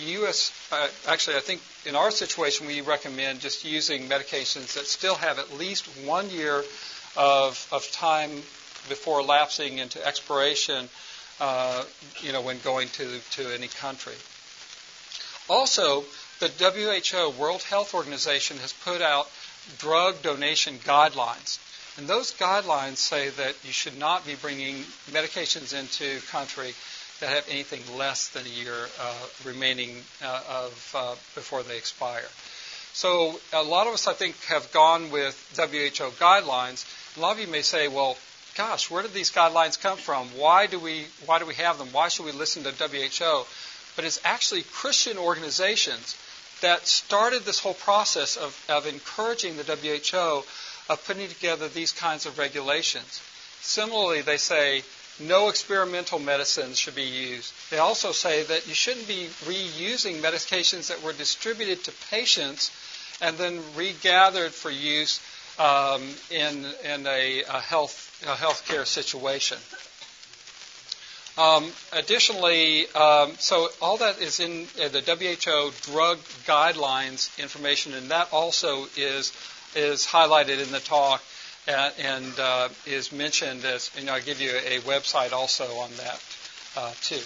the 0.00 0.04
U.S. 0.12 0.52
Uh, 0.70 0.88
actually, 1.08 1.36
I 1.36 1.40
think 1.40 1.62
in 1.86 1.96
our 1.96 2.10
situation, 2.10 2.66
we 2.66 2.80
recommend 2.82 3.40
just 3.40 3.64
using 3.64 4.08
medications 4.08 4.74
that 4.74 4.86
still 4.86 5.14
have 5.14 5.38
at 5.38 5.56
least 5.56 5.86
one 6.04 6.28
year 6.30 6.62
of, 7.16 7.68
of 7.72 7.90
time 7.90 8.30
before 8.88 9.22
lapsing 9.22 9.78
into 9.78 10.04
expiration. 10.06 10.88
Uh, 11.40 11.84
you 12.20 12.32
know, 12.32 12.40
when 12.42 12.58
going 12.64 12.88
to 12.88 13.20
to 13.30 13.54
any 13.54 13.68
country. 13.68 14.14
Also, 15.48 16.04
the 16.40 16.48
WHO, 16.48 17.30
World 17.40 17.62
Health 17.62 17.94
Organization, 17.94 18.58
has 18.58 18.72
put 18.72 19.00
out 19.00 19.30
drug 19.78 20.20
donation 20.22 20.78
guidelines. 20.78 21.58
And 21.98 22.06
those 22.06 22.32
guidelines 22.32 22.98
say 22.98 23.30
that 23.30 23.56
you 23.64 23.72
should 23.72 23.98
not 23.98 24.24
be 24.24 24.36
bringing 24.36 24.76
medications 25.10 25.74
into 25.74 26.24
country 26.28 26.72
that 27.18 27.28
have 27.30 27.48
anything 27.50 27.82
less 27.98 28.28
than 28.28 28.46
a 28.46 28.48
year 28.48 28.72
uh, 29.00 29.14
remaining 29.44 29.96
uh, 30.22 30.40
of 30.48 30.92
uh, 30.96 31.14
before 31.34 31.64
they 31.64 31.76
expire. 31.76 32.28
So 32.92 33.40
a 33.52 33.64
lot 33.64 33.88
of 33.88 33.94
us, 33.94 34.06
I 34.06 34.12
think, 34.12 34.40
have 34.44 34.70
gone 34.72 35.10
with 35.10 35.34
WHO 35.56 36.10
guidelines. 36.22 36.86
A 37.16 37.20
lot 37.20 37.32
of 37.32 37.40
you 37.40 37.48
may 37.48 37.62
say, 37.62 37.88
"Well, 37.88 38.16
gosh, 38.56 38.88
where 38.88 39.02
did 39.02 39.12
these 39.12 39.32
guidelines 39.32 39.80
come 39.80 39.98
from? 39.98 40.28
Why 40.36 40.68
do 40.68 40.78
we 40.78 41.06
why 41.26 41.40
do 41.40 41.46
we 41.46 41.54
have 41.54 41.78
them? 41.78 41.88
Why 41.90 42.06
should 42.06 42.26
we 42.26 42.32
listen 42.32 42.62
to 42.62 42.70
WHO?" 42.70 43.44
But 43.96 44.04
it's 44.04 44.20
actually 44.24 44.62
Christian 44.62 45.18
organizations 45.18 46.16
that 46.60 46.86
started 46.86 47.42
this 47.42 47.58
whole 47.58 47.74
process 47.74 48.36
of, 48.36 48.56
of 48.68 48.86
encouraging 48.86 49.56
the 49.56 49.64
WHO 49.64 50.44
of 50.88 51.04
putting 51.06 51.28
together 51.28 51.68
these 51.68 51.92
kinds 51.92 52.26
of 52.26 52.38
regulations. 52.38 53.22
Similarly, 53.60 54.22
they 54.22 54.36
say 54.36 54.82
no 55.20 55.48
experimental 55.48 56.18
medicines 56.18 56.78
should 56.78 56.94
be 56.94 57.02
used. 57.02 57.52
They 57.70 57.78
also 57.78 58.12
say 58.12 58.44
that 58.44 58.66
you 58.68 58.74
shouldn't 58.74 59.08
be 59.08 59.26
reusing 59.44 60.20
medications 60.20 60.88
that 60.88 61.02
were 61.02 61.12
distributed 61.12 61.84
to 61.84 61.92
patients 62.10 62.70
and 63.20 63.36
then 63.36 63.60
regathered 63.76 64.52
for 64.52 64.70
use 64.70 65.20
um, 65.58 66.02
in, 66.30 66.64
in 66.84 67.06
a, 67.06 67.42
a, 67.42 67.60
health 67.60 68.22
a 68.26 68.34
healthcare 68.34 68.86
situation. 68.86 69.58
Um, 71.36 71.70
additionally, 71.92 72.88
um, 72.94 73.32
so 73.38 73.68
all 73.80 73.98
that 73.98 74.20
is 74.20 74.40
in 74.40 74.66
uh, 74.82 74.88
the 74.88 75.00
WHO 75.00 75.92
drug 75.92 76.18
guidelines 76.46 77.36
information, 77.38 77.94
and 77.94 78.10
that 78.10 78.32
also 78.32 78.86
is 78.96 79.32
is 79.74 80.06
highlighted 80.06 80.62
in 80.62 80.70
the 80.72 80.80
talk 80.80 81.22
and 81.66 82.38
uh, 82.38 82.68
is 82.86 83.12
mentioned 83.12 83.64
as, 83.64 83.90
you 83.98 84.04
know, 84.04 84.14
I 84.14 84.20
give 84.20 84.40
you 84.40 84.50
a 84.50 84.78
website 84.80 85.32
also 85.32 85.64
on 85.78 85.90
that 85.98 86.20
uh, 86.76 86.92
too. 87.02 87.20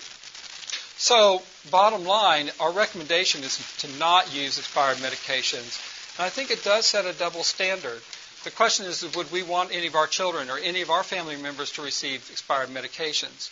So, 0.96 1.42
bottom 1.70 2.04
line, 2.04 2.50
our 2.60 2.72
recommendation 2.72 3.42
is 3.42 3.58
to 3.78 3.88
not 3.98 4.32
use 4.34 4.58
expired 4.58 4.98
medications. 4.98 5.78
And 6.18 6.26
I 6.26 6.28
think 6.28 6.50
it 6.50 6.62
does 6.64 6.86
set 6.86 7.06
a 7.06 7.12
double 7.12 7.42
standard. 7.42 8.00
The 8.44 8.50
question 8.50 8.86
is, 8.86 9.02
would 9.16 9.30
we 9.32 9.42
want 9.42 9.72
any 9.72 9.86
of 9.86 9.94
our 9.94 10.06
children 10.06 10.50
or 10.50 10.58
any 10.58 10.82
of 10.82 10.90
our 10.90 11.02
family 11.02 11.36
members 11.36 11.72
to 11.72 11.82
receive 11.82 12.28
expired 12.30 12.68
medications? 12.68 13.50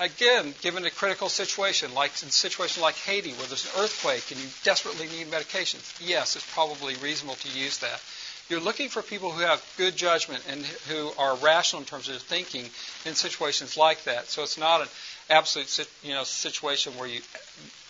Again, 0.00 0.54
given 0.62 0.84
a 0.84 0.90
critical 0.90 1.28
situation, 1.28 1.94
like 1.94 2.10
in 2.22 2.28
a 2.28 2.32
situation 2.32 2.82
like 2.82 2.96
Haiti 2.96 3.32
where 3.32 3.46
there's 3.46 3.66
an 3.66 3.82
earthquake 3.82 4.30
and 4.30 4.40
you 4.40 4.48
desperately 4.64 5.06
need 5.08 5.30
medications, 5.30 5.94
yes, 6.00 6.34
it's 6.34 6.54
probably 6.54 6.96
reasonable 6.96 7.36
to 7.36 7.48
use 7.58 7.78
that. 7.78 8.00
You're 8.48 8.60
looking 8.60 8.88
for 8.88 9.02
people 9.02 9.30
who 9.30 9.42
have 9.42 9.62
good 9.76 9.96
judgment 9.96 10.42
and 10.48 10.64
who 10.88 11.12
are 11.18 11.36
rational 11.36 11.80
in 11.80 11.86
terms 11.86 12.08
of 12.08 12.14
their 12.14 12.20
thinking 12.20 12.68
in 13.06 13.14
situations 13.14 13.76
like 13.76 14.04
that. 14.04 14.28
So 14.28 14.42
it's 14.42 14.58
not 14.58 14.80
an 14.80 14.88
absolute 15.30 15.88
you 16.02 16.12
know, 16.12 16.24
situation 16.24 16.94
where 16.98 17.08
you 17.08 17.20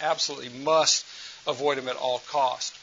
absolutely 0.00 0.50
must 0.50 1.04
avoid 1.46 1.78
them 1.78 1.88
at 1.88 1.96
all 1.96 2.18
cost. 2.30 2.76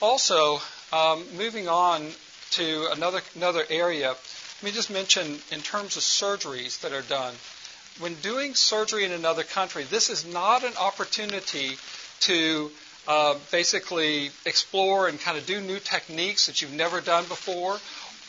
Also, 0.00 0.60
um, 0.92 1.24
moving 1.36 1.68
on 1.68 2.06
to 2.50 2.88
another 2.92 3.20
another 3.34 3.64
area, 3.70 4.14
let 4.62 4.66
me 4.66 4.76
just 4.76 4.92
mention 4.92 5.40
in 5.50 5.60
terms 5.60 5.96
of 5.96 6.04
surgeries 6.04 6.82
that 6.82 6.92
are 6.92 7.02
done. 7.02 7.34
When 7.98 8.14
doing 8.22 8.54
surgery 8.54 9.04
in 9.04 9.10
another 9.10 9.42
country, 9.42 9.82
this 9.82 10.08
is 10.08 10.24
not 10.24 10.62
an 10.62 10.74
opportunity 10.80 11.72
to 12.20 12.70
uh, 13.08 13.34
basically 13.50 14.30
explore 14.46 15.08
and 15.08 15.20
kind 15.20 15.36
of 15.36 15.46
do 15.46 15.60
new 15.60 15.80
techniques 15.80 16.46
that 16.46 16.62
you've 16.62 16.72
never 16.72 17.00
done 17.00 17.24
before, 17.24 17.76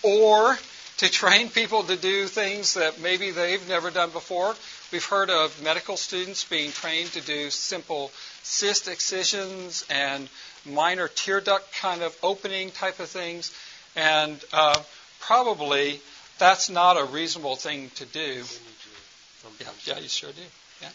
or 0.01 0.57
to 0.97 1.11
train 1.11 1.49
people 1.49 1.83
to 1.83 1.95
do 1.95 2.25
things 2.25 2.73
that 2.73 2.99
maybe 2.99 3.29
they've 3.29 3.69
never 3.69 3.91
done 3.91 4.09
before. 4.09 4.55
We've 4.91 5.05
heard 5.05 5.29
of 5.29 5.61
medical 5.61 5.97
students 5.97 6.45
being 6.45 6.71
trained 6.71 7.11
to 7.11 7.21
do 7.21 7.51
simple 7.51 8.09
cyst 8.41 8.87
excisions 8.87 9.85
and 9.87 10.27
minor 10.65 11.09
tear 11.09 11.41
duct 11.41 11.71
kind 11.75 12.01
of 12.01 12.17
opening 12.23 12.71
type 12.71 12.99
of 12.99 13.07
things, 13.07 13.55
and 13.95 14.43
uh, 14.51 14.81
probably 15.19 16.01
that's 16.43 16.69
not 16.69 16.97
a 16.97 17.05
reasonable 17.05 17.55
thing 17.55 17.89
to 17.95 18.05
do. 18.05 18.43
Yeah, 19.61 19.67
yeah, 19.85 19.99
you 19.99 20.09
sure 20.09 20.29
do. 20.31 20.41
Yeah. 20.81 20.89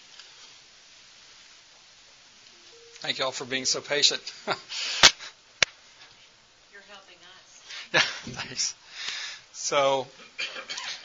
Thank 3.01 3.19
you 3.19 3.25
all 3.25 3.31
for 3.31 3.47
being 3.47 3.65
so 3.65 3.81
patient. 3.81 4.21
You're 6.71 6.83
helping 6.91 7.17
us. 7.17 7.63
Yeah, 7.95 8.01
thanks. 8.35 8.75
So, 9.53 10.07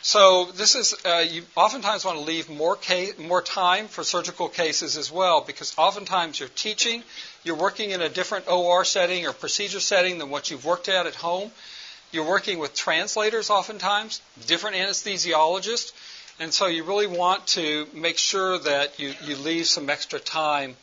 so 0.01 0.51
this 0.51 0.75
is 0.75 0.93
uh, 1.05 1.23
you 1.25 1.43
oftentimes 1.55 2.03
want 2.03 2.17
to 2.17 2.25
leave 2.25 2.49
more 2.49 2.75
case, 2.75 3.17
more 3.17 3.41
time 3.41 3.87
for 3.87 4.03
surgical 4.03 4.49
cases 4.49 4.97
as 4.97 5.09
well 5.09 5.39
because 5.39 5.73
oftentimes 5.77 6.37
you're 6.41 6.49
teaching, 6.49 7.01
you're 7.45 7.55
working 7.55 7.91
in 7.91 8.01
a 8.01 8.09
different 8.09 8.49
OR 8.49 8.83
setting 8.83 9.25
or 9.25 9.31
procedure 9.31 9.79
setting 9.79 10.17
than 10.17 10.29
what 10.29 10.51
you've 10.51 10.65
worked 10.65 10.89
at 10.89 11.05
at 11.07 11.15
home. 11.15 11.49
You're 12.14 12.30
working 12.30 12.59
with 12.59 12.76
translators 12.76 13.49
oftentimes, 13.49 14.22
different 14.45 14.76
anesthesiologists, 14.76 15.93
and 16.39 16.53
so 16.53 16.68
you 16.68 16.84
really 16.84 17.07
want 17.07 17.47
to 17.47 17.88
make 17.91 18.20
sure 18.20 18.59
that 18.59 18.99
you, 18.99 19.16
you 19.26 19.36
leave 19.36 19.66
some 19.66 19.89
extra 19.89 20.20
time 20.20 20.76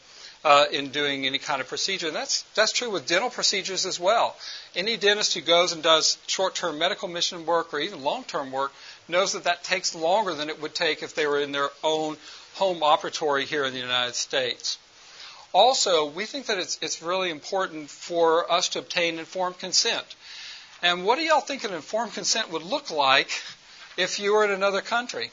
uh, 0.45 0.64
in 0.72 0.89
doing 0.89 1.26
any 1.26 1.39
kind 1.39 1.61
of 1.61 1.68
procedure. 1.68 2.09
And 2.09 2.16
that's, 2.16 2.43
that's 2.57 2.72
true 2.72 2.91
with 2.91 3.07
dental 3.07 3.31
procedures 3.31 3.87
as 3.87 4.01
well. 4.01 4.35
Any 4.74 4.97
dentist 4.97 5.35
who 5.35 5.41
goes 5.41 5.72
and 5.72 5.85
does 5.85 6.18
short 6.26 6.57
term 6.57 6.78
medical 6.78 7.07
mission 7.07 7.47
work 7.47 7.72
or 7.72 7.78
even 7.78 8.03
long 8.03 8.24
term 8.24 8.51
work 8.51 8.72
knows 9.07 9.35
that 9.35 9.45
that 9.45 9.62
takes 9.62 9.95
longer 9.95 10.35
than 10.35 10.49
it 10.49 10.61
would 10.61 10.74
take 10.74 11.03
if 11.05 11.14
they 11.14 11.28
were 11.28 11.41
in 11.41 11.53
their 11.53 11.70
own 11.85 12.16
home 12.55 12.81
operatory 12.81 13.45
here 13.45 13.64
in 13.64 13.72
the 13.72 13.78
United 13.78 14.16
States. 14.16 14.78
Also, 15.53 16.11
we 16.11 16.26
think 16.26 16.47
that 16.47 16.59
it's, 16.59 16.76
it's 16.83 17.03
really 17.03 17.31
important 17.31 17.89
for 17.89 18.51
us 18.51 18.70
to 18.70 18.81
obtain 18.81 19.20
informed 19.20 19.59
consent. 19.59 20.16
And 20.83 21.05
what 21.05 21.16
do 21.16 21.22
y'all 21.22 21.41
think 21.41 21.64
an 21.64 21.74
informed 21.74 22.14
consent 22.14 22.51
would 22.51 22.62
look 22.62 22.91
like 22.91 23.31
if 23.97 24.18
you 24.18 24.33
were 24.33 24.45
in 24.45 24.51
another 24.51 24.81
country? 24.81 25.31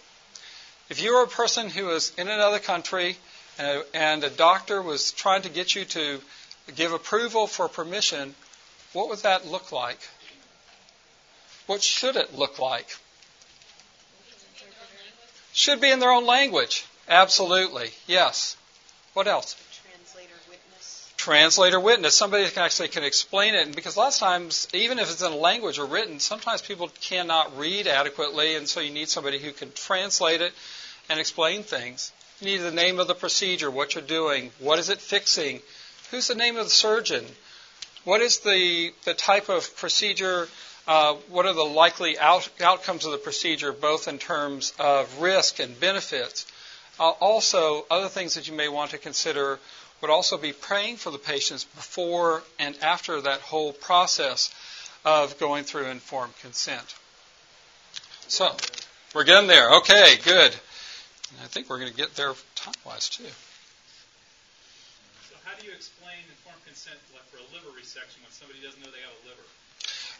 If 0.89 1.02
you 1.02 1.14
were 1.14 1.24
a 1.24 1.28
person 1.28 1.70
who 1.70 1.86
was 1.86 2.12
in 2.18 2.28
another 2.28 2.60
country 2.60 3.18
uh, 3.60 3.82
and 3.93 4.24
a 4.24 4.30
doctor 4.30 4.82
was 4.82 5.12
trying 5.12 5.43
to 5.43 5.50
get 5.50 5.76
you 5.76 5.86
to 5.86 6.22
give 6.76 6.91
approval 6.91 7.48
for 7.48 7.68
permission, 7.68 8.36
what 8.93 9.10
would 9.10 9.20
that 9.20 9.48
look 9.48 9.72
like? 9.72 10.00
What 11.66 11.84
should 11.84 12.16
it 12.16 12.38
look 12.38 12.60
like? 12.60 12.88
Should 15.54 15.82
be 15.82 15.91
in 15.91 16.00
their 16.00 16.12
own 16.12 16.26
language. 16.26 16.86
Absolutely. 17.10 17.91
Yes. 18.06 18.56
What 19.14 19.28
else? 19.28 19.56
Translator 21.28 21.78
witness. 21.78 22.15
Somebody 22.15 22.47
can 22.47 22.63
actually 22.63 22.88
can 22.88 23.03
explain 23.03 23.53
it. 23.53 23.65
And 23.65 23.75
because 23.75 23.97
a 23.97 23.99
lot 23.99 24.13
of 24.13 24.17
times, 24.17 24.65
even 24.71 24.97
if 24.97 25.11
it's 25.11 25.21
in 25.21 25.34
a 25.34 25.36
language 25.36 25.78
or 25.78 25.86
written, 25.86 26.21
sometimes 26.21 26.61
people 26.61 26.89
cannot 27.01 27.57
read 27.57 27.86
adequately, 27.86 28.55
and 28.55 28.65
so 28.65 28.80
you 28.80 28.91
need 28.93 29.09
somebody 29.09 29.38
who 29.38 29.51
can 29.51 29.73
translate 29.73 30.39
it 30.39 30.53
and 31.09 31.19
explain 31.19 31.63
things. 31.63 32.13
You 32.39 32.45
need 32.47 32.57
the 32.59 32.71
name 32.71 32.97
of 32.97 33.09
the 33.09 33.13
procedure, 33.13 33.69
what 33.69 33.93
you're 33.93 34.05
doing, 34.05 34.51
what 34.59 34.80
is 34.80 34.88
it 34.88 35.01
fixing, 35.01 35.59
who's 36.11 36.30
the 36.30 36.36
name 36.36 36.55
of 36.55 36.63
the 36.63 36.71
surgeon, 36.71 37.25
what 38.05 38.21
is 38.21 38.39
the, 38.39 38.93
the 39.03 39.13
type 39.13 39.49
of 39.49 39.75
procedure, 39.75 40.47
uh, 40.88 41.15
what 41.28 41.45
are 41.45 41.51
the 41.51 41.61
likely 41.61 42.17
out, 42.17 42.47
outcomes 42.61 43.05
of 43.05 43.11
the 43.11 43.17
procedure, 43.17 43.73
both 43.73 44.07
in 44.07 44.17
terms 44.17 44.71
of 44.80 45.19
risk 45.19 45.59
and 45.59 45.78
benefits. 45.78 46.45
Uh, 46.97 47.09
also, 47.19 47.86
other 47.91 48.07
things 48.07 48.36
that 48.36 48.47
you 48.47 48.55
may 48.55 48.69
want 48.69 48.91
to 48.91 48.97
consider 48.97 49.59
would 50.02 50.12
also 50.12 50.38
be 50.38 50.54
praying 50.54 50.98
for 50.98 51.12
the 51.12 51.18
patients 51.18 51.64
before 51.64 52.43
and 52.60 52.76
after 52.82 53.22
that 53.22 53.41
whole 53.41 53.74
process 53.74 54.54
of 55.04 55.39
going 55.39 55.64
through 55.64 55.86
informed 55.86 56.38
consent. 56.39 56.95
So, 58.28 58.56
we're 59.16 59.24
getting 59.24 59.48
there. 59.48 59.78
Okay, 59.78 60.18
good. 60.24 60.54
And 61.32 61.41
I 61.43 61.48
think 61.48 61.70
we're 61.70 61.80
going 61.80 61.91
to 61.91 61.98
get 61.98 62.16
there 62.16 62.34
time 62.56 62.74
wise 62.86 63.10
too. 63.10 63.24
So, 65.30 65.36
how 65.43 65.58
do 65.60 65.66
you 65.66 65.74
explain 65.74 66.18
informed 66.30 66.64
consent 66.66 66.98
like 67.14 67.24
for 67.32 67.38
a 67.38 67.48
liver 67.56 67.72
resection 67.80 68.22
when 68.22 68.32
somebody 68.32 68.60
doesn't 68.62 68.80
know 68.82 68.91
they 68.91 69.02
have 69.02 69.16
a 69.24 69.30
liver? 69.30 69.43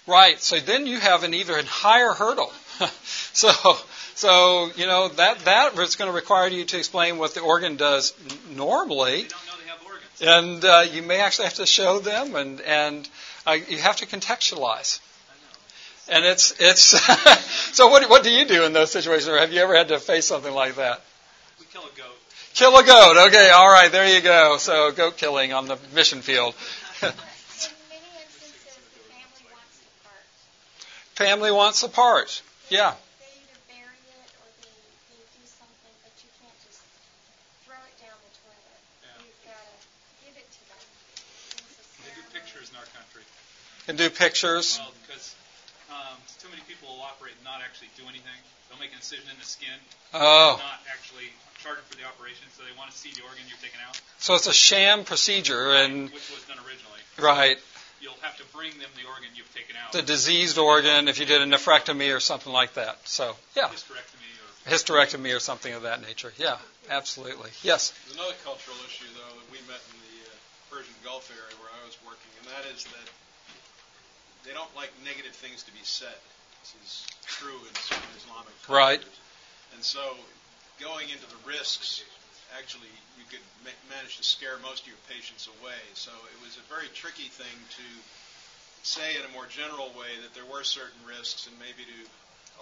Right. 0.08 0.40
So 0.40 0.58
then 0.60 0.88
you 0.88 1.00
have 1.00 1.24
an 1.24 1.34
even 1.34 1.66
higher 1.66 2.14
hurdle. 2.14 2.52
so, 3.34 3.52
so 4.16 4.72
you 4.78 4.86
know 4.86 5.10
that 5.10 5.40
that 5.40 5.78
is 5.78 5.98
going 5.98 6.10
to 6.10 6.16
require 6.16 6.48
you 6.48 6.64
to 6.64 6.78
explain 6.78 7.18
what 7.18 7.34
the 7.34 7.42
organ 7.42 7.76
does 7.76 8.14
normally. 8.56 9.28
And 10.20 10.63
uh, 10.65 10.86
you 10.91 11.03
may 11.03 11.20
actually 11.22 11.45
have 11.45 11.55
to 11.55 11.65
show 11.65 11.99
them, 11.99 12.36
and 12.36 12.59
and 12.61 13.07
uh, 13.45 13.57
you 13.70 13.78
have 13.78 13.97
to 13.97 14.05
contextualize. 14.07 14.99
And 16.09 16.26
it's 16.26 16.53
it's 16.59 16.82
so 17.76 17.88
what 17.88 18.09
what 18.09 18.24
do 18.24 18.32
you 18.32 18.45
do 18.45 18.63
in 18.63 18.74
those 18.74 18.91
situations? 18.91 19.28
Or 19.28 19.38
have 19.38 19.53
you 19.53 19.61
ever 19.61 19.76
had 19.76 19.89
to 19.89 19.99
face 19.99 20.26
something 20.26 20.53
like 20.53 20.76
that? 20.76 21.01
We 21.59 21.65
kill 21.72 21.84
a 21.84 21.97
goat. 21.97 22.18
Kill 22.53 22.78
a 22.78 22.84
goat. 22.84 23.28
Okay, 23.28 23.51
all 23.51 23.70
right, 23.70 23.91
there 23.91 24.07
you 24.07 24.22
go. 24.22 24.57
So 24.57 24.91
goat 24.91 25.18
killing 25.18 25.53
on 25.53 25.68
the 25.68 25.78
mission 25.93 26.22
field. 26.22 26.55
family 31.18 31.51
wants 31.51 31.82
a 31.82 31.89
part. 31.89 32.43
Yeah. 32.70 32.93
They 42.05 42.13
do 42.13 42.22
pictures 42.32 42.70
in 42.70 42.78
our 42.78 42.86
country. 42.93 43.24
And 43.88 43.98
do 43.98 44.10
pictures. 44.10 44.80
Well, 44.82 44.92
because 45.08 45.36
um, 45.90 46.18
too 46.44 46.50
many 46.50 46.62
people 46.68 46.90
will 46.92 47.04
operate 47.08 47.34
and 47.40 47.44
not 47.48 47.62
actually 47.64 47.88
do 47.96 48.04
anything. 48.04 48.36
They'll 48.70 48.80
make 48.80 48.92
an 48.92 49.00
incision 49.00 49.26
in 49.32 49.38
the 49.40 49.46
skin, 49.48 49.72
Oh. 50.14 50.60
not 50.60 50.84
actually 50.92 51.32
charged 51.64 51.82
for 51.88 51.96
the 51.96 52.04
operation, 52.04 52.44
so 52.56 52.64
they 52.68 52.76
want 52.78 52.92
to 52.92 52.98
see 52.98 53.12
the 53.16 53.24
organ 53.24 53.40
you're 53.48 53.58
taking 53.64 53.80
out, 53.88 53.96
So 54.20 54.36
it's 54.36 54.48
a 54.48 54.54
sham 54.54 55.04
procedure, 55.08 55.72
and 55.74 56.12
which 56.12 56.28
was 56.36 56.44
done 56.52 56.60
originally. 56.68 57.00
right, 57.18 57.58
You'll 58.04 58.20
have 58.22 58.36
to 58.38 58.46
bring 58.54 58.72
them 58.78 58.92
the 59.00 59.08
organ 59.08 59.32
you've 59.34 59.50
taken 59.56 59.76
out. 59.80 59.92
the 59.96 60.04
diseased 60.04 60.58
organ 60.60 61.08
if 61.08 61.18
you 61.18 61.26
did 61.26 61.42
a 61.42 61.46
nephrectomy 61.48 62.14
or 62.16 62.20
something 62.20 62.52
like 62.52 62.74
that. 62.76 63.00
So 63.08 63.36
yeah, 63.56 63.72
Hysterectomy 63.72 64.30
or 64.38 64.70
hysterectomy 64.70 65.32
or 65.36 65.40
something 65.40 65.74
of 65.74 65.84
that 65.84 66.02
nature. 66.04 66.34
Yeah, 66.38 66.58
absolutely. 66.92 67.50
Yes. 67.64 67.96
There's 68.06 68.20
another 68.20 68.36
cultural 68.44 68.76
issue, 68.86 69.08
though, 69.16 69.34
that 69.34 69.48
we 69.50 69.58
met 69.66 69.80
in 69.80 69.98
the 70.12 70.16
uh, 70.28 70.76
Persian 70.76 70.94
Gulf 71.08 71.32
area 71.32 71.56
where 71.64 71.72
I 71.72 71.82
was 71.88 71.96
working, 72.06 72.30
and 72.44 72.52
that 72.54 72.68
is 72.76 72.84
that 72.84 73.08
they 74.48 74.56
don't 74.56 74.72
like 74.80 74.89
negative 75.04 75.36
things 75.36 75.62
to 75.68 75.72
be 75.76 75.84
said. 75.84 76.16
This 76.64 76.74
is 76.80 76.91
true 77.28 77.60
in 77.68 77.74
certain 77.84 78.12
Islamic 78.16 78.56
cultures. 78.64 79.04
Right. 79.04 79.04
And 79.76 79.84
so, 79.84 80.16
going 80.80 81.12
into 81.12 81.28
the 81.28 81.41
risks, 81.43 82.02
actually, 82.56 82.89
you 83.20 83.28
could 83.28 83.43
ma- 83.68 83.76
manage 83.91 84.18
to 84.18 84.24
scare 84.24 84.56
most 84.64 84.88
of 84.88 84.88
your 84.88 85.02
patients 85.12 85.52
away. 85.60 85.80
So 85.93 86.16
it 86.32 86.39
was 86.39 86.56
a 86.56 86.66
very 86.72 86.88
tricky 86.95 87.28
thing 87.28 87.58
to 87.76 87.88
say 88.88 89.20
in 89.20 89.24
a 89.28 89.32
more 89.36 89.45
general 89.52 89.91
way 90.00 90.16
that 90.24 90.32
there 90.32 90.48
were 90.48 90.64
certain 90.64 91.00
risks, 91.04 91.52
and 91.52 91.56
maybe 91.60 91.84
to 91.84 92.00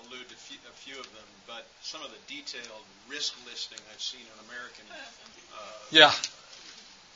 allude 0.02 0.26
to 0.28 0.36
few, 0.36 0.58
a 0.66 0.76
few 0.82 0.98
of 0.98 1.06
them. 1.14 1.30
But 1.46 1.70
some 1.86 2.02
of 2.02 2.10
the 2.10 2.22
detailed 2.26 2.86
risk 3.06 3.38
listing 3.46 3.80
I've 3.94 4.02
seen 4.02 4.26
on 4.34 4.38
American 4.50 4.90
uh, 4.90 5.70
Yeah. 5.94 6.12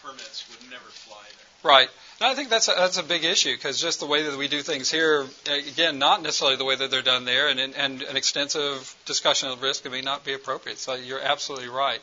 Permits 0.10 0.46
would 0.50 0.70
never 0.70 0.86
fly 0.86 1.16
there. 1.38 1.72
Right. 1.72 1.90
And 2.20 2.28
I 2.28 2.36
think 2.36 2.50
that's 2.50 2.68
a, 2.68 2.74
that's 2.76 2.98
a 2.98 3.04
big 3.04 3.24
issue 3.24 3.56
because 3.56 3.80
just 3.80 4.00
the 4.00 4.06
way 4.06 4.24
that 4.24 4.38
we 4.38 4.48
do 4.48 4.62
things 4.62 4.92
here, 4.92 5.26
again, 5.46 6.00
not 6.00 6.22
necessarily 6.22 6.58
the 6.58 6.66
way 6.66 6.76
that 6.76 6.92
they're 6.92 7.02
done 7.02 7.26
there, 7.26 7.48
and, 7.48 7.60
and 7.60 8.02
an 8.02 8.18
extensive 8.18 8.96
discussion 9.06 9.50
of 9.50 9.62
risk 9.62 9.90
may 9.90 10.02
not 10.02 10.26
be 10.26 10.34
appropriate. 10.34 10.78
So 10.80 10.96
you're 10.96 11.22
absolutely 11.22 11.70
right. 11.70 12.02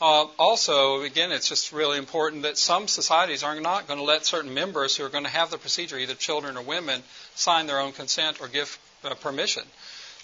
Uh, 0.00 0.26
also, 0.36 1.02
again, 1.02 1.30
it's 1.30 1.48
just 1.48 1.72
really 1.72 1.96
important 1.96 2.42
that 2.42 2.58
some 2.58 2.88
societies 2.88 3.44
are 3.44 3.60
not 3.60 3.86
going 3.86 4.00
to 4.00 4.04
let 4.04 4.26
certain 4.26 4.52
members 4.52 4.96
who 4.96 5.04
are 5.04 5.08
going 5.08 5.24
to 5.24 5.30
have 5.30 5.50
the 5.50 5.58
procedure, 5.58 5.96
either 5.96 6.14
children 6.14 6.56
or 6.56 6.62
women, 6.62 7.02
sign 7.36 7.66
their 7.66 7.78
own 7.78 7.92
consent 7.92 8.40
or 8.40 8.48
give 8.48 8.78
uh, 9.04 9.14
permission. 9.14 9.62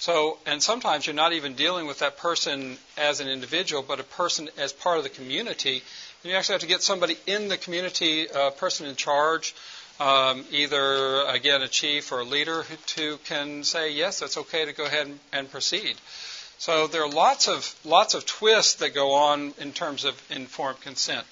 So, 0.01 0.39
and 0.47 0.63
sometimes 0.63 1.07
you're 1.07 1.15
not 1.15 1.33
even 1.33 1.55
dealing 1.55 1.87
with 1.87 1.99
that 1.99 2.19
person 2.19 2.79
as 2.97 3.19
an 3.19 3.29
individual, 3.29 3.83
but 3.83 3.99
a 3.99 4.05
person 4.05 4.49
as 4.57 4.73
part 4.73 4.99
of 4.99 5.03
the 5.03 5.11
community. 5.11 5.83
And 6.23 6.31
you 6.31 6.37
actually 6.37 6.55
have 6.55 6.61
to 6.63 6.69
get 6.69 6.83
somebody 6.83 7.17
in 7.27 7.49
the 7.49 7.57
community, 7.57 8.27
a 8.33 8.53
person 8.53 8.87
in 8.87 8.95
charge, 8.95 9.55
um, 9.99 10.45
either 10.53 11.25
again 11.27 11.63
a 11.63 11.69
chief 11.69 12.13
or 12.13 12.21
a 12.21 12.25
leader, 12.25 12.65
who, 12.97 13.17
can 13.19 13.65
say 13.65 13.93
yes, 13.93 14.23
it's 14.23 14.37
okay 14.37 14.65
to 14.65 14.73
go 14.73 14.85
ahead 14.85 15.07
and, 15.07 15.19
and 15.33 15.51
proceed. 15.51 15.97
So 16.59 16.87
there 16.87 17.03
are 17.03 17.11
lots 17.11 17.49
of 17.49 17.75
lots 17.85 18.15
of 18.15 18.27
twists 18.27 18.75
that 18.77 18.95
go 18.95 19.13
on 19.13 19.55
in 19.59 19.73
terms 19.73 20.05
of 20.05 20.21
informed 20.31 20.81
consent. 20.81 21.27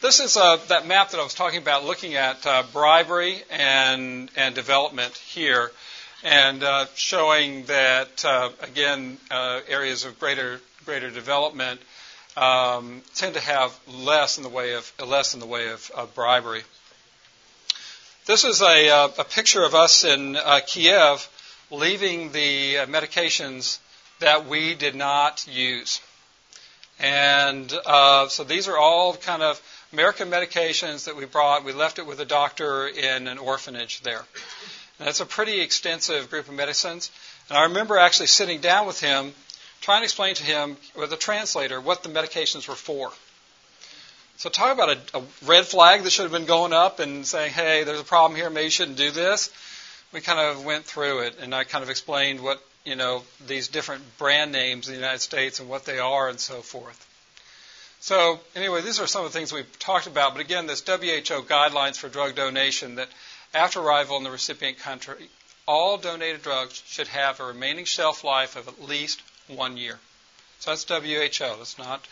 This 0.00 0.18
is 0.18 0.36
uh, 0.36 0.56
that 0.68 0.86
map 0.86 1.10
that 1.10 1.20
I 1.20 1.24
was 1.24 1.34
talking 1.34 1.60
about, 1.60 1.84
looking 1.84 2.14
at 2.14 2.46
uh, 2.46 2.62
bribery 2.72 3.42
and 3.50 4.30
and 4.36 4.54
development 4.54 5.14
here, 5.16 5.70
and 6.22 6.62
uh, 6.62 6.86
showing 6.94 7.64
that 7.64 8.24
uh, 8.24 8.50
again 8.62 9.18
uh, 9.30 9.60
areas 9.68 10.04
of 10.04 10.18
greater 10.18 10.60
greater 10.84 11.10
development 11.10 11.80
um, 12.36 13.02
tend 13.14 13.34
to 13.34 13.40
have 13.40 13.78
less 13.88 14.36
in 14.36 14.42
the 14.42 14.48
way 14.48 14.74
of 14.74 14.92
less 15.04 15.34
in 15.34 15.40
the 15.40 15.46
way 15.46 15.70
of, 15.70 15.90
of 15.94 16.14
bribery. 16.14 16.62
This 18.26 18.44
is 18.44 18.60
a, 18.62 18.88
uh, 18.88 19.08
a 19.18 19.24
picture 19.24 19.64
of 19.64 19.74
us 19.74 20.04
in 20.04 20.36
Kiev 20.66 21.28
leaving 21.70 22.32
the 22.32 22.74
medications 22.86 23.78
that 24.20 24.46
we 24.46 24.74
did 24.74 24.94
not 24.94 25.46
use. 25.50 26.00
And 27.00 27.72
uh, 27.86 28.28
so 28.28 28.44
these 28.44 28.68
are 28.68 28.76
all 28.76 29.14
kind 29.16 29.42
of 29.42 29.60
American 29.92 30.30
medications 30.30 31.06
that 31.06 31.16
we 31.16 31.24
brought. 31.24 31.64
We 31.64 31.72
left 31.72 31.98
it 31.98 32.06
with 32.06 32.20
a 32.20 32.24
doctor 32.24 32.86
in 32.86 33.26
an 33.26 33.38
orphanage 33.38 34.02
there. 34.02 34.22
And 35.00 35.08
that's 35.08 35.20
a 35.20 35.26
pretty 35.26 35.60
extensive 35.60 36.30
group 36.30 36.46
of 36.46 36.54
medicines. 36.54 37.10
And 37.48 37.58
I 37.58 37.64
remember 37.64 37.98
actually 37.98 38.28
sitting 38.28 38.60
down 38.60 38.86
with 38.86 39.00
him, 39.00 39.32
trying 39.80 40.02
to 40.02 40.04
explain 40.04 40.36
to 40.36 40.44
him 40.44 40.76
with 40.94 41.12
a 41.12 41.16
translator 41.16 41.80
what 41.80 42.04
the 42.04 42.10
medications 42.10 42.68
were 42.68 42.76
for. 42.76 43.10
So 44.36 44.50
talk 44.50 44.72
about 44.72 44.90
a, 44.90 45.18
a 45.18 45.22
red 45.44 45.66
flag 45.66 46.02
that 46.04 46.10
should 46.10 46.22
have 46.22 46.32
been 46.32 46.44
going 46.44 46.72
up 46.72 47.00
and 47.00 47.26
saying, 47.26 47.52
hey, 47.52 47.82
there's 47.82 48.00
a 48.00 48.04
problem 48.04 48.36
here, 48.36 48.50
maybe 48.50 48.64
you 48.64 48.70
shouldn't 48.70 48.98
do 48.98 49.10
this. 49.10 49.50
We 50.12 50.20
kind 50.20 50.38
of 50.38 50.64
went 50.64 50.84
through 50.84 51.20
it, 51.20 51.36
and 51.40 51.54
I 51.54 51.64
kind 51.64 51.82
of 51.82 51.90
explained 51.90 52.40
what 52.40 52.62
you 52.84 52.96
know, 52.96 53.22
these 53.46 53.68
different 53.68 54.02
brand 54.18 54.52
names 54.52 54.88
in 54.88 54.94
the 54.94 55.00
United 55.00 55.20
States 55.20 55.60
and 55.60 55.68
what 55.68 55.84
they 55.84 55.98
are 55.98 56.28
and 56.28 56.40
so 56.40 56.62
forth. 56.62 57.06
So, 58.00 58.40
anyway, 58.56 58.80
these 58.80 58.98
are 59.00 59.06
some 59.06 59.24
of 59.24 59.32
the 59.32 59.38
things 59.38 59.52
we've 59.52 59.78
talked 59.78 60.06
about. 60.06 60.32
But 60.32 60.40
again, 60.40 60.66
this 60.66 60.80
WHO 60.80 61.42
guidelines 61.42 61.96
for 61.96 62.08
drug 62.08 62.34
donation 62.34 62.94
that 62.94 63.08
after 63.54 63.80
arrival 63.80 64.16
in 64.16 64.22
the 64.22 64.30
recipient 64.30 64.78
country, 64.78 65.28
all 65.66 65.98
donated 65.98 66.42
drugs 66.42 66.82
should 66.86 67.08
have 67.08 67.40
a 67.40 67.44
remaining 67.44 67.84
shelf 67.84 68.24
life 68.24 68.56
of 68.56 68.68
at 68.68 68.82
least 68.82 69.22
one 69.48 69.76
year. 69.76 69.98
So 70.60 70.70
that's 70.70 70.84
WHO. 70.84 71.56
That's 71.56 71.78
not 71.78 72.06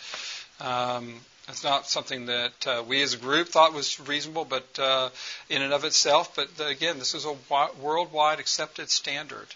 um, 0.61 1.21
that's 1.47 1.65
not 1.65 1.87
something 1.87 2.27
that 2.27 2.67
uh, 2.67 2.85
we 2.87 3.03
as 3.03 3.15
a 3.15 3.17
group 3.17 3.49
thought 3.49 3.73
was 3.73 3.99
reasonable, 4.01 4.45
but 4.45 4.79
uh, 4.79 5.09
in 5.49 5.63
and 5.63 5.73
of 5.73 5.85
itself. 5.85 6.37
But 6.37 6.51
again, 6.61 6.99
this 6.99 7.15
is 7.15 7.25
a 7.25 7.35
worldwide 7.81 8.39
accepted 8.39 8.91
standard. 8.91 9.47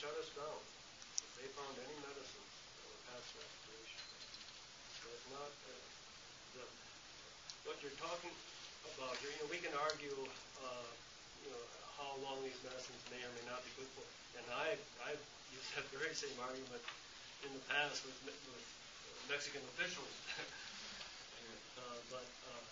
Shut 0.00 0.16
us 0.16 0.32
down 0.32 0.60
if 1.20 1.30
they 1.36 1.44
found 1.52 1.76
any 1.76 1.92
medicine 2.00 2.40
that 2.40 2.84
would 2.88 3.04
pass 3.12 3.20
respiration. 3.36 4.00
So 4.96 5.12
it's 5.12 5.28
not 5.28 5.52
uh, 5.52 5.76
the, 6.56 6.64
what 7.68 7.76
you're 7.84 8.00
talking 8.00 8.32
about 8.96 9.12
here. 9.20 9.28
You 9.28 9.44
know, 9.44 9.52
we 9.52 9.60
can 9.60 9.76
argue, 9.76 10.16
uh, 10.64 10.88
you 11.44 11.52
know, 11.52 11.64
how 12.00 12.16
long 12.24 12.40
these 12.40 12.56
medicines 12.64 12.96
may 13.12 13.20
or 13.20 13.28
may 13.36 13.44
not 13.44 13.60
be 13.60 13.68
good 13.76 13.92
for. 13.92 14.08
And 14.40 14.46
I, 14.56 14.72
I've 15.04 15.20
used 15.52 15.68
that 15.76 15.84
very 16.00 16.16
same 16.16 16.40
argument 16.40 16.80
in 17.44 17.52
the 17.52 17.64
past 17.68 18.00
with, 18.08 18.16
with 18.24 18.64
Mexican 19.28 19.60
officials. 19.76 20.16
uh, 21.76 21.98
but 22.08 22.24
uh, 22.24 22.64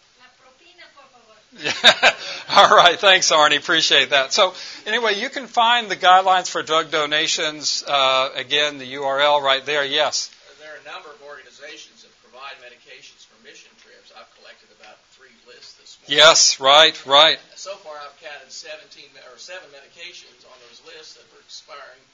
All 2.54 2.70
right. 2.70 2.98
Thanks, 3.00 3.32
Arnie. 3.32 3.58
Appreciate 3.58 4.10
that. 4.10 4.32
So, 4.32 4.54
anyway, 4.86 5.18
you 5.18 5.28
can 5.28 5.46
find 5.46 5.90
the 5.90 5.96
guidelines 5.96 6.48
for 6.48 6.62
drug 6.62 6.90
donations. 6.90 7.82
Uh, 7.82 8.30
again, 8.36 8.78
the 8.78 8.86
URL 8.94 9.42
right 9.42 9.64
there. 9.64 9.84
Yes. 9.84 10.30
There 10.60 10.70
are 10.70 10.78
a 10.78 10.86
number 10.86 11.10
of 11.10 11.18
organizations 11.26 12.06
that 12.06 12.12
provide 12.22 12.54
medications 12.62 13.26
for 13.26 13.34
mission 13.42 13.72
trips. 13.82 14.12
I've 14.14 14.30
collected 14.38 14.70
about 14.78 15.00
three 15.18 15.34
lists 15.50 15.74
this 15.82 15.98
morning. 15.98 16.20
Yes. 16.20 16.60
Right. 16.60 16.94
Right. 17.06 17.38
So 17.56 17.74
far, 17.82 17.96
I've 17.96 18.14
counted 18.22 18.52
17 18.52 19.08
or 19.32 19.38
seven 19.38 19.66
medications 19.74 20.46
on 20.46 20.56
those 20.70 20.78
lists 20.86 21.18
that 21.18 21.26
were 21.34 21.42
expiring 21.42 22.04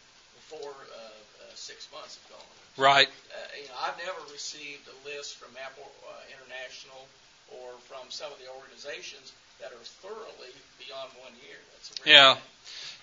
before 0.40 0.72
uh, 0.72 1.05
uh, 1.05 1.52
six 1.52 1.84
months 1.92 2.16
have 2.22 2.38
gone. 2.38 2.55
Right. 2.80 3.09
Uh, 3.28 3.61
you 3.61 3.68
know, 3.68 3.76
I've 3.82 3.98
never 4.00 4.24
received 4.32 4.88
a 4.88 4.96
list 5.05 5.36
from 5.36 5.52
Apple 5.61 5.90
uh, 6.07 6.32
International 6.32 7.05
or 7.49 7.72
from 7.88 8.11
some 8.11 8.32
of 8.32 8.38
the 8.38 8.49
organizations 8.49 9.32
that 9.61 9.72
are 9.72 9.84
thoroughly 10.03 10.53
beyond 10.78 11.11
one 11.20 11.32
year. 11.47 11.59
yeah. 12.05 12.36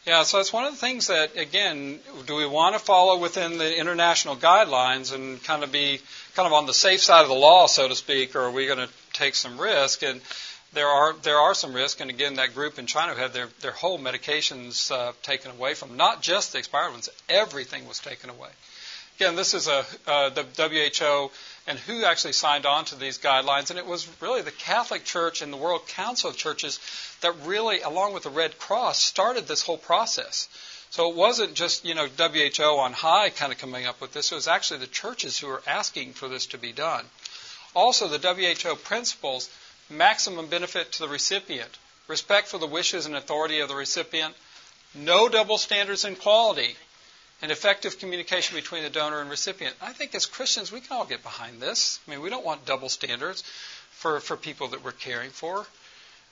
Yeah, 0.05 0.23
so 0.23 0.37
that's 0.37 0.51
one 0.51 0.65
of 0.65 0.71
the 0.71 0.79
things 0.79 1.07
that, 1.07 1.37
again, 1.37 1.99
do 2.25 2.35
we 2.35 2.47
want 2.47 2.73
to 2.73 2.79
follow 2.79 3.19
within 3.19 3.59
the 3.59 3.79
international 3.79 4.35
guidelines 4.35 5.13
and 5.13 5.43
kind 5.43 5.63
of 5.63 5.71
be 5.71 6.01
kind 6.35 6.47
of 6.47 6.53
on 6.53 6.65
the 6.65 6.73
safe 6.73 7.01
side 7.01 7.21
of 7.21 7.27
the 7.27 7.35
law, 7.35 7.67
so 7.67 7.87
to 7.87 7.95
speak, 7.95 8.35
or 8.35 8.41
are 8.41 8.51
we 8.51 8.65
going 8.65 8.79
to 8.79 8.89
take 9.13 9.35
some 9.35 9.61
risk? 9.61 10.01
And 10.01 10.19
there 10.73 10.87
are 10.87 11.13
there 11.21 11.37
are 11.37 11.53
some 11.53 11.73
risks, 11.73 12.01
and 12.01 12.09
again, 12.09 12.35
that 12.35 12.55
group 12.55 12.79
in 12.79 12.87
China 12.87 13.13
had 13.13 13.33
their 13.33 13.49
their 13.59 13.71
whole 13.71 13.99
medications 13.99 14.91
uh, 14.91 15.11
taken 15.21 15.51
away 15.51 15.75
from 15.75 15.97
not 15.97 16.21
just 16.21 16.53
the 16.53 16.57
expired 16.57 16.91
ones, 16.91 17.09
everything 17.29 17.87
was 17.87 17.99
taken 17.99 18.29
away. 18.29 18.49
Again, 19.21 19.35
this 19.35 19.53
is 19.53 19.67
a 19.67 19.85
uh, 20.07 20.29
the 20.29 20.43
WHO 20.57 21.29
and 21.67 21.77
who 21.77 22.05
actually 22.05 22.33
signed 22.33 22.65
on 22.65 22.85
to 22.85 22.95
these 22.95 23.19
guidelines. 23.19 23.69
And 23.69 23.77
it 23.77 23.85
was 23.85 24.07
really 24.19 24.41
the 24.41 24.49
Catholic 24.49 25.05
Church 25.05 25.43
and 25.43 25.53
the 25.53 25.57
World 25.57 25.87
Council 25.87 26.31
of 26.31 26.37
Churches 26.37 26.79
that 27.21 27.35
really, 27.45 27.81
along 27.81 28.15
with 28.15 28.23
the 28.23 28.31
Red 28.31 28.57
Cross, 28.57 28.97
started 29.03 29.47
this 29.47 29.61
whole 29.61 29.77
process. 29.77 30.49
So 30.89 31.07
it 31.07 31.15
wasn't 31.15 31.53
just, 31.53 31.85
you 31.85 31.93
know, 31.93 32.07
WHO 32.07 32.63
on 32.63 32.93
high 32.93 33.29
kind 33.29 33.53
of 33.53 33.59
coming 33.59 33.85
up 33.85 34.01
with 34.01 34.11
this. 34.11 34.31
It 34.31 34.35
was 34.35 34.47
actually 34.47 34.79
the 34.79 34.87
churches 34.87 35.37
who 35.37 35.45
were 35.45 35.61
asking 35.67 36.13
for 36.13 36.27
this 36.27 36.47
to 36.47 36.57
be 36.57 36.71
done. 36.71 37.05
Also, 37.75 38.07
the 38.07 38.17
WHO 38.17 38.75
principles 38.77 39.51
maximum 39.87 40.47
benefit 40.47 40.93
to 40.93 40.99
the 40.99 41.07
recipient, 41.07 41.77
respect 42.07 42.47
for 42.47 42.57
the 42.57 42.65
wishes 42.65 43.05
and 43.05 43.15
authority 43.15 43.59
of 43.59 43.69
the 43.69 43.75
recipient, 43.75 44.33
no 44.95 45.29
double 45.29 45.59
standards 45.59 46.05
in 46.05 46.15
quality, 46.15 46.75
and 47.41 47.51
effective 47.51 47.97
communication 47.99 48.55
between 48.55 48.83
the 48.83 48.89
donor 48.89 49.19
and 49.19 49.29
recipient. 49.29 49.75
I 49.81 49.93
think 49.93 50.13
as 50.13 50.25
Christians, 50.25 50.71
we 50.71 50.81
can 50.81 50.95
all 50.95 51.05
get 51.05 51.23
behind 51.23 51.59
this. 51.59 51.99
I 52.07 52.11
mean, 52.11 52.21
we 52.21 52.29
don't 52.29 52.45
want 52.45 52.65
double 52.65 52.89
standards 52.89 53.43
for, 53.91 54.19
for 54.19 54.37
people 54.37 54.69
that 54.69 54.83
we're 54.83 54.91
caring 54.91 55.31
for. 55.31 55.65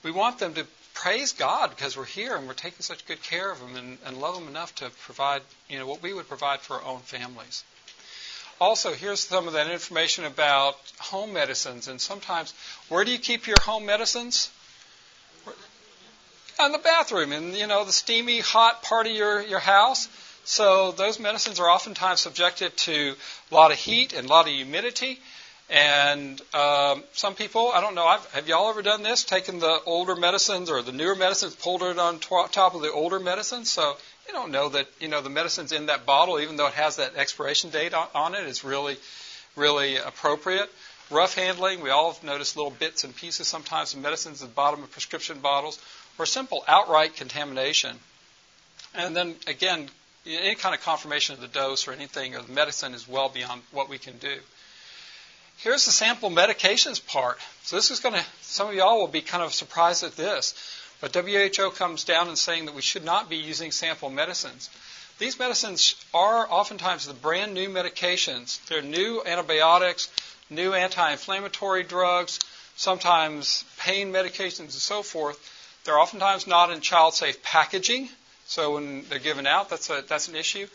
We 0.03 0.11
want 0.11 0.39
them 0.39 0.53
to 0.53 0.65
praise 0.93 1.33
God 1.33 1.71
because 1.71 1.97
we're 1.97 2.05
here 2.05 2.35
and 2.35 2.47
we're 2.47 2.53
taking 2.53 2.81
such 2.81 3.05
good 3.05 3.21
care 3.23 3.51
of 3.51 3.59
them 3.59 3.75
and, 3.75 3.97
and 4.05 4.17
love 4.17 4.35
them 4.35 4.47
enough 4.47 4.75
to 4.75 4.89
provide, 5.03 5.41
you 5.67 5.79
know, 5.79 5.87
what 5.87 6.01
we 6.03 6.13
would 6.13 6.27
provide 6.27 6.59
for 6.59 6.75
our 6.77 6.83
own 6.83 6.99
families. 6.99 7.63
Also, 8.61 8.93
here's 8.93 9.21
some 9.21 9.47
of 9.47 9.53
that 9.53 9.69
information 9.69 10.25
about 10.25 10.75
home 10.99 11.33
medicines. 11.33 11.87
And 11.87 11.99
sometimes, 11.99 12.53
where 12.89 13.05
do 13.05 13.11
you 13.11 13.17
keep 13.17 13.47
your 13.47 13.55
home 13.61 13.85
medicines? 13.85 14.51
In 16.59 16.73
the 16.73 16.77
bathroom, 16.77 17.31
in 17.31 17.55
you 17.55 17.67
know 17.67 17.85
the 17.85 17.93
steamy, 17.93 18.41
hot 18.41 18.83
part 18.83 19.07
of 19.07 19.13
your 19.13 19.41
your 19.41 19.59
house. 19.59 20.09
So 20.49 20.93
those 20.93 21.19
medicines 21.19 21.59
are 21.59 21.69
oftentimes 21.69 22.21
subjected 22.21 22.75
to 22.77 23.13
a 23.51 23.53
lot 23.53 23.71
of 23.71 23.77
heat 23.77 24.13
and 24.13 24.25
a 24.25 24.29
lot 24.29 24.47
of 24.47 24.51
humidity. 24.51 25.19
And 25.69 26.41
um, 26.55 27.03
some 27.13 27.35
people, 27.35 27.71
I 27.71 27.81
don't 27.81 27.93
know, 27.93 28.07
I've, 28.07 28.25
have 28.31 28.47
y'all 28.47 28.67
ever 28.71 28.81
done 28.81 29.03
this? 29.03 29.23
Taken 29.23 29.59
the 29.59 29.79
older 29.85 30.15
medicines 30.15 30.71
or 30.71 30.81
the 30.81 30.91
newer 30.91 31.15
medicines, 31.15 31.53
pulled 31.53 31.83
it 31.83 31.99
on 31.99 32.17
top 32.17 32.73
of 32.73 32.81
the 32.81 32.91
older 32.91 33.19
medicines. 33.19 33.69
So 33.69 33.95
you 34.27 34.33
don't 34.33 34.51
know 34.51 34.69
that 34.69 34.87
you 34.99 35.07
know 35.07 35.21
the 35.21 35.29
medicine's 35.29 35.71
in 35.71 35.85
that 35.85 36.07
bottle, 36.07 36.39
even 36.39 36.55
though 36.55 36.65
it 36.65 36.73
has 36.73 36.95
that 36.95 37.15
expiration 37.15 37.69
date 37.69 37.93
on, 37.93 38.07
on 38.15 38.33
it, 38.33 38.43
is 38.47 38.63
really, 38.63 38.97
really 39.55 39.97
appropriate. 39.97 40.71
Rough 41.11 41.35
handling, 41.35 41.81
we 41.81 41.91
all 41.91 42.13
have 42.13 42.23
noticed 42.23 42.57
little 42.57 42.71
bits 42.71 43.03
and 43.03 43.15
pieces 43.15 43.47
sometimes 43.47 43.93
of 43.93 44.01
medicines 44.01 44.41
at 44.41 44.49
the 44.49 44.55
bottom 44.55 44.81
of 44.81 44.89
prescription 44.89 45.41
bottles 45.41 45.77
or 46.17 46.25
simple 46.25 46.63
outright 46.67 47.15
contamination. 47.15 47.95
And 48.95 49.15
then 49.15 49.35
again, 49.45 49.89
any 50.37 50.55
kind 50.55 50.75
of 50.75 50.81
confirmation 50.81 51.35
of 51.35 51.41
the 51.41 51.47
dose 51.47 51.87
or 51.87 51.91
anything 51.91 52.35
or 52.35 52.41
the 52.41 52.51
medicine 52.51 52.93
is 52.93 53.07
well 53.07 53.29
beyond 53.29 53.61
what 53.71 53.89
we 53.89 53.97
can 53.97 54.17
do. 54.17 54.37
Here's 55.57 55.85
the 55.85 55.91
sample 55.91 56.29
medications 56.29 57.05
part. 57.05 57.37
So 57.63 57.75
this 57.75 57.91
is 57.91 57.99
going 57.99 58.15
to, 58.15 58.25
some 58.41 58.69
of 58.69 58.75
y'all 58.75 58.99
will 58.99 59.07
be 59.07 59.21
kind 59.21 59.43
of 59.43 59.53
surprised 59.53 60.03
at 60.03 60.15
this, 60.15 60.53
but 61.01 61.13
WHO 61.13 61.71
comes 61.71 62.05
down 62.05 62.29
and 62.29 62.37
saying 62.37 62.65
that 62.65 62.75
we 62.75 62.81
should 62.81 63.03
not 63.03 63.29
be 63.29 63.37
using 63.37 63.71
sample 63.71 64.09
medicines. 64.09 64.69
These 65.17 65.37
medicines 65.37 65.95
are 66.13 66.49
oftentimes 66.49 67.05
the 67.05 67.13
brand 67.13 67.53
new 67.53 67.67
medications. 67.67 68.65
They're 68.67 68.81
new 68.81 69.21
antibiotics, 69.25 70.09
new 70.49 70.73
anti-inflammatory 70.73 71.83
drugs, 71.83 72.39
sometimes 72.77 73.65
pain 73.77 74.13
medications 74.13 74.59
and 74.59 74.71
so 74.71 75.03
forth. 75.03 75.37
They're 75.83 75.99
oftentimes 75.99 76.47
not 76.47 76.71
in 76.71 76.79
child-safe 76.79 77.43
packaging. 77.43 78.07
So 78.49 78.73
when 78.73 79.05
they're 79.09 79.19
given 79.19 79.45
out, 79.45 79.69
that's, 79.69 79.91
a, 79.91 80.03
that's 80.07 80.27
an 80.27 80.35
issue. 80.35 80.65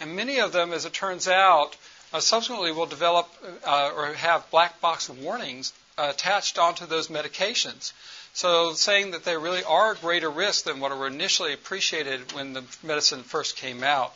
And 0.00 0.14
many 0.14 0.38
of 0.38 0.52
them, 0.52 0.74
as 0.74 0.84
it 0.84 0.92
turns 0.92 1.26
out, 1.26 1.74
uh, 2.12 2.20
subsequently 2.20 2.72
will 2.72 2.84
develop 2.84 3.26
uh, 3.66 3.90
or 3.96 4.12
have 4.12 4.50
black 4.50 4.82
box 4.82 5.08
warnings 5.08 5.72
uh, 5.96 6.08
attached 6.10 6.58
onto 6.58 6.84
those 6.84 7.08
medications. 7.08 7.94
So 8.34 8.74
saying 8.74 9.12
that 9.12 9.24
they 9.24 9.34
really 9.38 9.64
are 9.64 9.92
a 9.92 9.96
greater 9.96 10.28
risk 10.28 10.64
than 10.64 10.78
what 10.78 10.96
were 10.96 11.06
initially 11.06 11.54
appreciated 11.54 12.32
when 12.32 12.52
the 12.52 12.64
medicine 12.82 13.22
first 13.22 13.56
came 13.56 13.82
out. 13.82 14.14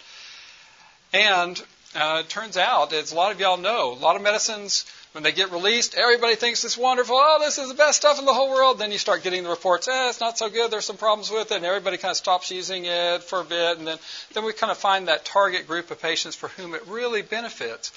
And 1.14 1.58
uh, 1.96 2.20
it 2.20 2.28
turns 2.28 2.56
out, 2.56 2.92
as 2.92 3.12
a 3.12 3.16
lot 3.16 3.32
of 3.32 3.40
y'all 3.40 3.56
know, 3.56 3.92
a 3.92 3.94
lot 3.94 4.16
of 4.16 4.22
medicines 4.22 4.84
when 5.12 5.22
they 5.22 5.32
get 5.32 5.50
released, 5.50 5.94
everybody 5.94 6.34
thinks 6.34 6.62
it's 6.62 6.76
wonderful. 6.76 7.16
Oh, 7.18 7.38
this 7.40 7.56
is 7.56 7.68
the 7.68 7.74
best 7.74 7.96
stuff 7.96 8.18
in 8.18 8.26
the 8.26 8.34
whole 8.34 8.50
world. 8.50 8.78
Then 8.78 8.92
you 8.92 8.98
start 8.98 9.22
getting 9.22 9.44
the 9.44 9.48
reports, 9.48 9.88
eh, 9.88 10.08
it's 10.10 10.20
not 10.20 10.36
so 10.36 10.50
good. 10.50 10.70
There's 10.70 10.84
some 10.84 10.98
problems 10.98 11.30
with 11.30 11.52
it. 11.52 11.56
And 11.56 11.64
everybody 11.64 11.96
kind 11.96 12.10
of 12.10 12.18
stops 12.18 12.50
using 12.50 12.84
it 12.84 13.22
for 13.22 13.40
a 13.40 13.44
bit. 13.44 13.78
And 13.78 13.86
then, 13.86 13.98
then 14.34 14.44
we 14.44 14.52
kind 14.52 14.70
of 14.70 14.76
find 14.76 15.08
that 15.08 15.24
target 15.24 15.66
group 15.66 15.90
of 15.90 16.02
patients 16.02 16.36
for 16.36 16.48
whom 16.48 16.74
it 16.74 16.86
really 16.86 17.22
benefits. 17.22 17.92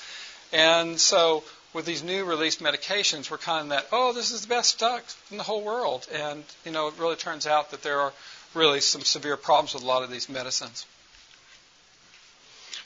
And 0.53 0.97
so 0.97 1.43
with 1.73 1.85
these 1.85 2.01
new 2.01 2.23
released 2.23 2.61
medications, 2.61 3.29
we're 3.29 3.37
kind 3.37 3.63
of 3.63 3.69
that, 3.69 3.87
oh, 3.91 4.13
this 4.13 4.31
is 4.31 4.43
the 4.43 4.47
best 4.47 4.69
stuff 4.69 5.21
in 5.29 5.37
the 5.37 5.43
whole 5.43 5.61
world. 5.61 6.07
And, 6.13 6.45
you 6.63 6.71
know, 6.71 6.87
it 6.87 6.93
really 6.97 7.17
turns 7.17 7.45
out 7.45 7.71
that 7.71 7.83
there 7.83 7.99
are 7.99 8.13
really 8.53 8.79
some 8.79 9.01
severe 9.01 9.35
problems 9.35 9.73
with 9.73 9.83
a 9.83 9.85
lot 9.85 10.03
of 10.03 10.09
these 10.09 10.29
medicines. 10.29 10.85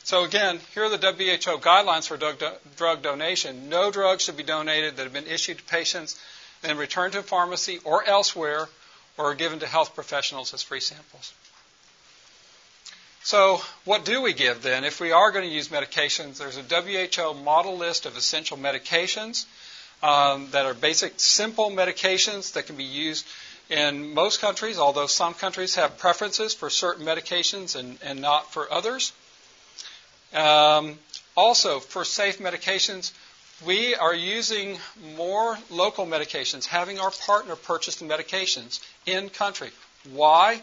So 0.03 0.25
again, 0.25 0.59
here 0.73 0.83
are 0.83 0.89
the 0.89 0.97
WHO 0.97 1.59
guidelines 1.59 2.07
for 2.07 2.17
drug 2.17 3.01
donation. 3.01 3.69
No 3.69 3.89
drugs 3.89 4.23
should 4.23 4.35
be 4.35 4.43
donated 4.43 4.97
that 4.97 5.03
have 5.03 5.13
been 5.13 5.27
issued 5.27 5.59
to 5.59 5.63
patients 5.63 6.19
and 6.61 6.77
returned 6.77 7.13
to 7.13 7.19
a 7.19 7.23
pharmacy 7.23 7.79
or 7.85 8.03
elsewhere 8.03 8.67
or 9.17 9.31
are 9.31 9.35
given 9.35 9.59
to 9.59 9.67
health 9.67 9.95
professionals 9.95 10.53
as 10.53 10.61
free 10.61 10.81
samples. 10.81 11.33
So, 13.23 13.61
what 13.85 14.03
do 14.03 14.21
we 14.21 14.33
give 14.33 14.61
then? 14.61 14.83
If 14.83 14.99
we 14.99 15.13
are 15.13 15.31
going 15.31 15.47
to 15.47 15.55
use 15.55 15.69
medications, 15.69 16.37
there's 16.37 16.57
a 16.57 16.63
WHO 16.63 17.33
model 17.35 17.77
list 17.77 18.05
of 18.05 18.17
essential 18.17 18.57
medications 18.57 19.45
um, 20.01 20.49
that 20.51 20.65
are 20.65 20.73
basic, 20.73 21.13
simple 21.17 21.71
medications 21.71 22.53
that 22.53 22.67
can 22.67 22.75
be 22.75 22.83
used 22.83 23.25
in 23.69 24.13
most 24.13 24.41
countries, 24.41 24.77
although 24.77 25.07
some 25.07 25.33
countries 25.33 25.75
have 25.75 25.97
preferences 25.97 26.53
for 26.53 26.69
certain 26.69 27.05
medications 27.05 27.77
and, 27.77 27.97
and 28.03 28.19
not 28.19 28.51
for 28.51 28.71
others. 28.71 29.13
Um, 30.33 30.97
also, 31.35 31.79
for 31.79 32.05
safe 32.05 32.39
medications, 32.39 33.11
we 33.65 33.95
are 33.95 34.13
using 34.13 34.77
more 35.15 35.57
local 35.69 36.05
medications, 36.05 36.65
having 36.65 36.99
our 36.99 37.11
partner 37.11 37.55
purchase 37.55 37.95
the 37.95 38.05
medications 38.05 38.79
in 39.05 39.29
country. 39.29 39.71
Why? 40.11 40.61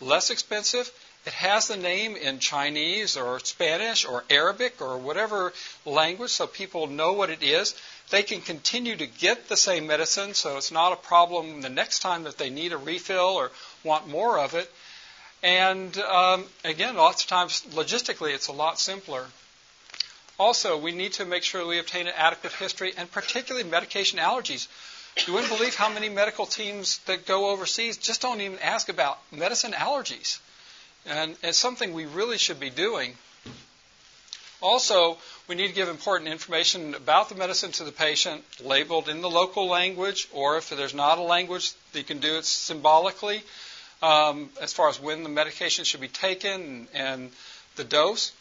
Less 0.00 0.30
expensive. 0.30 0.90
It 1.26 1.34
has 1.34 1.68
the 1.68 1.76
name 1.76 2.16
in 2.16 2.38
Chinese 2.38 3.16
or 3.18 3.40
Spanish 3.40 4.06
or 4.06 4.24
Arabic 4.30 4.80
or 4.80 4.96
whatever 4.96 5.52
language 5.84 6.30
so 6.30 6.46
people 6.46 6.86
know 6.86 7.12
what 7.12 7.28
it 7.28 7.42
is. 7.42 7.74
They 8.08 8.22
can 8.22 8.40
continue 8.40 8.96
to 8.96 9.06
get 9.06 9.48
the 9.48 9.56
same 9.56 9.86
medicine 9.86 10.32
so 10.32 10.56
it's 10.56 10.72
not 10.72 10.94
a 10.94 10.96
problem 10.96 11.60
the 11.60 11.68
next 11.68 11.98
time 11.98 12.24
that 12.24 12.38
they 12.38 12.48
need 12.48 12.72
a 12.72 12.78
refill 12.78 13.36
or 13.36 13.52
want 13.84 14.08
more 14.08 14.38
of 14.38 14.54
it. 14.54 14.72
And 15.42 15.96
um, 15.98 16.44
again, 16.64 16.96
lots 16.96 17.22
of 17.22 17.28
times 17.28 17.62
logistically, 17.70 18.34
it's 18.34 18.48
a 18.48 18.52
lot 18.52 18.78
simpler. 18.78 19.26
Also, 20.38 20.76
we 20.76 20.92
need 20.92 21.14
to 21.14 21.24
make 21.24 21.42
sure 21.42 21.66
we 21.66 21.78
obtain 21.78 22.06
an 22.06 22.14
adequate 22.16 22.52
history, 22.54 22.92
and 22.96 23.10
particularly 23.10 23.68
medication 23.68 24.18
allergies. 24.18 24.68
You 25.26 25.34
wouldn't 25.34 25.52
believe 25.52 25.74
how 25.74 25.92
many 25.92 26.08
medical 26.08 26.46
teams 26.46 26.98
that 27.06 27.26
go 27.26 27.50
overseas 27.50 27.96
just 27.96 28.22
don't 28.22 28.40
even 28.40 28.58
ask 28.60 28.88
about 28.88 29.18
medicine 29.32 29.72
allergies. 29.72 30.38
And 31.04 31.36
it's 31.42 31.58
something 31.58 31.92
we 31.92 32.06
really 32.06 32.38
should 32.38 32.60
be 32.60 32.70
doing. 32.70 33.16
Also, 34.62 35.16
we 35.48 35.54
need 35.54 35.68
to 35.68 35.74
give 35.74 35.88
important 35.88 36.30
information 36.30 36.94
about 36.94 37.30
the 37.30 37.34
medicine 37.34 37.72
to 37.72 37.84
the 37.84 37.92
patient, 37.92 38.44
labeled 38.62 39.08
in 39.08 39.22
the 39.22 39.30
local 39.30 39.68
language, 39.68 40.28
or 40.32 40.58
if 40.58 40.68
there's 40.68 40.94
not 40.94 41.18
a 41.18 41.22
language, 41.22 41.72
you 41.94 42.04
can 42.04 42.18
do 42.18 42.36
it 42.36 42.44
symbolically 42.44 43.42
um, 44.02 44.48
as 44.60 44.72
far 44.72 44.88
as 44.88 45.00
when 45.00 45.22
the 45.22 45.28
medication 45.28 45.84
should 45.84 46.00
be 46.00 46.08
taken 46.08 46.88
and 46.94 47.30
the 47.76 47.84
dose. 47.84 48.32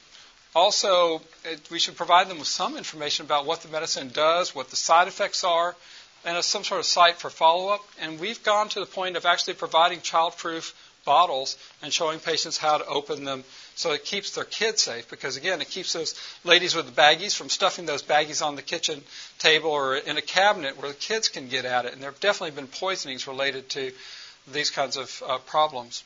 Also, 0.55 1.21
it, 1.45 1.69
we 1.69 1.77
should 1.79 1.95
provide 1.95 2.27
them 2.29 2.39
with 2.39 2.47
some 2.47 2.75
information 2.75 3.25
about 3.25 3.45
what 3.45 3.61
the 3.61 3.67
medicine 3.67 4.09
does, 4.09 4.55
what 4.55 4.69
the 4.69 4.75
side 4.75 5.07
effects 5.07 5.43
are, 5.43 5.75
and 6.25 6.43
some 6.43 6.63
sort 6.63 6.79
of 6.79 6.85
site 6.85 7.17
for 7.17 7.29
follow 7.29 7.69
up. 7.69 7.81
And 8.01 8.19
we've 8.19 8.43
gone 8.43 8.67
to 8.69 8.79
the 8.79 8.85
point 8.85 9.15
of 9.15 9.25
actually 9.25 9.53
providing 9.53 10.01
child-proof 10.01 10.73
bottles 11.05 11.57
and 11.81 11.93
showing 11.93 12.19
patients 12.19 12.57
how 12.57 12.77
to 12.77 12.85
open 12.85 13.23
them 13.23 13.43
so 13.75 13.93
it 13.93 14.03
keeps 14.03 14.35
their 14.35 14.43
kids 14.43 14.81
safe 14.81 15.09
because 15.09 15.37
again 15.37 15.61
it 15.61 15.69
keeps 15.69 15.93
those 15.93 16.13
ladies 16.43 16.75
with 16.75 16.85
the 16.85 16.91
baggies 16.91 17.35
from 17.35 17.49
stuffing 17.49 17.85
those 17.85 18.03
baggies 18.03 18.45
on 18.45 18.55
the 18.55 18.61
kitchen 18.61 19.01
table 19.39 19.69
or 19.71 19.95
in 19.95 20.17
a 20.17 20.21
cabinet 20.21 20.77
where 20.77 20.89
the 20.89 20.97
kids 20.97 21.29
can 21.29 21.47
get 21.47 21.65
at 21.65 21.85
it 21.85 21.93
and 21.93 22.01
there 22.03 22.11
have 22.11 22.19
definitely 22.19 22.55
been 22.55 22.67
poisonings 22.67 23.27
related 23.27 23.69
to 23.69 23.91
these 24.53 24.69
kinds 24.69 24.97
of 24.97 25.23
uh, 25.25 25.37
problems. 25.39 26.03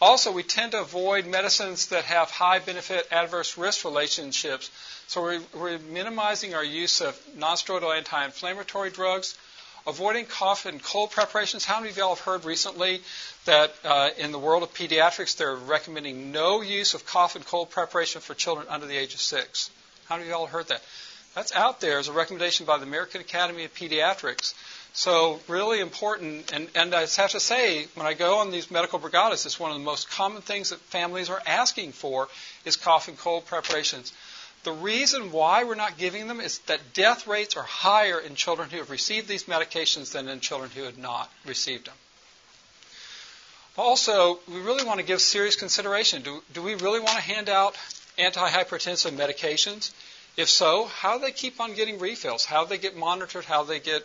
Also, 0.00 0.30
we 0.30 0.44
tend 0.44 0.72
to 0.72 0.80
avoid 0.80 1.26
medicines 1.26 1.88
that 1.88 2.04
have 2.04 2.30
high 2.30 2.60
benefit 2.60 3.08
adverse 3.10 3.58
risk 3.58 3.84
relationships. 3.84 4.70
So 5.08 5.22
we're, 5.22 5.40
we're 5.54 5.78
minimizing 5.78 6.54
our 6.54 6.62
use 6.64 7.00
of 7.00 7.18
nonsteroidal 7.36 7.96
anti 7.96 8.24
inflammatory 8.24 8.90
drugs, 8.90 9.36
avoiding 9.88 10.26
cough 10.26 10.66
and 10.66 10.80
cold 10.80 11.10
preparations. 11.10 11.64
How 11.64 11.80
many 11.80 11.90
of 11.90 11.96
y'all 11.96 12.14
have 12.14 12.24
heard 12.24 12.44
recently 12.44 13.00
that 13.46 13.74
uh, 13.84 14.10
in 14.18 14.30
the 14.30 14.38
world 14.38 14.62
of 14.62 14.72
pediatrics 14.72 15.36
they're 15.36 15.56
recommending 15.56 16.30
no 16.30 16.60
use 16.60 16.94
of 16.94 17.04
cough 17.04 17.34
and 17.34 17.44
cold 17.44 17.70
preparation 17.70 18.20
for 18.20 18.34
children 18.34 18.68
under 18.68 18.86
the 18.86 18.96
age 18.96 19.14
of 19.14 19.20
six? 19.20 19.70
How 20.06 20.16
many 20.16 20.28
of 20.28 20.36
y'all 20.36 20.46
heard 20.46 20.68
that? 20.68 20.82
That's 21.34 21.54
out 21.54 21.80
there 21.80 21.98
as 21.98 22.08
a 22.08 22.12
recommendation 22.12 22.66
by 22.66 22.78
the 22.78 22.84
American 22.84 23.20
Academy 23.20 23.64
of 23.64 23.74
Pediatrics. 23.74 24.54
So 24.92 25.40
really 25.48 25.80
important, 25.80 26.52
and, 26.52 26.68
and 26.74 26.94
I 26.94 27.00
have 27.00 27.30
to 27.30 27.40
say, 27.40 27.86
when 27.94 28.06
I 28.06 28.14
go 28.14 28.38
on 28.38 28.50
these 28.50 28.70
medical 28.70 28.98
brigadas, 28.98 29.46
it's 29.46 29.60
one 29.60 29.70
of 29.70 29.78
the 29.78 29.84
most 29.84 30.10
common 30.10 30.42
things 30.42 30.70
that 30.70 30.80
families 30.80 31.30
are 31.30 31.42
asking 31.46 31.92
for 31.92 32.28
is 32.64 32.76
cough 32.76 33.08
and 33.08 33.16
cold 33.16 33.46
preparations. 33.46 34.12
The 34.64 34.72
reason 34.72 35.30
why 35.30 35.64
we're 35.64 35.76
not 35.76 35.98
giving 35.98 36.26
them 36.26 36.40
is 36.40 36.58
that 36.66 36.92
death 36.94 37.26
rates 37.26 37.56
are 37.56 37.62
higher 37.62 38.18
in 38.18 38.34
children 38.34 38.70
who 38.70 38.78
have 38.78 38.90
received 38.90 39.28
these 39.28 39.44
medications 39.44 40.12
than 40.12 40.28
in 40.28 40.40
children 40.40 40.70
who 40.74 40.82
have 40.82 40.98
not 40.98 41.30
received 41.46 41.86
them. 41.86 41.94
Also, 43.76 44.40
we 44.48 44.60
really 44.60 44.84
want 44.84 44.98
to 44.98 45.06
give 45.06 45.20
serious 45.20 45.54
consideration. 45.54 46.22
Do, 46.22 46.42
do 46.52 46.62
we 46.62 46.74
really 46.74 46.98
want 46.98 47.14
to 47.14 47.22
hand 47.22 47.48
out 47.48 47.76
antihypertensive 48.18 49.12
medications? 49.12 49.92
If 50.36 50.48
so, 50.48 50.86
how 50.86 51.18
do 51.18 51.24
they 51.24 51.32
keep 51.32 51.60
on 51.60 51.74
getting 51.74 52.00
refills? 52.00 52.44
How 52.44 52.64
do 52.64 52.70
they 52.70 52.78
get 52.78 52.96
monitored? 52.96 53.44
How 53.44 53.62
do 53.62 53.68
they 53.68 53.80
get 53.80 54.04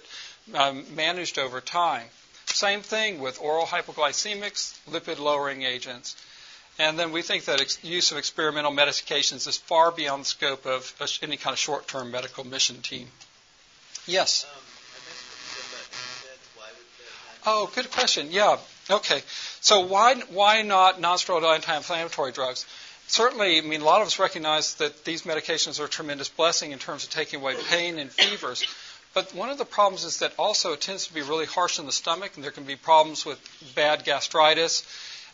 um, 0.53 0.85
managed 0.95 1.39
over 1.39 1.61
time. 1.61 2.07
Same 2.47 2.81
thing 2.81 3.19
with 3.19 3.39
oral 3.41 3.65
hypoglycemics, 3.65 4.77
lipid 4.89 5.19
lowering 5.19 5.63
agents. 5.63 6.15
And 6.79 6.97
then 6.97 7.11
we 7.11 7.21
think 7.21 7.45
that 7.45 7.61
ex- 7.61 7.83
use 7.83 8.11
of 8.11 8.17
experimental 8.17 8.71
medications 8.71 9.47
is 9.47 9.57
far 9.57 9.91
beyond 9.91 10.23
the 10.23 10.27
scope 10.27 10.65
of 10.65 10.93
any 11.21 11.37
kind 11.37 11.53
of 11.53 11.59
short 11.59 11.87
term 11.87 12.11
medical 12.11 12.43
mission 12.43 12.81
team. 12.81 13.07
Yes? 14.07 14.45
Um, 14.45 14.61
oh, 17.45 17.71
good 17.75 17.91
question. 17.91 18.31
Yeah. 18.31 18.57
Okay. 18.89 19.21
So 19.61 19.81
why 19.81 20.15
why 20.29 20.61
not 20.63 20.99
nonsteroidal 20.99 21.53
anti-inflammatory 21.55 22.31
drugs? 22.31 22.65
Certainly, 23.07 23.59
I 23.59 23.61
mean, 23.61 23.81
a 23.81 23.85
lot 23.85 24.01
of 24.01 24.07
us 24.07 24.17
recognize 24.17 24.75
that 24.75 25.05
these 25.05 25.23
medications 25.23 25.79
are 25.79 25.85
a 25.85 25.89
tremendous 25.89 26.29
blessing 26.29 26.71
in 26.71 26.79
terms 26.79 27.03
of 27.03 27.11
taking 27.11 27.41
away 27.41 27.55
pain 27.69 27.99
and 27.99 28.11
fevers. 28.11 28.63
But 29.14 29.34
one 29.36 29.49
of 29.49 29.57
the 29.57 29.66
problems 29.66 30.03
is 30.03 30.20
that 30.20 30.34
also 30.39 30.74
it 30.74 30.82
tends 30.82 31.07
to 31.07 31.14
be 31.14 31.22
really 31.22 31.45
harsh 31.45 31.80
on 31.80 31.86
the 31.86 31.91
stomach, 31.91 32.32
and 32.36 32.43
there 32.43 32.51
can 32.51 32.64
be 32.64 32.76
problems 32.76 33.26
with 33.26 33.39
bad 33.76 34.03
gastritis. 34.05 34.84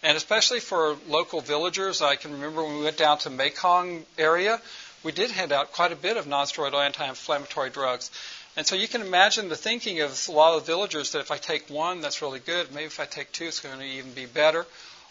And 0.03 0.17
especially 0.17 0.59
for 0.59 0.97
local 1.07 1.41
villagers, 1.41 2.01
I 2.01 2.15
can 2.15 2.33
remember 2.33 2.63
when 2.63 2.77
we 2.77 2.83
went 2.83 2.97
down 2.97 3.19
to 3.19 3.29
Mekong 3.29 4.05
area, 4.17 4.61
we 5.03 5.11
did 5.11 5.31
hand 5.31 5.51
out 5.51 5.71
quite 5.71 5.91
a 5.91 5.95
bit 5.95 6.17
of 6.17 6.25
nonsteroidal 6.25 6.83
anti-inflammatory 6.83 7.69
drugs. 7.69 8.11
And 8.57 8.67
so 8.67 8.75
you 8.75 8.87
can 8.87 9.01
imagine 9.01 9.47
the 9.47 9.55
thinking 9.55 10.01
of 10.01 10.27
a 10.27 10.31
lot 10.31 10.57
of 10.57 10.65
villagers 10.65 11.13
that 11.13 11.19
if 11.19 11.31
I 11.31 11.37
take 11.37 11.69
one, 11.69 12.01
that's 12.01 12.21
really 12.21 12.39
good. 12.39 12.73
Maybe 12.73 12.85
if 12.85 12.99
I 12.99 13.05
take 13.05 13.31
two, 13.31 13.45
it's 13.45 13.61
going 13.61 13.79
to 13.79 13.85
even 13.85 14.11
be 14.11 14.25
better. 14.25 14.65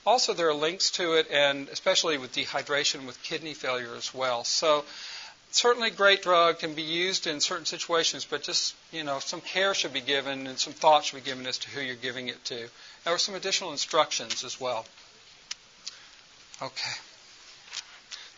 Also, 0.04 0.34
there 0.34 0.48
are 0.48 0.54
links 0.54 0.90
to 0.92 1.14
it, 1.14 1.30
and 1.30 1.68
especially 1.68 2.18
with 2.18 2.34
dehydration, 2.34 3.06
with 3.06 3.22
kidney 3.22 3.54
failure 3.54 3.94
as 3.96 4.14
well. 4.14 4.44
So, 4.44 4.84
certainly, 5.50 5.90
great 5.90 6.22
drug 6.22 6.58
can 6.58 6.74
be 6.74 6.82
used 6.82 7.26
in 7.26 7.40
certain 7.40 7.66
situations, 7.66 8.24
but 8.24 8.42
just 8.42 8.74
you 8.92 9.04
know, 9.04 9.18
some 9.18 9.40
care 9.40 9.74
should 9.74 9.92
be 9.92 10.00
given 10.00 10.46
and 10.46 10.58
some 10.58 10.72
thought 10.72 11.04
should 11.04 11.22
be 11.22 11.28
given 11.28 11.46
as 11.46 11.58
to 11.58 11.70
who 11.70 11.80
you're 11.80 11.96
giving 11.96 12.28
it 12.28 12.44
to. 12.46 12.68
There 13.04 13.16
some 13.18 13.34
additional 13.34 13.72
instructions 13.72 14.44
as 14.44 14.60
well. 14.60 14.84
Okay. 16.60 16.90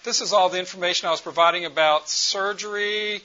This 0.04 0.20
is 0.20 0.32
all 0.32 0.48
the 0.48 0.58
information 0.58 1.08
I 1.08 1.10
was 1.10 1.20
providing 1.20 1.64
about 1.64 2.08
surgery. 2.08 3.22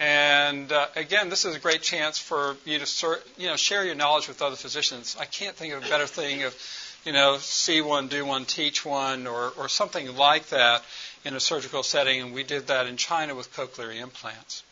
And 0.00 0.72
uh, 0.72 0.86
again, 0.96 1.28
this 1.28 1.44
is 1.44 1.54
a 1.54 1.58
great 1.58 1.82
chance 1.82 2.18
for 2.18 2.56
you 2.64 2.78
to 2.78 2.86
ser- 2.86 3.20
you 3.38 3.46
know 3.46 3.56
share 3.56 3.84
your 3.84 3.94
knowledge 3.94 4.26
with 4.28 4.42
other 4.42 4.56
physicians. 4.56 5.16
I 5.20 5.26
can't 5.26 5.54
think 5.54 5.74
of 5.74 5.84
a 5.84 5.88
better 5.88 6.06
thing 6.06 6.42
of 6.42 6.56
you 7.04 7.12
know 7.12 7.38
see 7.38 7.80
one, 7.80 8.08
do 8.08 8.24
one, 8.24 8.44
teach 8.44 8.84
one, 8.84 9.26
or 9.26 9.52
or 9.56 9.68
something 9.68 10.16
like 10.16 10.48
that 10.48 10.82
in 11.24 11.34
a 11.34 11.40
surgical 11.40 11.82
setting. 11.82 12.20
And 12.20 12.34
we 12.34 12.42
did 12.42 12.66
that 12.68 12.86
in 12.86 12.96
China 12.96 13.34
with 13.34 13.52
cochlear 13.54 13.94
implants. 14.00 14.62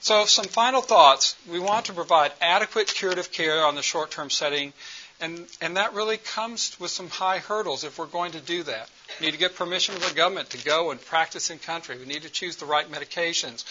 So, 0.00 0.24
some 0.26 0.44
final 0.44 0.82
thoughts. 0.82 1.34
We 1.50 1.58
want 1.58 1.86
to 1.86 1.92
provide 1.92 2.32
adequate 2.40 2.86
curative 2.88 3.32
care 3.32 3.64
on 3.64 3.74
the 3.74 3.82
short-term 3.82 4.30
setting 4.30 4.72
and, 5.20 5.46
and 5.62 5.76
that 5.76 5.94
really 5.94 6.18
comes 6.18 6.78
with 6.78 6.90
some 6.90 7.08
high 7.08 7.38
hurdles 7.38 7.84
if 7.84 7.98
we're 7.98 8.06
going 8.06 8.32
to 8.32 8.40
do 8.40 8.62
that. 8.64 8.88
We 9.18 9.26
need 9.26 9.32
to 9.32 9.38
get 9.38 9.56
permission 9.56 9.94
from 9.94 10.08
the 10.08 10.14
government 10.14 10.50
to 10.50 10.62
go 10.62 10.90
and 10.90 11.00
practice 11.02 11.48
in 11.50 11.58
country. 11.58 11.98
We 11.98 12.04
need 12.04 12.22
to 12.22 12.30
choose 12.30 12.56
the 12.56 12.66
right 12.66 12.90
medications. 12.90 13.64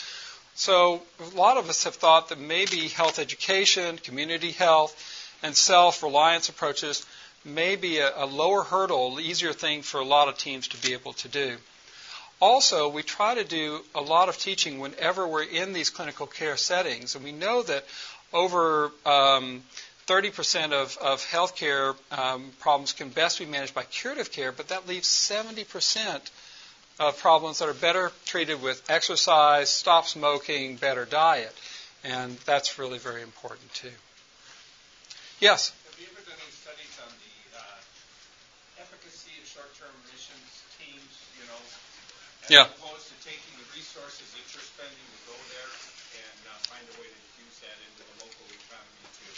So 0.56 1.02
a 1.20 1.38
lot 1.38 1.58
of 1.58 1.70
us 1.70 1.84
have 1.84 1.96
thought 1.96 2.30
that 2.30 2.40
maybe 2.40 2.88
health 2.88 3.20
education, 3.20 3.98
community 3.98 4.52
health, 4.52 4.96
and 5.44 5.56
self-reliance 5.56 6.50
approaches 6.50 7.06
may 7.44 7.76
be 7.76 8.00
a, 8.00 8.12
a 8.16 8.26
lower 8.26 8.64
hurdle, 8.64 9.20
easier 9.20 9.54
thing 9.54 9.84
for 9.84 10.00
a 10.00 10.06
lot 10.06 10.28
of 10.28 10.38
teams 10.40 10.70
to 10.70 10.78
be 10.78 10.94
able 10.94 11.14
to 11.14 11.28
do. 11.28 11.58
Also, 12.46 12.90
we 12.90 13.02
try 13.02 13.34
to 13.34 13.44
do 13.44 13.82
a 13.96 14.02
lot 14.02 14.30
of 14.30 14.38
teaching 14.38 14.78
whenever 14.78 15.28
we're 15.28 15.42
in 15.42 15.74
these 15.74 15.90
clinical 15.90 16.28
care 16.28 16.56
settings, 16.58 17.16
and 17.16 17.24
we 17.24 17.32
know 17.32 17.64
that 17.64 17.84
over 18.32 18.92
um, 19.04 19.64
30% 20.06 20.72
of, 20.72 20.96
of 21.02 21.26
healthcare 21.26 21.96
um, 22.12 22.52
problems 22.60 22.94
can 22.94 23.10
best 23.10 23.40
be 23.40 23.48
managed 23.48 23.74
by 23.74 23.82
curative 23.82 24.32
care, 24.32 24.52
but 24.52 24.68
that 24.68 24.88
leaves 24.88 25.08
70% 25.08 26.22
of 27.00 27.18
problems 27.18 27.58
that 27.58 27.68
are 27.68 27.74
better 27.74 28.12
treated 28.26 28.62
with 28.62 28.80
exercise, 28.92 29.72
stop 29.72 30.06
smoking, 30.06 30.76
better 30.76 31.06
diet. 31.06 31.52
And 32.04 32.38
that's 32.46 32.78
really 32.78 33.00
very 33.00 33.24
important 33.24 33.74
too. 33.74 33.98
Yes? 35.40 35.74
Have 35.90 36.00
you 36.00 36.06
ever 36.14 36.22
done 36.30 36.38
any 36.38 36.54
studies 36.54 36.94
on 37.02 37.10
the 37.10 37.58
uh, 37.58 38.84
efficacy 38.86 39.34
of 39.42 39.50
short-term 39.50 39.90
admissions 40.06 40.62
teams, 40.78 41.10
you 41.42 41.48
know, 41.50 41.58
as 42.46 42.52
yeah. 42.52 42.70
opposed 42.70 43.10
to 43.10 43.18
taking 43.26 43.58
the 43.58 43.66
resources 43.74 44.30
that 44.38 44.46
you're 44.54 44.62
spending 44.62 44.94
to 44.94 45.20
go 45.26 45.34
there 45.50 45.70
and 46.22 46.38
uh, 46.46 46.54
find 46.70 46.86
a 46.86 46.96
way 47.02 47.10
to 47.10 47.22
use 47.42 47.58
that 47.66 47.74
into 47.82 48.06
the 48.06 48.16
local 48.22 48.46
economy 48.54 49.02
too? 49.18 49.34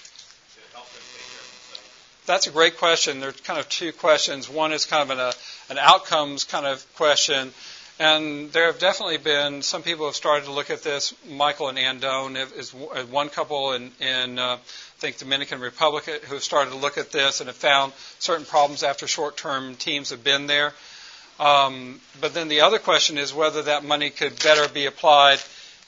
help 0.76 0.92
them 0.92 1.04
take 1.16 1.24
care 1.32 1.40
of 1.40 1.48
themselves? 1.48 1.88
That's 2.28 2.48
a 2.48 2.52
great 2.52 2.76
question. 2.76 3.24
There's 3.24 3.40
kind 3.40 3.60
of 3.60 3.70
two 3.70 3.96
questions. 3.96 4.50
One 4.52 4.74
is 4.74 4.84
kind 4.84 5.08
of 5.08 5.12
an, 5.16 5.20
uh, 5.24 5.32
an 5.72 5.78
outcomes 5.80 6.44
kind 6.44 6.66
of 6.68 6.84
question. 6.96 7.56
And 8.00 8.52
there 8.52 8.68
have 8.68 8.78
definitely 8.78 9.18
been 9.18 9.64
some 9.64 9.82
people 9.82 10.06
have 10.06 10.16
started 10.16 10.46
to 10.46 10.52
look 10.52 10.70
at 10.70 10.84
this. 10.84 11.16
Michael 11.28 11.70
and 11.70 11.78
Andone 11.80 12.36
is 12.36 12.74
one 12.74 13.30
couple 13.30 13.72
in, 13.72 13.92
in 14.00 14.38
uh, 14.38 14.60
I 14.60 15.00
think 15.00 15.18
Dominican 15.18 15.62
Republic 15.62 16.06
who 16.06 16.36
have 16.36 16.44
started 16.44 16.72
to 16.72 16.78
look 16.78 16.98
at 16.98 17.12
this 17.12 17.40
and 17.40 17.48
have 17.48 17.56
found 17.56 17.94
certain 18.20 18.46
problems 18.46 18.84
after 18.84 19.08
short-term 19.08 19.76
teams 19.76 20.12
have 20.12 20.24
been 20.24 20.46
there. 20.46 20.74
Um, 21.40 22.02
but 22.20 22.34
then 22.34 22.48
the 22.48 22.62
other 22.62 22.80
question 22.80 23.18
is 23.18 23.34
whether 23.34 23.64
that 23.64 23.84
money 23.84 24.10
could 24.10 24.42
better 24.44 24.68
be 24.72 24.86
applied 24.86 25.40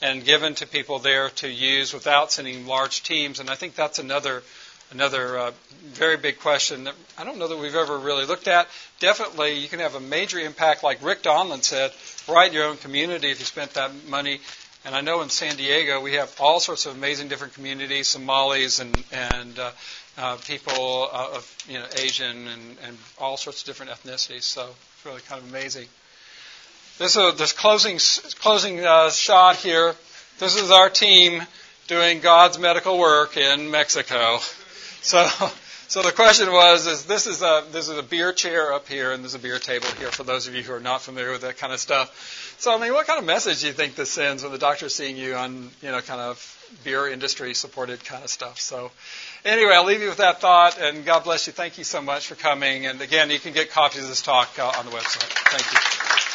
and 0.01 0.23
given 0.23 0.55
to 0.55 0.67
people 0.67 0.99
there 0.99 1.29
to 1.29 1.49
use 1.49 1.93
without 1.93 2.31
sending 2.31 2.67
large 2.67 3.03
teams. 3.03 3.39
And 3.39 3.49
I 3.49 3.55
think 3.55 3.75
that's 3.75 3.99
another 3.99 4.43
another 4.91 5.37
uh, 5.37 5.51
very 5.83 6.17
big 6.17 6.39
question 6.39 6.85
that 6.85 6.95
I 7.17 7.23
don't 7.23 7.37
know 7.37 7.47
that 7.47 7.57
we've 7.57 7.75
ever 7.75 7.97
really 7.97 8.25
looked 8.25 8.47
at. 8.47 8.67
Definitely, 8.99 9.59
you 9.59 9.67
can 9.67 9.79
have 9.79 9.95
a 9.95 9.99
major 9.99 10.39
impact, 10.39 10.83
like 10.83 11.03
Rick 11.03 11.21
Donlin 11.21 11.63
said, 11.63 11.91
right 12.27 12.47
in 12.47 12.53
your 12.53 12.65
own 12.65 12.77
community 12.77 13.29
if 13.29 13.39
you 13.39 13.45
spent 13.45 13.73
that 13.75 13.91
money. 14.07 14.39
And 14.85 14.95
I 14.95 15.01
know 15.01 15.21
in 15.21 15.29
San 15.29 15.57
Diego 15.57 15.99
we 16.01 16.13
have 16.13 16.33
all 16.39 16.59
sorts 16.59 16.85
of 16.85 16.95
amazing 16.95 17.27
different 17.27 17.53
communities, 17.53 18.07
Somalis 18.07 18.79
and 18.79 19.03
and 19.11 19.59
uh, 19.59 19.71
uh, 20.19 20.35
people 20.45 21.09
uh, 21.11 21.29
of 21.35 21.57
you 21.67 21.79
know 21.79 21.85
Asian 21.97 22.47
and, 22.47 22.77
and 22.85 22.97
all 23.17 23.37
sorts 23.37 23.61
of 23.61 23.65
different 23.67 23.91
ethnicities. 23.91 24.43
So 24.43 24.63
it's 24.63 25.05
really 25.05 25.21
kind 25.21 25.41
of 25.41 25.49
amazing. 25.49 25.87
This 26.97 27.15
is 27.15 27.35
this 27.35 27.53
closing 27.53 27.99
closing 28.39 28.85
uh, 28.85 29.09
shot 29.11 29.55
here. 29.55 29.95
This 30.39 30.55
is 30.55 30.71
our 30.71 30.89
team 30.89 31.41
doing 31.87 32.19
God's 32.19 32.59
medical 32.59 32.99
work 32.99 33.37
in 33.37 33.71
Mexico. 33.71 34.39
So, 35.01 35.27
so 35.87 36.01
the 36.01 36.11
question 36.11 36.51
was: 36.51 36.85
Is 36.85 37.05
this 37.05 37.25
is 37.25 37.41
a 37.41 37.63
this 37.71 37.87
is 37.87 37.97
a 37.97 38.03
beer 38.03 38.33
chair 38.33 38.73
up 38.73 38.89
here, 38.89 39.13
and 39.13 39.23
there's 39.23 39.35
a 39.35 39.39
beer 39.39 39.59
table 39.59 39.87
here 39.97 40.11
for 40.11 40.23
those 40.23 40.47
of 40.47 40.53
you 40.53 40.61
who 40.61 40.73
are 40.73 40.81
not 40.81 41.01
familiar 41.01 41.31
with 41.31 41.41
that 41.41 41.57
kind 41.57 41.71
of 41.71 41.79
stuff. 41.79 42.55
So, 42.59 42.75
I 42.75 42.81
mean, 42.81 42.91
what 42.91 43.07
kind 43.07 43.19
of 43.19 43.25
message 43.25 43.61
do 43.61 43.67
you 43.67 43.73
think 43.73 43.95
this 43.95 44.11
sends 44.11 44.43
when 44.43 44.51
the 44.51 44.57
doctor's 44.57 44.93
seeing 44.93 45.15
you 45.15 45.35
on 45.35 45.69
you 45.81 45.89
know 45.89 46.01
kind 46.01 46.19
of 46.19 46.58
beer 46.83 47.07
industry 47.07 47.53
supported 47.53 48.03
kind 48.03 48.23
of 48.23 48.29
stuff? 48.29 48.59
So, 48.59 48.91
anyway, 49.45 49.73
I'll 49.73 49.85
leave 49.85 50.01
you 50.01 50.09
with 50.09 50.17
that 50.17 50.41
thought, 50.41 50.79
and 50.79 51.05
God 51.05 51.23
bless 51.23 51.47
you. 51.47 51.53
Thank 51.53 51.77
you 51.77 51.83
so 51.83 52.01
much 52.01 52.27
for 52.27 52.35
coming. 52.35 52.85
And 52.85 53.01
again, 53.01 53.29
you 53.29 53.39
can 53.39 53.53
get 53.53 53.71
copies 53.71 54.03
of 54.03 54.09
this 54.09 54.21
talk 54.21 54.57
uh, 54.59 54.71
on 54.77 54.85
the 54.85 54.91
website. 54.91 55.29
Thank 55.49 55.71
you. 55.73 56.28